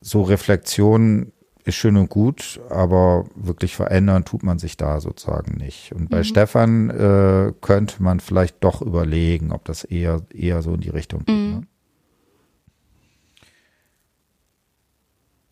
so 0.00 0.22
Reflexion 0.22 1.32
ist 1.70 1.76
schön 1.76 1.96
und 1.96 2.08
gut, 2.10 2.60
aber 2.68 3.24
wirklich 3.34 3.74
verändern 3.74 4.24
tut 4.24 4.42
man 4.42 4.58
sich 4.58 4.76
da 4.76 5.00
sozusagen 5.00 5.56
nicht. 5.56 5.92
Und 5.92 6.10
bei 6.10 6.18
mhm. 6.18 6.24
Stefan 6.24 6.90
äh, 6.90 7.52
könnte 7.60 8.02
man 8.02 8.20
vielleicht 8.20 8.62
doch 8.62 8.82
überlegen, 8.82 9.52
ob 9.52 9.64
das 9.64 9.84
eher, 9.84 10.22
eher 10.32 10.62
so 10.62 10.74
in 10.74 10.80
die 10.80 10.90
Richtung 10.90 11.24
geht. 11.24 11.34
Mhm. 11.34 11.50
Ne? 11.52 11.66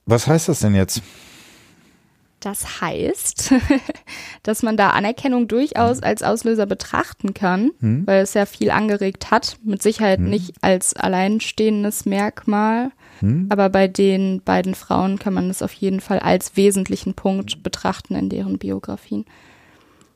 Was 0.07 0.27
heißt 0.27 0.49
das 0.49 0.61
denn 0.61 0.75
jetzt? 0.75 1.03
Das 2.41 2.81
heißt, 2.81 3.53
dass 4.43 4.63
man 4.63 4.77
da 4.77 4.91
Anerkennung 4.91 5.49
durchaus 5.49 6.03
als 6.03 6.23
Auslöser 6.23 6.67
betrachten 6.67 7.35
kann, 7.35 7.73
hm? 7.81 8.07
weil 8.07 8.23
es 8.23 8.35
ja 8.35 8.47
viel 8.47 8.71
angeregt 8.71 9.31
hat. 9.31 9.59
Mit 9.65 9.83
Sicherheit 9.83 10.19
hm? 10.19 10.31
nicht 10.31 10.55
als 10.61 10.95
alleinstehendes 10.95 12.07
Merkmal. 12.07 12.93
Hm? 13.21 13.47
Aber 13.51 13.69
bei 13.69 13.89
den 13.89 14.43
beiden 14.43 14.75
Frauen 14.75 15.19
kann 15.19 15.35
man 15.35 15.51
es 15.51 15.63
auf 15.63 15.73
jeden 15.73 16.01
Fall 16.01 16.19
als 16.19 16.57
wesentlichen 16.57 17.15
Punkt 17.15 17.63
betrachten 17.63 18.15
in 18.15 18.29
deren 18.29 18.59
Biografien. 18.59 19.25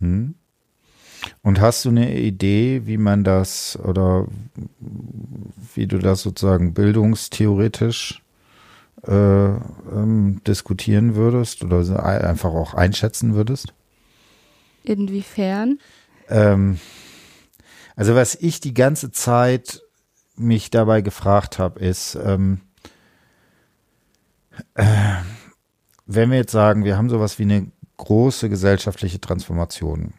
Hm? 0.00 0.34
Und 1.42 1.60
hast 1.60 1.84
du 1.84 1.90
eine 1.90 2.18
Idee, 2.18 2.82
wie 2.84 2.98
man 2.98 3.24
das 3.24 3.78
oder 3.78 4.26
wie 5.74 5.86
du 5.86 5.98
das 5.98 6.22
sozusagen 6.22 6.74
bildungstheoretisch 6.74 8.22
äh, 9.06 9.12
ähm, 9.12 10.40
diskutieren 10.46 11.14
würdest 11.14 11.62
oder 11.62 12.04
einfach 12.04 12.52
auch 12.52 12.74
einschätzen 12.74 13.34
würdest? 13.34 13.72
Inwiefern? 14.84 15.78
Ähm, 16.28 16.78
also 17.94 18.14
was 18.14 18.34
ich 18.34 18.60
die 18.60 18.74
ganze 18.74 19.12
Zeit 19.12 19.82
mich 20.36 20.70
dabei 20.70 21.02
gefragt 21.02 21.58
habe, 21.58 21.80
ist, 21.80 22.16
ähm, 22.24 22.60
äh, 24.74 24.84
wenn 26.06 26.30
wir 26.30 26.38
jetzt 26.38 26.52
sagen, 26.52 26.84
wir 26.84 26.96
haben 26.96 27.10
sowas 27.10 27.38
wie 27.38 27.44
eine 27.44 27.66
große 27.96 28.48
gesellschaftliche 28.48 29.20
Transformation 29.20 30.14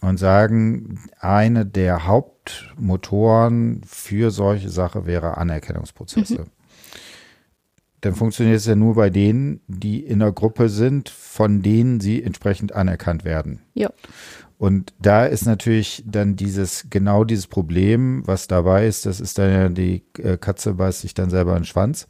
und 0.00 0.18
sagen, 0.18 1.00
eine 1.18 1.66
der 1.66 2.06
Hauptmotoren 2.06 3.82
für 3.86 4.30
solche 4.30 4.70
Sache 4.70 5.06
wäre 5.06 5.36
Anerkennungsprozesse. 5.36 6.42
Mhm 6.42 6.50
dann 8.00 8.14
funktioniert 8.14 8.58
es 8.58 8.66
ja 8.66 8.76
nur 8.76 8.94
bei 8.94 9.10
denen, 9.10 9.60
die 9.66 10.00
in 10.00 10.20
der 10.20 10.32
Gruppe 10.32 10.68
sind, 10.68 11.08
von 11.08 11.62
denen 11.62 12.00
sie 12.00 12.22
entsprechend 12.22 12.72
anerkannt 12.74 13.24
werden. 13.24 13.60
Ja. 13.74 13.90
Und 14.56 14.92
da 15.00 15.24
ist 15.24 15.46
natürlich 15.46 16.02
dann 16.06 16.36
dieses, 16.36 16.86
genau 16.90 17.24
dieses 17.24 17.46
Problem, 17.46 18.22
was 18.26 18.48
dabei 18.48 18.86
ist, 18.86 19.06
das 19.06 19.20
ist 19.20 19.38
dann 19.38 19.52
ja 19.52 19.68
die 19.68 20.04
äh, 20.18 20.36
Katze 20.36 20.74
beißt 20.74 21.00
sich 21.00 21.14
dann 21.14 21.30
selber 21.30 21.52
in 21.52 21.60
den 21.60 21.64
Schwanz. 21.64 22.06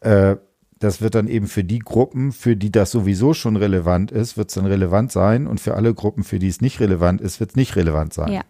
Äh, 0.00 0.36
das 0.84 1.00
wird 1.00 1.14
dann 1.14 1.28
eben 1.28 1.46
für 1.46 1.64
die 1.64 1.78
Gruppen, 1.78 2.30
für 2.30 2.56
die 2.56 2.70
das 2.70 2.90
sowieso 2.90 3.32
schon 3.32 3.56
relevant 3.56 4.12
ist, 4.12 4.36
wird 4.36 4.50
es 4.50 4.54
dann 4.54 4.66
relevant 4.66 5.10
sein 5.10 5.46
und 5.46 5.58
für 5.58 5.74
alle 5.74 5.94
Gruppen, 5.94 6.24
für 6.24 6.38
die 6.38 6.48
es 6.48 6.60
nicht 6.60 6.78
relevant 6.78 7.22
ist, 7.22 7.40
wird 7.40 7.50
es 7.50 7.56
nicht 7.56 7.74
relevant 7.76 8.12
sein. 8.12 8.32
Ja. 8.32 8.42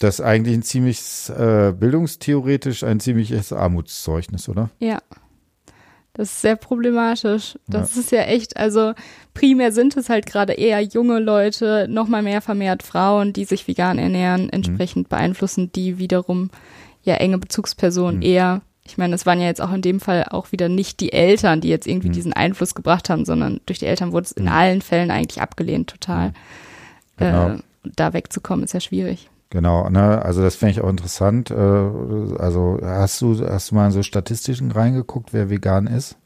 Das 0.00 0.16
ist 0.16 0.20
eigentlich 0.20 0.54
ein 0.54 0.62
ziemlich 0.62 1.00
äh, 1.30 1.72
bildungstheoretisch 1.72 2.84
ein 2.84 3.00
ziemliches 3.00 3.52
Armutszeugnis, 3.52 4.48
oder? 4.50 4.68
Ja. 4.80 4.98
Das 6.12 6.30
ist 6.30 6.42
sehr 6.42 6.56
problematisch. 6.56 7.58
Das 7.66 7.94
ja. 7.94 8.00
ist 8.00 8.12
ja 8.12 8.22
echt, 8.22 8.56
also 8.56 8.92
primär 9.32 9.72
sind 9.72 9.96
es 9.96 10.10
halt 10.10 10.26
gerade 10.26 10.52
eher 10.52 10.80
junge 10.80 11.20
Leute, 11.20 11.86
nochmal 11.88 12.22
mehr 12.22 12.42
vermehrt 12.42 12.82
Frauen, 12.82 13.32
die 13.32 13.46
sich 13.46 13.66
vegan 13.66 13.98
ernähren, 13.98 14.50
entsprechend 14.50 15.06
mhm. 15.06 15.08
beeinflussen 15.08 15.72
die 15.72 15.98
wiederum 15.98 16.50
ja 17.02 17.14
enge 17.14 17.38
Bezugspersonen 17.38 18.16
mhm. 18.16 18.22
eher. 18.22 18.62
Ich 18.86 18.98
meine, 18.98 19.14
es 19.14 19.24
waren 19.24 19.40
ja 19.40 19.46
jetzt 19.46 19.62
auch 19.62 19.72
in 19.72 19.82
dem 19.82 19.98
Fall 19.98 20.24
auch 20.30 20.52
wieder 20.52 20.68
nicht 20.68 21.00
die 21.00 21.12
Eltern, 21.12 21.60
die 21.60 21.68
jetzt 21.68 21.86
irgendwie 21.86 22.08
mhm. 22.08 22.12
diesen 22.12 22.32
Einfluss 22.34 22.74
gebracht 22.74 23.08
haben, 23.08 23.24
sondern 23.24 23.60
durch 23.66 23.78
die 23.78 23.86
Eltern 23.86 24.12
wurde 24.12 24.26
es 24.26 24.32
in 24.32 24.44
mhm. 24.44 24.52
allen 24.52 24.82
Fällen 24.82 25.10
eigentlich 25.10 25.40
abgelehnt, 25.40 25.90
total. 25.90 26.28
Mhm. 26.28 26.34
Genau. 27.16 27.48
Äh, 27.50 27.58
da 27.84 28.12
wegzukommen 28.12 28.64
ist 28.64 28.74
ja 28.74 28.80
schwierig. 28.80 29.30
Genau, 29.50 29.88
ne, 29.88 30.20
also 30.22 30.42
das 30.42 30.56
finde 30.56 30.72
ich 30.72 30.80
auch 30.80 30.88
interessant. 30.88 31.50
Äh, 31.50 31.54
also 31.54 32.78
hast 32.82 33.20
du, 33.20 33.46
hast 33.46 33.70
du 33.70 33.74
mal 33.76 33.86
in 33.86 33.92
so 33.92 34.02
Statistischen 34.02 34.72
reingeguckt, 34.72 35.32
wer 35.32 35.48
vegan 35.48 35.86
ist? 35.86 36.16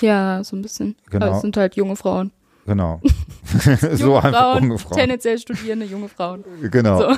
Ja, 0.00 0.42
so 0.42 0.56
ein 0.56 0.62
bisschen. 0.62 0.96
Genau. 1.08 1.26
Aber 1.26 1.36
es 1.36 1.42
sind 1.42 1.56
halt 1.56 1.76
junge 1.76 1.96
Frauen. 1.96 2.32
Genau. 2.66 3.00
so 3.92 4.16
einfach 4.16 4.60
junge 4.60 4.78
Frauen. 4.78 4.98
Tendenziell 4.98 5.38
studierende 5.38 5.86
junge 5.86 6.08
Frauen. 6.08 6.44
Genau. 6.70 6.98
So. 6.98 7.16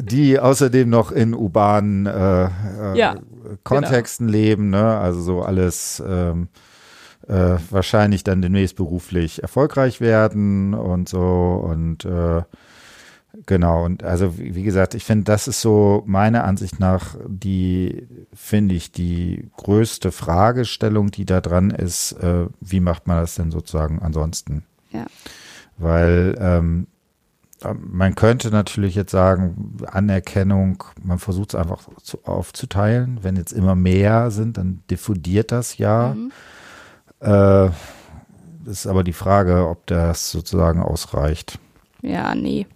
Die 0.00 0.38
außerdem 0.38 0.90
noch 0.90 1.12
in 1.12 1.34
urbanen 1.34 2.06
äh, 2.06 2.44
äh, 2.44 2.98
ja, 2.98 3.16
Kontexten 3.64 4.26
genau. 4.26 4.38
leben, 4.38 4.70
ne? 4.70 4.98
Also 4.98 5.20
so 5.20 5.42
alles 5.42 6.02
ähm, 6.06 6.48
äh, 7.28 7.56
wahrscheinlich 7.70 8.24
dann 8.24 8.42
demnächst 8.42 8.76
beruflich 8.76 9.42
erfolgreich 9.42 10.00
werden 10.00 10.74
und 10.74 11.08
so 11.08 11.64
und 11.64 12.04
äh, 12.04 12.42
Genau, 13.46 13.84
und 13.84 14.02
also 14.02 14.38
wie, 14.38 14.54
wie 14.54 14.62
gesagt, 14.62 14.94
ich 14.94 15.04
finde, 15.04 15.24
das 15.24 15.46
ist 15.46 15.60
so 15.60 16.02
meiner 16.06 16.44
Ansicht 16.44 16.80
nach 16.80 17.16
die, 17.26 18.06
finde 18.34 18.74
ich, 18.74 18.90
die 18.90 19.50
größte 19.56 20.10
Fragestellung, 20.10 21.10
die 21.10 21.24
da 21.24 21.40
dran 21.40 21.70
ist, 21.70 22.12
äh, 22.12 22.46
wie 22.60 22.80
macht 22.80 23.06
man 23.06 23.18
das 23.18 23.36
denn 23.36 23.50
sozusagen 23.50 24.00
ansonsten? 24.00 24.64
Ja. 24.90 25.06
Weil 25.78 26.36
ähm, 26.40 26.86
man 27.78 28.14
könnte 28.14 28.50
natürlich 28.50 28.94
jetzt 28.94 29.12
sagen, 29.12 29.76
Anerkennung, 29.86 30.84
man 31.02 31.18
versucht 31.18 31.54
es 31.54 31.60
einfach 31.60 31.88
zu, 32.02 32.24
aufzuteilen. 32.24 33.20
Wenn 33.22 33.36
jetzt 33.36 33.52
immer 33.52 33.74
mehr 33.74 34.30
sind, 34.30 34.56
dann 34.56 34.82
diffundiert 34.90 35.52
das 35.52 35.78
ja. 35.78 36.14
Mhm. 36.14 36.32
Äh, 37.20 37.70
ist 38.68 38.86
aber 38.86 39.04
die 39.04 39.12
Frage, 39.12 39.68
ob 39.68 39.86
das 39.86 40.30
sozusagen 40.30 40.82
ausreicht. 40.82 41.58
Ja, 42.02 42.34
nee. 42.34 42.66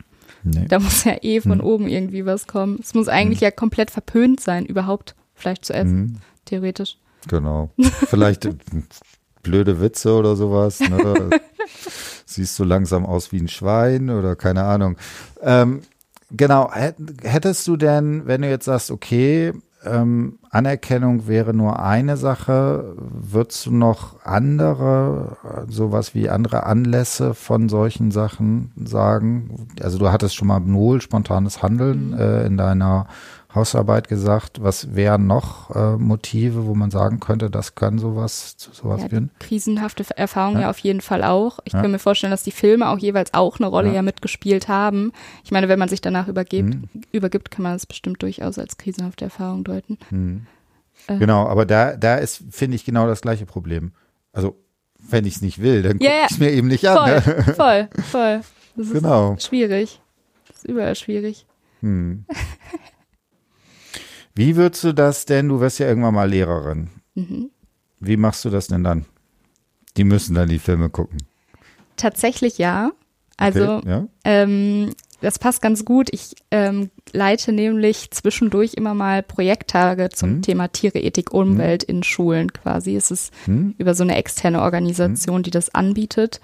Nee. 0.43 0.66
Da 0.68 0.78
muss 0.78 1.05
ja 1.05 1.16
eh 1.22 1.41
von 1.41 1.61
hm. 1.61 1.64
oben 1.64 1.89
irgendwie 1.89 2.26
was 2.26 2.47
kommen. 2.47 2.78
Es 2.80 2.93
muss 2.93 3.09
eigentlich 3.09 3.41
hm. 3.41 3.47
ja 3.47 3.51
komplett 3.51 3.91
verpönt 3.91 4.41
sein, 4.41 4.66
überhaupt 4.66 5.14
Fleisch 5.35 5.61
zu 5.61 5.72
essen, 5.72 5.99
hm. 5.99 6.16
theoretisch. 6.45 6.99
Genau. 7.28 7.70
Vielleicht 7.78 8.49
blöde 9.45 9.80
Witze 9.80 10.12
oder 10.14 10.34
sowas. 10.34 10.80
Ne? 10.80 11.30
Siehst 12.26 12.59
du 12.59 12.64
langsam 12.64 13.07
aus 13.07 13.30
wie 13.30 13.38
ein 13.38 13.49
Schwein 13.49 14.11
oder 14.11 14.34
keine 14.34 14.64
Ahnung. 14.64 14.97
Ähm, 15.40 15.82
genau. 16.32 16.72
Hättest 17.22 17.68
du 17.68 17.76
denn, 17.76 18.26
wenn 18.26 18.42
du 18.42 18.49
jetzt 18.49 18.64
sagst, 18.64 18.90
okay, 18.90 19.53
ähm, 19.84 20.38
Anerkennung 20.51 21.26
wäre 21.28 21.53
nur 21.55 21.80
eine 21.80 22.16
Sache. 22.16 22.95
Würdest 22.97 23.66
du 23.66 23.72
noch 23.72 24.24
andere, 24.24 25.36
sowas 25.68 26.14
wie 26.14 26.28
andere 26.28 26.64
Anlässe 26.64 27.34
von 27.34 27.68
solchen 27.68 28.11
Sachen 28.11 28.72
sagen? 28.76 29.68
Also 29.82 29.99
du 29.99 30.11
hattest 30.11 30.34
schon 30.34 30.49
mal 30.49 30.61
null 30.61 31.01
spontanes 31.01 31.62
Handeln 31.62 32.11
mhm. 32.11 32.18
äh, 32.18 32.47
in 32.47 32.57
deiner 32.57 33.07
Hausarbeit 33.55 34.09
gesagt. 34.09 34.63
Was 34.63 34.95
wären 34.95 35.27
noch 35.27 35.75
äh, 35.75 35.97
Motive, 35.97 36.67
wo 36.67 36.75
man 36.75 36.91
sagen 36.91 37.21
könnte, 37.21 37.51
das 37.51 37.75
kann 37.75 37.99
sowas 37.99 38.57
zu 38.57 38.73
sowas 38.73 39.03
ja, 39.03 39.09
führen? 39.09 39.31
Krisenhafte 39.39 40.05
Erfahrungen 40.17 40.57
ja. 40.57 40.63
ja. 40.63 40.71
auf 40.71 40.79
jeden 40.79 41.01
Fall 41.01 41.23
auch. 41.23 41.61
Ich 41.65 41.73
ja. 41.73 41.83
kann 41.83 41.91
mir 41.91 41.99
vorstellen, 41.99 42.31
dass 42.31 42.43
die 42.43 42.51
Filme 42.51 42.89
auch 42.89 42.99
jeweils 42.99 43.33
auch 43.35 43.59
eine 43.59 43.67
Rolle 43.67 43.95
ja, 43.95 44.03
mitgespielt 44.03 44.69
haben. 44.69 45.13
Ich 45.45 45.51
meine, 45.51 45.69
wenn 45.69 45.79
man 45.79 45.89
sich 45.89 46.01
danach 46.01 46.29
übergibt, 46.29 46.75
mhm. 46.75 46.89
übergibt, 47.13 47.51
kann 47.51 47.63
man 47.63 47.73
das 47.75 47.87
bestimmt 47.87 48.23
durchaus 48.23 48.59
als 48.59 48.77
krisenhafte 48.77 49.27
Erfahrung 49.27 49.65
deuten. 49.65 49.99
Mhm. 50.11 50.47
Äh. 51.07 51.19
Genau, 51.19 51.47
aber 51.47 51.67
da, 51.67 51.97
da 51.97 52.17
ist, 52.17 52.43
finde 52.51 52.77
ich, 52.77 52.85
genau 52.85 53.07
das 53.07 53.21
gleiche 53.21 53.47
Problem. 53.47 53.93
Also, 54.33 54.57
wenn 54.99 55.27
ich 55.27 55.37
es 55.37 55.43
nicht 55.43 55.61
will, 55.61 55.83
dann 55.83 55.99
gucke 55.99 56.11
ich 56.11 56.31
es 56.31 56.39
mir 56.39 56.51
eben 56.51 56.69
nicht 56.69 56.87
voll, 56.87 56.97
an. 56.99 57.11
Ne? 57.11 57.23
Voll, 57.57 57.89
voll. 58.11 58.41
Das 58.77 58.87
ist 58.87 58.93
genau. 58.93 59.37
schwierig. 59.39 60.01
Das 60.49 60.57
ist 60.59 60.65
überall 60.65 60.97
schwierig. 60.97 61.47
Hm. 61.81 62.25
Wie 64.35 64.57
würdest 64.57 64.85
du 64.85 64.93
das 64.93 65.26
denn, 65.26 65.49
du 65.49 65.61
wirst 65.61 65.78
ja 65.78 65.87
irgendwann 65.87 66.14
mal 66.14 66.28
Lehrerin. 66.28 66.91
Mhm. 67.14 67.51
Wie 68.01 68.16
machst 68.16 68.45
du 68.45 68.51
das 68.51 68.66
denn 68.66 68.85
dann? 68.85 69.07
Die 69.97 70.05
müssen 70.05 70.35
dann 70.35 70.49
die 70.49 70.59
Filme 70.59 70.91
gucken. 70.91 71.18
Tatsächlich 71.97 72.59
ja. 72.59 72.91
Also 73.37 73.76
okay, 73.76 73.89
ja. 73.89 74.09
Ähm, 74.24 74.91
das 75.20 75.39
passt 75.39 75.62
ganz 75.62 75.85
gut. 75.85 76.09
Ich 76.12 76.35
ähm, 76.51 76.91
leite 77.12 77.53
nämlich 77.53 78.11
zwischendurch 78.11 78.74
immer 78.74 78.95
mal 78.95 79.22
Projekttage 79.22 80.11
zum 80.11 80.30
hm. 80.30 80.43
Thema 80.43 80.68
Tiere, 80.68 80.99
Ethik, 80.99 81.32
Umwelt 81.32 81.85
hm. 81.85 81.97
in 81.97 82.03
Schulen 82.03 82.53
quasi. 82.53 82.95
Es 82.95 83.11
ist 83.11 83.32
hm. 83.47 83.74
über 83.78 83.95
so 83.95 84.03
eine 84.03 84.16
externe 84.16 84.61
Organisation, 84.61 85.43
die 85.43 85.51
das 85.51 85.74
anbietet. 85.74 86.41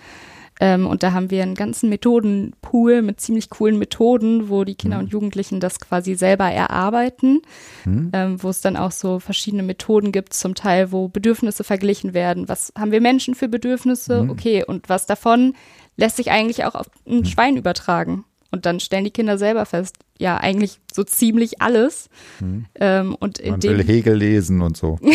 Ähm, 0.61 0.87
und 0.87 1.03
da 1.03 1.13
haben 1.13 1.31
wir 1.31 1.43
einen 1.43 1.55
ganzen 1.55 1.89
Methodenpool 1.89 3.01
mit 3.01 3.21
ziemlich 3.21 3.49
coolen 3.49 3.79
Methoden, 3.79 4.51
wo 4.51 4.65
die 4.65 4.75
Kinder 4.75 4.99
mhm. 4.99 5.05
und 5.05 5.13
Jugendlichen 5.13 5.59
das 5.59 5.81
quasi 5.81 6.15
selber 6.15 6.45
erarbeiten, 6.45 7.41
mhm. 7.87 8.11
ähm, 8.13 8.43
wo 8.43 8.51
es 8.51 8.61
dann 8.61 8.77
auch 8.77 8.93
so 8.93 9.19
verschiedene 9.19 9.63
Methoden 9.63 10.13
gibt, 10.13 10.35
zum 10.35 10.55
Teil, 10.55 10.93
wo 10.93 11.09
Bedürfnisse 11.09 11.65
verglichen 11.65 12.13
werden. 12.13 12.49
Was 12.49 12.73
haben 12.79 12.93
wir 12.93 13.01
Menschen 13.01 13.35
für 13.35 13.49
Bedürfnisse? 13.49 14.23
Mhm. 14.23 14.31
Okay, 14.31 14.63
und 14.65 14.91
was 14.91 15.07
davon 15.07 15.55
lässt 15.97 16.17
sich 16.17 16.31
eigentlich 16.31 16.65
auch 16.65 16.75
auf 16.75 16.87
ein 17.07 17.21
mhm. 17.21 17.25
Schwein 17.25 17.57
übertragen? 17.57 18.25
Und 18.53 18.67
dann 18.67 18.81
stellen 18.81 19.05
die 19.05 19.13
Kinder 19.13 19.39
selber 19.39 19.65
fest, 19.65 19.97
ja, 20.19 20.37
eigentlich 20.37 20.81
so 20.93 21.05
ziemlich 21.05 21.63
alles. 21.63 22.11
Mhm. 22.41 22.67
Ähm, 22.75 23.15
und 23.15 23.39
in 23.39 23.53
Man 23.53 23.63
will 23.63 23.83
Hegel 23.85 24.17
lesen 24.17 24.61
und 24.61 24.77
so. 24.77 24.99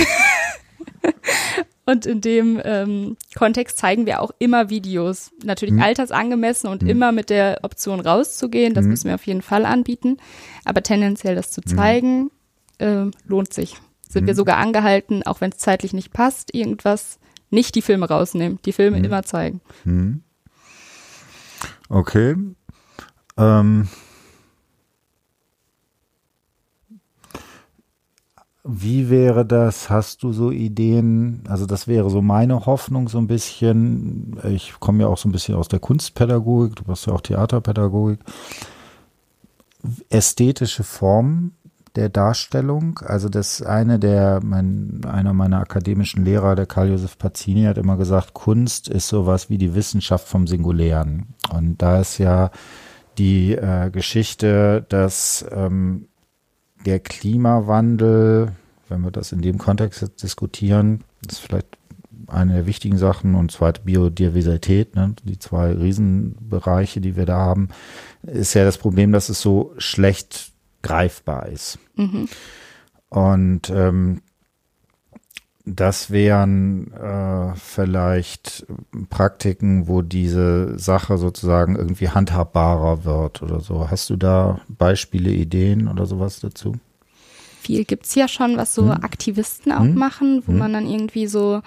Und 1.85 2.05
in 2.05 2.19
dem 2.19 2.59
ähm, 2.63 3.15
Kontext 3.35 3.77
zeigen 3.77 4.05
wir 4.05 4.21
auch 4.21 4.31
immer 4.39 4.69
Videos. 4.69 5.31
Natürlich 5.43 5.75
mhm. 5.75 5.81
altersangemessen 5.81 6.69
und 6.69 6.81
mhm. 6.81 6.89
immer 6.89 7.11
mit 7.11 7.29
der 7.29 7.59
Option 7.61 7.99
rauszugehen. 7.99 8.73
Das 8.73 8.85
mhm. 8.85 8.91
müssen 8.91 9.07
wir 9.07 9.15
auf 9.15 9.27
jeden 9.27 9.43
Fall 9.43 9.65
anbieten. 9.65 10.17
Aber 10.63 10.81
tendenziell 10.81 11.35
das 11.35 11.51
zu 11.51 11.61
mhm. 11.61 11.69
zeigen, 11.69 12.31
äh, 12.79 13.05
lohnt 13.27 13.53
sich. 13.53 13.75
Sind 14.09 14.25
wir 14.25 14.33
mhm. 14.33 14.37
sogar 14.37 14.57
angehalten, 14.57 15.23
auch 15.23 15.41
wenn 15.41 15.51
es 15.51 15.57
zeitlich 15.57 15.93
nicht 15.93 16.11
passt, 16.11 16.53
irgendwas 16.55 17.19
nicht 17.49 17.75
die 17.75 17.81
Filme 17.81 18.07
rausnehmen, 18.07 18.59
die 18.65 18.73
Filme 18.73 18.97
mhm. 18.97 19.05
immer 19.05 19.23
zeigen. 19.23 19.61
Okay. 21.89 22.35
Ähm, 23.37 23.87
Wie 28.67 29.11
wäre 29.11 29.45
das? 29.45 29.91
Hast 29.91 30.23
du 30.23 30.33
so 30.33 30.49
Ideen? 30.49 31.43
Also 31.47 31.67
das 31.67 31.87
wäre 31.87 32.09
so 32.09 32.23
meine 32.23 32.65
Hoffnung 32.65 33.07
so 33.07 33.19
ein 33.19 33.27
bisschen. 33.27 34.39
Ich 34.43 34.79
komme 34.79 35.03
ja 35.03 35.07
auch 35.07 35.19
so 35.19 35.29
ein 35.29 35.31
bisschen 35.31 35.53
aus 35.53 35.67
der 35.67 35.79
Kunstpädagogik, 35.79 36.75
du 36.75 36.83
bist 36.85 37.05
ja 37.05 37.13
auch 37.13 37.21
Theaterpädagogik. 37.21 38.19
Ästhetische 40.09 40.83
Formen 40.83 41.55
der 41.95 42.09
Darstellung. 42.09 42.99
Also 43.05 43.29
das 43.29 43.61
eine 43.61 43.99
der, 43.99 44.39
mein, 44.43 45.01
einer 45.07 45.33
meiner 45.33 45.59
akademischen 45.59 46.25
Lehrer, 46.25 46.55
der 46.55 46.65
Karl-Josef 46.65 47.19
Pazzini, 47.19 47.65
hat 47.65 47.77
immer 47.77 47.97
gesagt, 47.97 48.33
Kunst 48.33 48.87
ist 48.87 49.07
sowas 49.07 49.47
wie 49.51 49.59
die 49.59 49.75
Wissenschaft 49.75 50.27
vom 50.27 50.47
Singulären. 50.47 51.35
Und 51.53 51.83
da 51.83 51.99
ist 51.99 52.17
ja 52.17 52.49
die 53.19 53.53
äh, 53.53 53.91
Geschichte, 53.91 54.85
dass 54.89 55.45
ähm, 55.51 56.07
der 56.85 56.99
Klimawandel, 56.99 58.51
wenn 58.87 59.01
wir 59.01 59.11
das 59.11 59.31
in 59.31 59.41
dem 59.41 59.57
Kontext 59.57 60.21
diskutieren, 60.21 61.03
ist 61.27 61.39
vielleicht 61.39 61.77
eine 62.27 62.53
der 62.53 62.65
wichtigen 62.65 62.97
Sachen 62.97 63.35
und 63.35 63.51
zweite 63.51 63.81
Biodiversität, 63.81 64.95
ne, 64.95 65.15
die 65.23 65.37
zwei 65.37 65.71
Riesenbereiche, 65.71 67.01
die 67.01 67.15
wir 67.15 67.25
da 67.25 67.37
haben, 67.37 67.69
ist 68.23 68.53
ja 68.53 68.63
das 68.63 68.77
Problem, 68.77 69.11
dass 69.11 69.29
es 69.29 69.41
so 69.41 69.73
schlecht 69.77 70.51
greifbar 70.81 71.47
ist. 71.49 71.79
Mhm. 71.95 72.27
Und 73.09 73.69
ähm, 73.69 74.21
das 75.65 76.11
wären 76.11 76.93
äh, 76.93 77.55
vielleicht 77.55 78.65
Praktiken, 79.09 79.87
wo 79.87 80.01
diese 80.01 80.77
Sache 80.77 81.17
sozusagen 81.17 81.75
irgendwie 81.75 82.09
handhabbarer 82.09 83.03
wird 83.03 83.41
oder 83.41 83.59
so. 83.59 83.89
Hast 83.89 84.09
du 84.09 84.15
da 84.15 84.59
Beispiele, 84.67 85.31
Ideen 85.31 85.87
oder 85.87 86.05
sowas 86.05 86.39
dazu? 86.39 86.73
Viel 87.61 87.83
gibt's 87.83 88.13
ja 88.13 88.27
schon, 88.27 88.57
was 88.57 88.75
so 88.75 88.83
hm. 88.83 89.03
Aktivisten 89.03 89.71
auch 89.71 89.79
hm. 89.79 89.95
machen, 89.95 90.43
wo 90.45 90.51
hm. 90.51 90.59
man 90.59 90.73
dann 90.73 90.87
irgendwie 90.87 91.25
so 91.25 91.61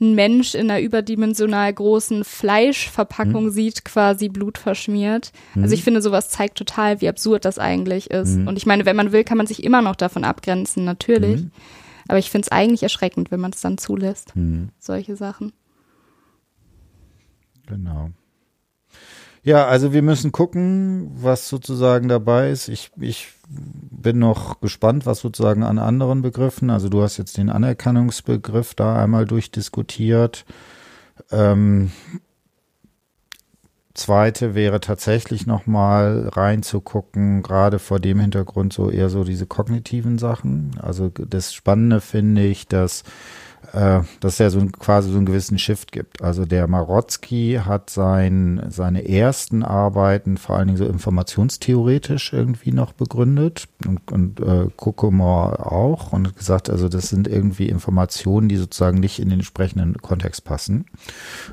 ein 0.00 0.14
Mensch 0.14 0.54
in 0.54 0.70
einer 0.70 0.80
überdimensional 0.80 1.72
großen 1.72 2.24
Fleischverpackung 2.24 3.44
mhm. 3.44 3.50
sieht, 3.50 3.84
quasi 3.84 4.30
Blut 4.30 4.56
verschmiert. 4.56 5.30
Mhm. 5.54 5.62
Also 5.62 5.74
ich 5.74 5.84
finde, 5.84 6.00
sowas 6.00 6.30
zeigt 6.30 6.56
total, 6.56 7.02
wie 7.02 7.08
absurd 7.08 7.44
das 7.44 7.58
eigentlich 7.58 8.10
ist. 8.10 8.38
Mhm. 8.38 8.48
Und 8.48 8.56
ich 8.56 8.64
meine, 8.64 8.86
wenn 8.86 8.96
man 8.96 9.12
will, 9.12 9.24
kann 9.24 9.36
man 9.36 9.46
sich 9.46 9.62
immer 9.62 9.82
noch 9.82 9.96
davon 9.96 10.24
abgrenzen, 10.24 10.84
natürlich. 10.84 11.42
Aber 12.10 12.18
ich 12.18 12.28
finde 12.28 12.46
es 12.46 12.50
eigentlich 12.50 12.82
erschreckend, 12.82 13.30
wenn 13.30 13.38
man 13.38 13.52
es 13.52 13.60
dann 13.60 13.78
zulässt, 13.78 14.34
mhm. 14.34 14.70
solche 14.80 15.14
Sachen. 15.14 15.52
Genau. 17.68 18.10
Ja, 19.44 19.68
also 19.68 19.92
wir 19.92 20.02
müssen 20.02 20.32
gucken, 20.32 21.12
was 21.14 21.48
sozusagen 21.48 22.08
dabei 22.08 22.50
ist. 22.50 22.66
Ich, 22.66 22.90
ich 22.98 23.28
bin 23.48 24.18
noch 24.18 24.60
gespannt, 24.60 25.06
was 25.06 25.20
sozusagen 25.20 25.62
an 25.62 25.78
anderen 25.78 26.20
Begriffen, 26.20 26.68
also 26.70 26.88
du 26.88 27.00
hast 27.00 27.16
jetzt 27.16 27.36
den 27.36 27.48
Anerkennungsbegriff 27.48 28.74
da 28.74 29.00
einmal 29.00 29.24
durchdiskutiert. 29.24 30.44
Ähm, 31.30 31.92
zweite 34.00 34.54
wäre 34.54 34.80
tatsächlich 34.80 35.46
nochmal 35.46 36.28
reinzugucken, 36.32 37.42
gerade 37.42 37.78
vor 37.78 38.00
dem 38.00 38.18
Hintergrund 38.20 38.72
so 38.72 38.90
eher 38.90 39.08
so 39.10 39.24
diese 39.24 39.46
kognitiven 39.46 40.18
Sachen. 40.18 40.76
Also 40.80 41.08
das 41.08 41.54
Spannende 41.54 42.00
finde 42.00 42.44
ich, 42.44 42.66
dass 42.66 43.04
äh, 43.72 44.00
dass 44.20 44.34
es 44.34 44.38
ja 44.38 44.50
so 44.50 44.58
ein, 44.58 44.72
quasi 44.72 45.10
so 45.10 45.16
einen 45.16 45.26
gewissen 45.26 45.58
Shift 45.58 45.92
gibt. 45.92 46.22
Also 46.22 46.44
der 46.44 46.66
Marotzki 46.66 47.60
hat 47.64 47.90
sein, 47.90 48.66
seine 48.68 49.08
ersten 49.08 49.62
Arbeiten 49.62 50.38
vor 50.38 50.56
allen 50.56 50.68
Dingen 50.68 50.78
so 50.78 50.86
informationstheoretisch 50.86 52.32
irgendwie 52.32 52.72
noch 52.72 52.92
begründet 52.92 53.68
und, 53.86 54.10
und 54.10 54.40
äh, 54.40 54.68
Kokomor 54.76 55.72
auch 55.72 56.12
und 56.12 56.36
gesagt, 56.36 56.70
also 56.70 56.88
das 56.88 57.08
sind 57.08 57.28
irgendwie 57.28 57.68
Informationen, 57.68 58.48
die 58.48 58.56
sozusagen 58.56 58.98
nicht 58.98 59.18
in 59.18 59.28
den 59.28 59.40
entsprechenden 59.40 59.98
Kontext 59.98 60.44
passen. 60.44 60.86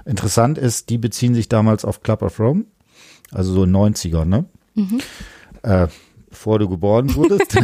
Interessant 0.06 0.58
ist, 0.58 0.90
die 0.90 0.98
beziehen 0.98 1.36
sich 1.36 1.50
damals 1.50 1.86
auf 1.86 2.02
Club 2.02 2.22
of 2.22 2.40
Rome, 2.40 2.66
also 3.32 3.54
so 3.54 3.64
90er, 3.64 4.26
ne? 4.26 4.46
Mhm. 4.76 5.02
Äh, 5.64 5.88
bevor 6.38 6.60
du 6.60 6.70
geboren 6.70 7.16
wurdest. 7.16 7.58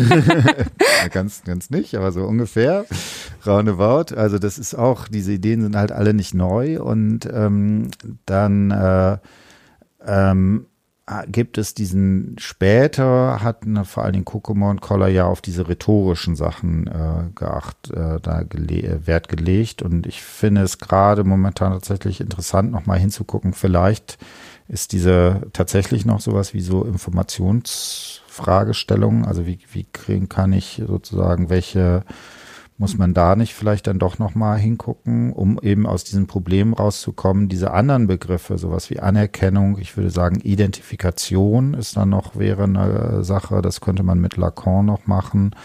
ganz, 1.12 1.44
ganz 1.44 1.70
nicht, 1.70 1.94
aber 1.96 2.12
so 2.12 2.24
ungefähr. 2.24 2.86
Roundabout. 3.46 4.16
Also 4.16 4.40
das 4.40 4.58
ist 4.58 4.74
auch, 4.74 5.08
diese 5.08 5.32
Ideen 5.32 5.62
sind 5.62 5.76
halt 5.76 5.92
alle 5.92 6.16
nicht 6.16 6.34
neu 6.34 6.82
und 6.82 7.30
ähm, 7.32 7.92
dann 8.26 8.72
äh, 8.72 9.18
ähm, 10.06 10.66
gibt 11.28 11.60
es 11.60 11.76
diesen 11.76 12.36
später 12.40 13.44
hatten 13.44 13.86
vor 13.86 14.04
allen 14.04 14.14
Dingen 14.14 14.26
Kokomo 14.26 14.72
und 14.72 14.82
Koller 14.82 15.08
ja 15.08 15.26
auf 15.26 15.42
diese 15.42 15.68
rhetorischen 15.68 16.36
Sachen 16.36 16.88
äh, 16.88 17.30
geacht, 17.36 17.92
äh, 17.92 18.20
da 18.22 18.42
gele 18.42 19.06
Wert 19.06 19.28
gelegt 19.28 19.84
und 19.84 20.08
ich 20.08 20.24
finde 20.24 20.62
es 20.62 20.80
gerade 20.80 21.24
momentan 21.24 21.74
tatsächlich 21.74 22.22
interessant, 22.22 22.72
nochmal 22.72 23.00
hinzugucken. 23.00 23.54
Vielleicht 23.54 24.18
ist 24.68 24.94
diese 24.94 25.42
tatsächlich 25.54 26.06
noch 26.06 26.22
sowas 26.22 26.54
wie 26.54 26.62
so 26.62 26.86
Informationsfragestellungen, 28.34 29.26
also 29.26 29.46
wie, 29.46 29.60
wie 29.72 29.86
kriegen, 29.92 30.30
kann 30.30 30.54
ich 30.54 30.82
sozusagen 30.86 31.50
welche 31.50 32.04
muss 32.80 32.98
man 32.98 33.14
da 33.14 33.36
nicht 33.36 33.54
vielleicht 33.54 33.86
dann 33.86 34.00
doch 34.00 34.18
nochmal 34.18 34.58
hingucken, 34.58 35.32
um 35.32 35.60
eben 35.62 35.86
aus 35.86 36.04
diesem 36.04 36.26
Problem 36.26 36.74
rauszukommen? 36.74 37.48
Diese 37.48 37.72
anderen 37.72 38.08
Begriffe, 38.08 38.58
sowas 38.58 38.90
wie 38.90 39.00
Anerkennung, 39.00 39.78
ich 39.78 39.96
würde 39.96 40.10
sagen 40.10 40.40
Identifikation 40.42 41.76
ist 41.76 41.96
dann 41.96 42.10
noch, 42.10 42.36
wäre 42.36 42.64
eine 42.64 43.24
Sache, 43.24 43.62
das 43.62 43.80
könnte 43.80 44.02
man 44.02 44.20
mit 44.20 44.38
Lacan 44.38 44.88
noch 44.88 45.06
machen. 45.06 45.56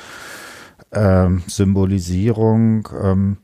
Ähm, 0.92 1.42
Symbolisierung, 1.48 2.86
ähm, 3.02 3.38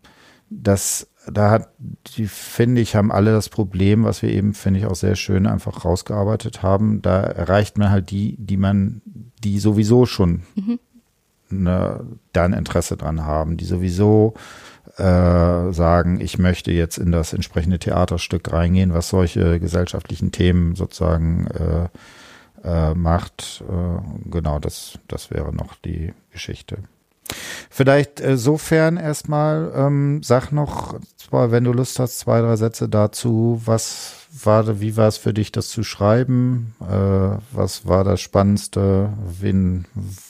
das 0.51 1.09
da 1.27 1.51
hat, 1.51 1.69
die 2.17 2.27
finde 2.27 2.81
ich, 2.81 2.97
haben 2.97 3.13
alle 3.13 3.33
das 3.33 3.49
Problem, 3.49 4.05
was 4.05 4.23
wir 4.23 4.31
eben, 4.31 4.55
finde 4.55 4.81
ich, 4.81 4.87
auch 4.87 4.95
sehr 4.95 5.17
schön 5.17 5.47
einfach 5.47 5.85
rausgearbeitet 5.85 6.63
haben. 6.63 7.03
Da 7.03 7.21
erreicht 7.23 7.79
man 7.79 7.91
halt 7.91 8.11
die, 8.11 8.37
die 8.39 8.57
man, 8.57 9.03
die 9.43 9.59
sowieso 9.59 10.07
schon 10.07 10.43
mhm 10.55 10.79
ne, 11.51 12.05
dann 12.33 12.53
Interesse 12.53 12.97
dran 12.97 13.25
haben, 13.25 13.57
die 13.57 13.65
sowieso 13.65 14.35
äh, 14.97 15.73
sagen, 15.73 16.21
ich 16.21 16.39
möchte 16.39 16.73
jetzt 16.73 16.99
in 16.99 17.13
das 17.13 17.33
entsprechende 17.33 17.79
Theaterstück 17.79 18.53
reingehen, 18.53 18.93
was 18.93 19.09
solche 19.09 19.59
gesellschaftlichen 19.61 20.33
Themen 20.33 20.75
sozusagen 20.75 21.47
äh, 21.49 21.89
äh, 22.65 22.95
macht. 22.95 23.65
Äh, 23.69 24.31
genau, 24.31 24.59
das, 24.59 24.99
das 25.09 25.31
wäre 25.31 25.55
noch 25.55 25.75
die 25.77 26.13
Geschichte. 26.31 26.79
Vielleicht 27.71 28.21
äh, 28.21 28.37
sofern 28.37 28.97
erstmal, 28.97 29.73
ähm, 29.75 30.23
sag 30.23 30.53
noch, 30.53 30.99
zwar, 31.17 31.51
wenn 31.51 31.65
du 31.65 31.73
Lust 31.73 31.99
hast, 31.99 32.19
zwei, 32.19 32.41
drei 32.41 32.57
Sätze 32.57 32.89
dazu, 32.89 33.61
was 33.65 34.15
war, 34.43 34.81
wie 34.81 34.97
war 34.97 35.09
es 35.09 35.17
für 35.17 35.33
dich, 35.33 35.53
das 35.53 35.69
zu 35.69 35.83
schreiben? 35.85 36.75
Äh, 36.81 37.39
was 37.53 37.87
war 37.87 38.05
das 38.05 38.21
Spannendste? 38.21 39.13
Wen, 39.41 39.87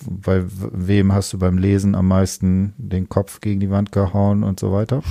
bei 0.07 0.43
wem 0.47 1.13
hast 1.13 1.33
du 1.33 1.39
beim 1.39 1.59
Lesen 1.59 1.95
am 1.95 2.09
meisten 2.09 2.75
den 2.77 3.09
Kopf 3.09 3.41
gegen 3.41 3.61
die 3.61 3.71
Wand 3.71 3.93
gehauen 3.93 4.43
und 4.43 4.61
so 4.61 4.73
weiter? 4.73 5.03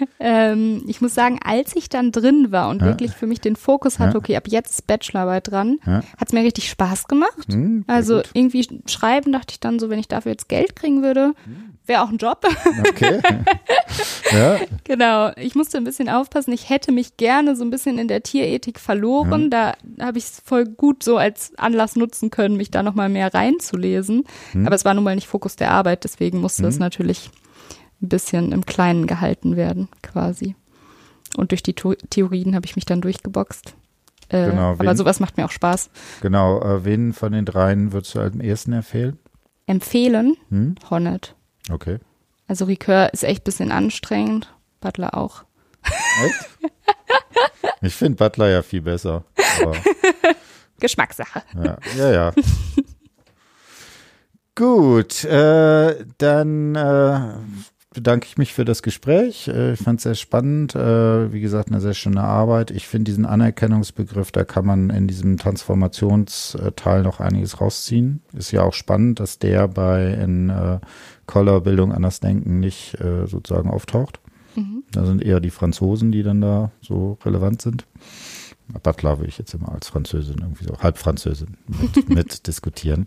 ähm, 0.20 0.84
ich 0.86 1.00
muss 1.00 1.14
sagen, 1.14 1.38
als 1.44 1.74
ich 1.76 1.88
dann 1.88 2.12
drin 2.12 2.52
war 2.52 2.68
und 2.68 2.80
ja. 2.80 2.88
wirklich 2.88 3.12
für 3.12 3.26
mich 3.26 3.40
den 3.40 3.56
Fokus 3.56 3.98
hatte, 3.98 4.14
ja. 4.14 4.18
okay, 4.18 4.36
ab 4.36 4.48
jetzt 4.48 4.70
ist 4.70 4.86
Bachelorarbeit 4.86 5.50
dran, 5.50 5.78
ja. 5.86 6.02
hat 6.16 6.28
es 6.28 6.32
mir 6.32 6.42
richtig 6.42 6.68
Spaß 6.68 7.08
gemacht. 7.08 7.48
Hm, 7.48 7.84
also 7.86 8.16
gut. 8.16 8.30
irgendwie 8.34 8.66
schreiben 8.86 9.32
dachte 9.32 9.52
ich 9.52 9.60
dann 9.60 9.78
so, 9.78 9.90
wenn 9.90 9.98
ich 9.98 10.08
dafür 10.08 10.32
jetzt 10.32 10.48
Geld 10.48 10.76
kriegen 10.76 11.02
würde, 11.02 11.34
wäre 11.86 12.02
auch 12.02 12.08
ein 12.08 12.18
Job. 12.18 12.44
Okay. 12.88 13.20
ja. 14.32 14.58
Genau. 14.84 15.30
Ich 15.36 15.54
musste 15.54 15.78
ein 15.78 15.84
bisschen 15.84 16.08
aufpassen. 16.08 16.52
Ich 16.52 16.68
hätte 16.68 16.92
mich 16.92 17.16
gerne 17.16 17.56
so 17.56 17.64
ein 17.64 17.70
bisschen 17.70 17.98
in 17.98 18.08
der 18.08 18.22
Tierethik 18.22 18.80
verloren. 18.80 19.50
Da 19.50 19.74
habe 20.00 20.18
ich 20.18 20.24
es 20.24 20.42
voll 20.44 20.64
gut 20.66 21.02
so 21.02 21.16
als 21.16 21.52
Anlass 21.56 21.96
nutzen 21.96 22.30
können, 22.30 22.56
mich 22.56 22.70
da 22.70 22.82
nochmal 22.82 23.08
mehr 23.08 23.32
reinzulesen. 23.32 24.24
Hm. 24.52 24.66
Aber 24.66 24.74
es 24.74 24.84
war 24.84 24.94
nun 24.94 25.04
mal 25.04 25.14
nicht 25.14 25.28
Fokus 25.28 25.56
der 25.56 25.70
Arbeit, 25.70 26.04
deswegen 26.04 26.40
musste 26.40 26.66
es 26.66 26.74
hm. 26.74 26.80
natürlich 26.80 27.30
ein 28.02 28.08
bisschen 28.08 28.52
im 28.52 28.66
Kleinen 28.66 29.06
gehalten 29.06 29.56
werden, 29.56 29.88
quasi. 30.02 30.54
Und 31.36 31.50
durch 31.50 31.62
die 31.62 31.74
Theorien 31.74 32.54
habe 32.54 32.66
ich 32.66 32.76
mich 32.76 32.84
dann 32.84 33.00
durchgeboxt. 33.00 33.74
Äh, 34.28 34.50
genau, 34.50 34.72
aber 34.72 34.84
wen, 34.84 34.96
sowas 34.96 35.20
macht 35.20 35.36
mir 35.36 35.44
auch 35.44 35.50
Spaß. 35.50 35.90
Genau, 36.20 36.60
äh, 36.60 36.84
wen 36.84 37.12
von 37.12 37.32
den 37.32 37.44
dreien 37.44 37.92
würdest 37.92 38.14
du 38.14 38.20
am 38.20 38.40
ersten 38.40 38.72
empfehlen? 38.72 39.18
Empfehlen? 39.66 40.36
Hm? 40.50 40.76
Hornet. 40.90 41.34
Okay. 41.70 41.98
Also 42.48 42.64
Ricœur 42.64 43.12
ist 43.12 43.24
echt 43.24 43.42
ein 43.42 43.44
bisschen 43.44 43.72
anstrengend, 43.72 44.54
Butler 44.80 45.16
auch. 45.16 45.44
Echt? 46.24 46.70
ich 47.82 47.94
finde 47.94 48.16
Butler 48.16 48.48
ja 48.48 48.62
viel 48.62 48.82
besser. 48.82 49.24
Geschmackssache. 50.80 51.42
Ja, 51.62 51.78
ja. 51.96 52.12
ja. 52.12 52.32
Gut, 54.54 55.24
äh, 55.24 56.04
dann 56.18 56.74
äh, 56.74 57.20
bedanke 57.96 58.26
ich 58.26 58.36
mich 58.36 58.52
für 58.52 58.66
das 58.66 58.82
Gespräch. 58.82 59.48
Äh, 59.48 59.72
ich 59.72 59.80
fand 59.80 59.98
es 59.98 60.04
sehr 60.04 60.14
spannend. 60.14 60.74
Äh, 60.74 61.32
wie 61.32 61.40
gesagt, 61.40 61.70
eine 61.70 61.80
sehr 61.80 61.94
schöne 61.94 62.22
Arbeit. 62.22 62.70
Ich 62.70 62.86
finde 62.86 63.10
diesen 63.10 63.24
Anerkennungsbegriff, 63.24 64.30
da 64.30 64.44
kann 64.44 64.66
man 64.66 64.90
in 64.90 65.08
diesem 65.08 65.38
Transformationsteil 65.38 67.02
noch 67.02 67.20
einiges 67.20 67.60
rausziehen. 67.60 68.20
Ist 68.34 68.52
ja 68.52 68.62
auch 68.62 68.74
spannend, 68.74 69.18
dass 69.18 69.38
der 69.38 69.66
bei 69.66 70.12
in 70.12 70.50
äh, 70.50 70.78
Collar 71.26 71.62
Bildung 71.62 71.92
anders 71.92 72.20
denken 72.20 72.60
nicht 72.60 73.00
äh, 73.00 73.26
sozusagen 73.26 73.70
auftaucht. 73.70 74.20
Mhm. 74.54 74.84
Da 74.92 75.06
sind 75.06 75.22
eher 75.22 75.40
die 75.40 75.50
Franzosen, 75.50 76.12
die 76.12 76.22
dann 76.22 76.42
da 76.42 76.70
so 76.82 77.18
relevant 77.24 77.62
sind. 77.62 77.86
Butler 78.82 79.20
will 79.20 79.28
ich 79.28 79.38
jetzt 79.38 79.54
immer 79.54 79.72
als 79.72 79.88
Französin 79.88 80.36
irgendwie 80.40 80.64
so 80.64 80.78
halb 80.78 80.98
Französin 80.98 81.56
mit, 81.66 82.08
mit 82.10 82.46
diskutieren. 82.46 83.06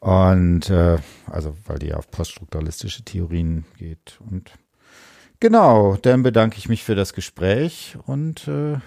Und 0.00 0.70
äh, 0.70 0.96
also, 1.26 1.54
weil 1.66 1.78
die 1.78 1.88
ja 1.88 1.96
auf 1.96 2.10
poststrukturalistische 2.10 3.04
Theorien 3.04 3.66
geht. 3.76 4.18
Und 4.30 4.50
genau, 5.40 5.96
dann 5.96 6.22
bedanke 6.22 6.56
ich 6.56 6.68
mich 6.70 6.84
für 6.84 6.94
das 6.94 7.12
Gespräch 7.12 7.96
und 8.06 8.48
äh, 8.48 8.78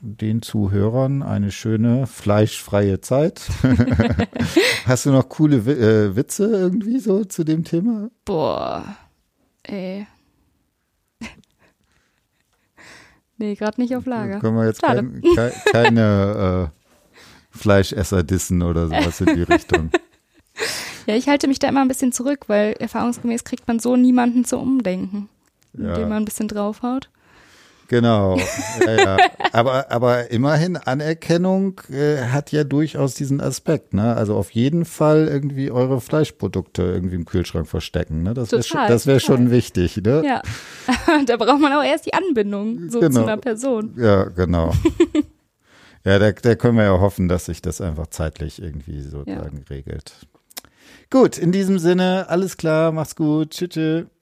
den 0.00 0.42
Zuhörern 0.42 1.22
eine 1.22 1.52
schöne 1.52 2.06
fleischfreie 2.06 3.00
Zeit. 3.00 3.48
Hast 4.86 5.06
du 5.06 5.10
noch 5.10 5.28
coole 5.28 5.56
äh, 5.56 6.16
Witze 6.16 6.46
irgendwie 6.46 6.98
so 6.98 7.24
zu 7.24 7.44
dem 7.44 7.62
Thema? 7.62 8.10
Boah, 8.24 8.96
ey. 9.62 10.06
nee, 13.38 13.54
gerade 13.54 13.80
nicht 13.80 13.94
auf 13.94 14.06
Lager. 14.06 14.40
Können 14.40 14.56
wir 14.56 14.66
jetzt 14.66 14.82
kein, 14.82 15.22
ke 15.22 15.52
keine 15.72 16.72
äh, 16.72 17.56
Fleischesser 17.56 18.24
dissen 18.24 18.62
oder 18.62 18.88
sowas 18.88 19.20
in 19.20 19.34
die 19.34 19.42
Richtung? 19.52 19.90
Ja, 21.06 21.14
ich 21.14 21.28
halte 21.28 21.48
mich 21.48 21.58
da 21.58 21.68
immer 21.68 21.82
ein 21.82 21.88
bisschen 21.88 22.12
zurück, 22.12 22.48
weil 22.48 22.72
erfahrungsgemäß 22.78 23.44
kriegt 23.44 23.68
man 23.68 23.78
so 23.78 23.96
niemanden 23.96 24.44
zu 24.44 24.58
Umdenken, 24.58 25.28
ja. 25.74 25.90
indem 25.90 26.08
man 26.08 26.22
ein 26.22 26.24
bisschen 26.24 26.48
draufhaut. 26.48 27.08
Genau. 27.88 28.36
Ja, 28.86 28.92
ja. 28.92 29.16
Aber, 29.52 29.90
aber 29.90 30.30
immerhin 30.30 30.76
Anerkennung 30.76 31.80
äh, 31.90 32.18
hat 32.26 32.52
ja 32.52 32.62
durchaus 32.62 33.14
diesen 33.14 33.40
Aspekt. 33.40 33.94
Ne? 33.94 34.14
Also 34.14 34.36
auf 34.36 34.50
jeden 34.50 34.84
Fall 34.84 35.28
irgendwie 35.28 35.70
eure 35.70 36.00
Fleischprodukte 36.00 36.82
irgendwie 36.82 37.16
im 37.16 37.24
Kühlschrank 37.24 37.66
verstecken. 37.66 38.22
Ne? 38.22 38.34
Das 38.34 38.52
wäre 38.52 38.62
schon, 38.62 39.06
wär 39.06 39.20
schon 39.20 39.50
wichtig. 39.50 39.96
Ne? 39.96 40.22
Ja, 40.24 40.42
da 41.26 41.36
braucht 41.36 41.60
man 41.60 41.72
auch 41.72 41.82
erst 41.82 42.06
die 42.06 42.14
Anbindung 42.14 42.90
so 42.90 43.00
genau. 43.00 43.20
zu 43.20 43.22
einer 43.22 43.38
Person. 43.38 43.94
Ja, 43.96 44.24
genau. 44.24 44.72
ja, 46.04 46.18
da, 46.18 46.32
da 46.32 46.54
können 46.54 46.76
wir 46.76 46.84
ja 46.84 47.00
hoffen, 47.00 47.28
dass 47.28 47.46
sich 47.46 47.62
das 47.62 47.80
einfach 47.80 48.08
zeitlich 48.08 48.60
irgendwie 48.60 49.00
sozusagen 49.00 49.64
ja. 49.68 49.74
regelt. 49.74 50.12
Gut, 51.10 51.38
in 51.38 51.52
diesem 51.52 51.78
Sinne, 51.78 52.26
alles 52.28 52.56
klar, 52.56 52.90
mach's 52.92 53.14
gut, 53.14 53.50
tschüss. 53.50 53.68
tschüss. 53.70 54.15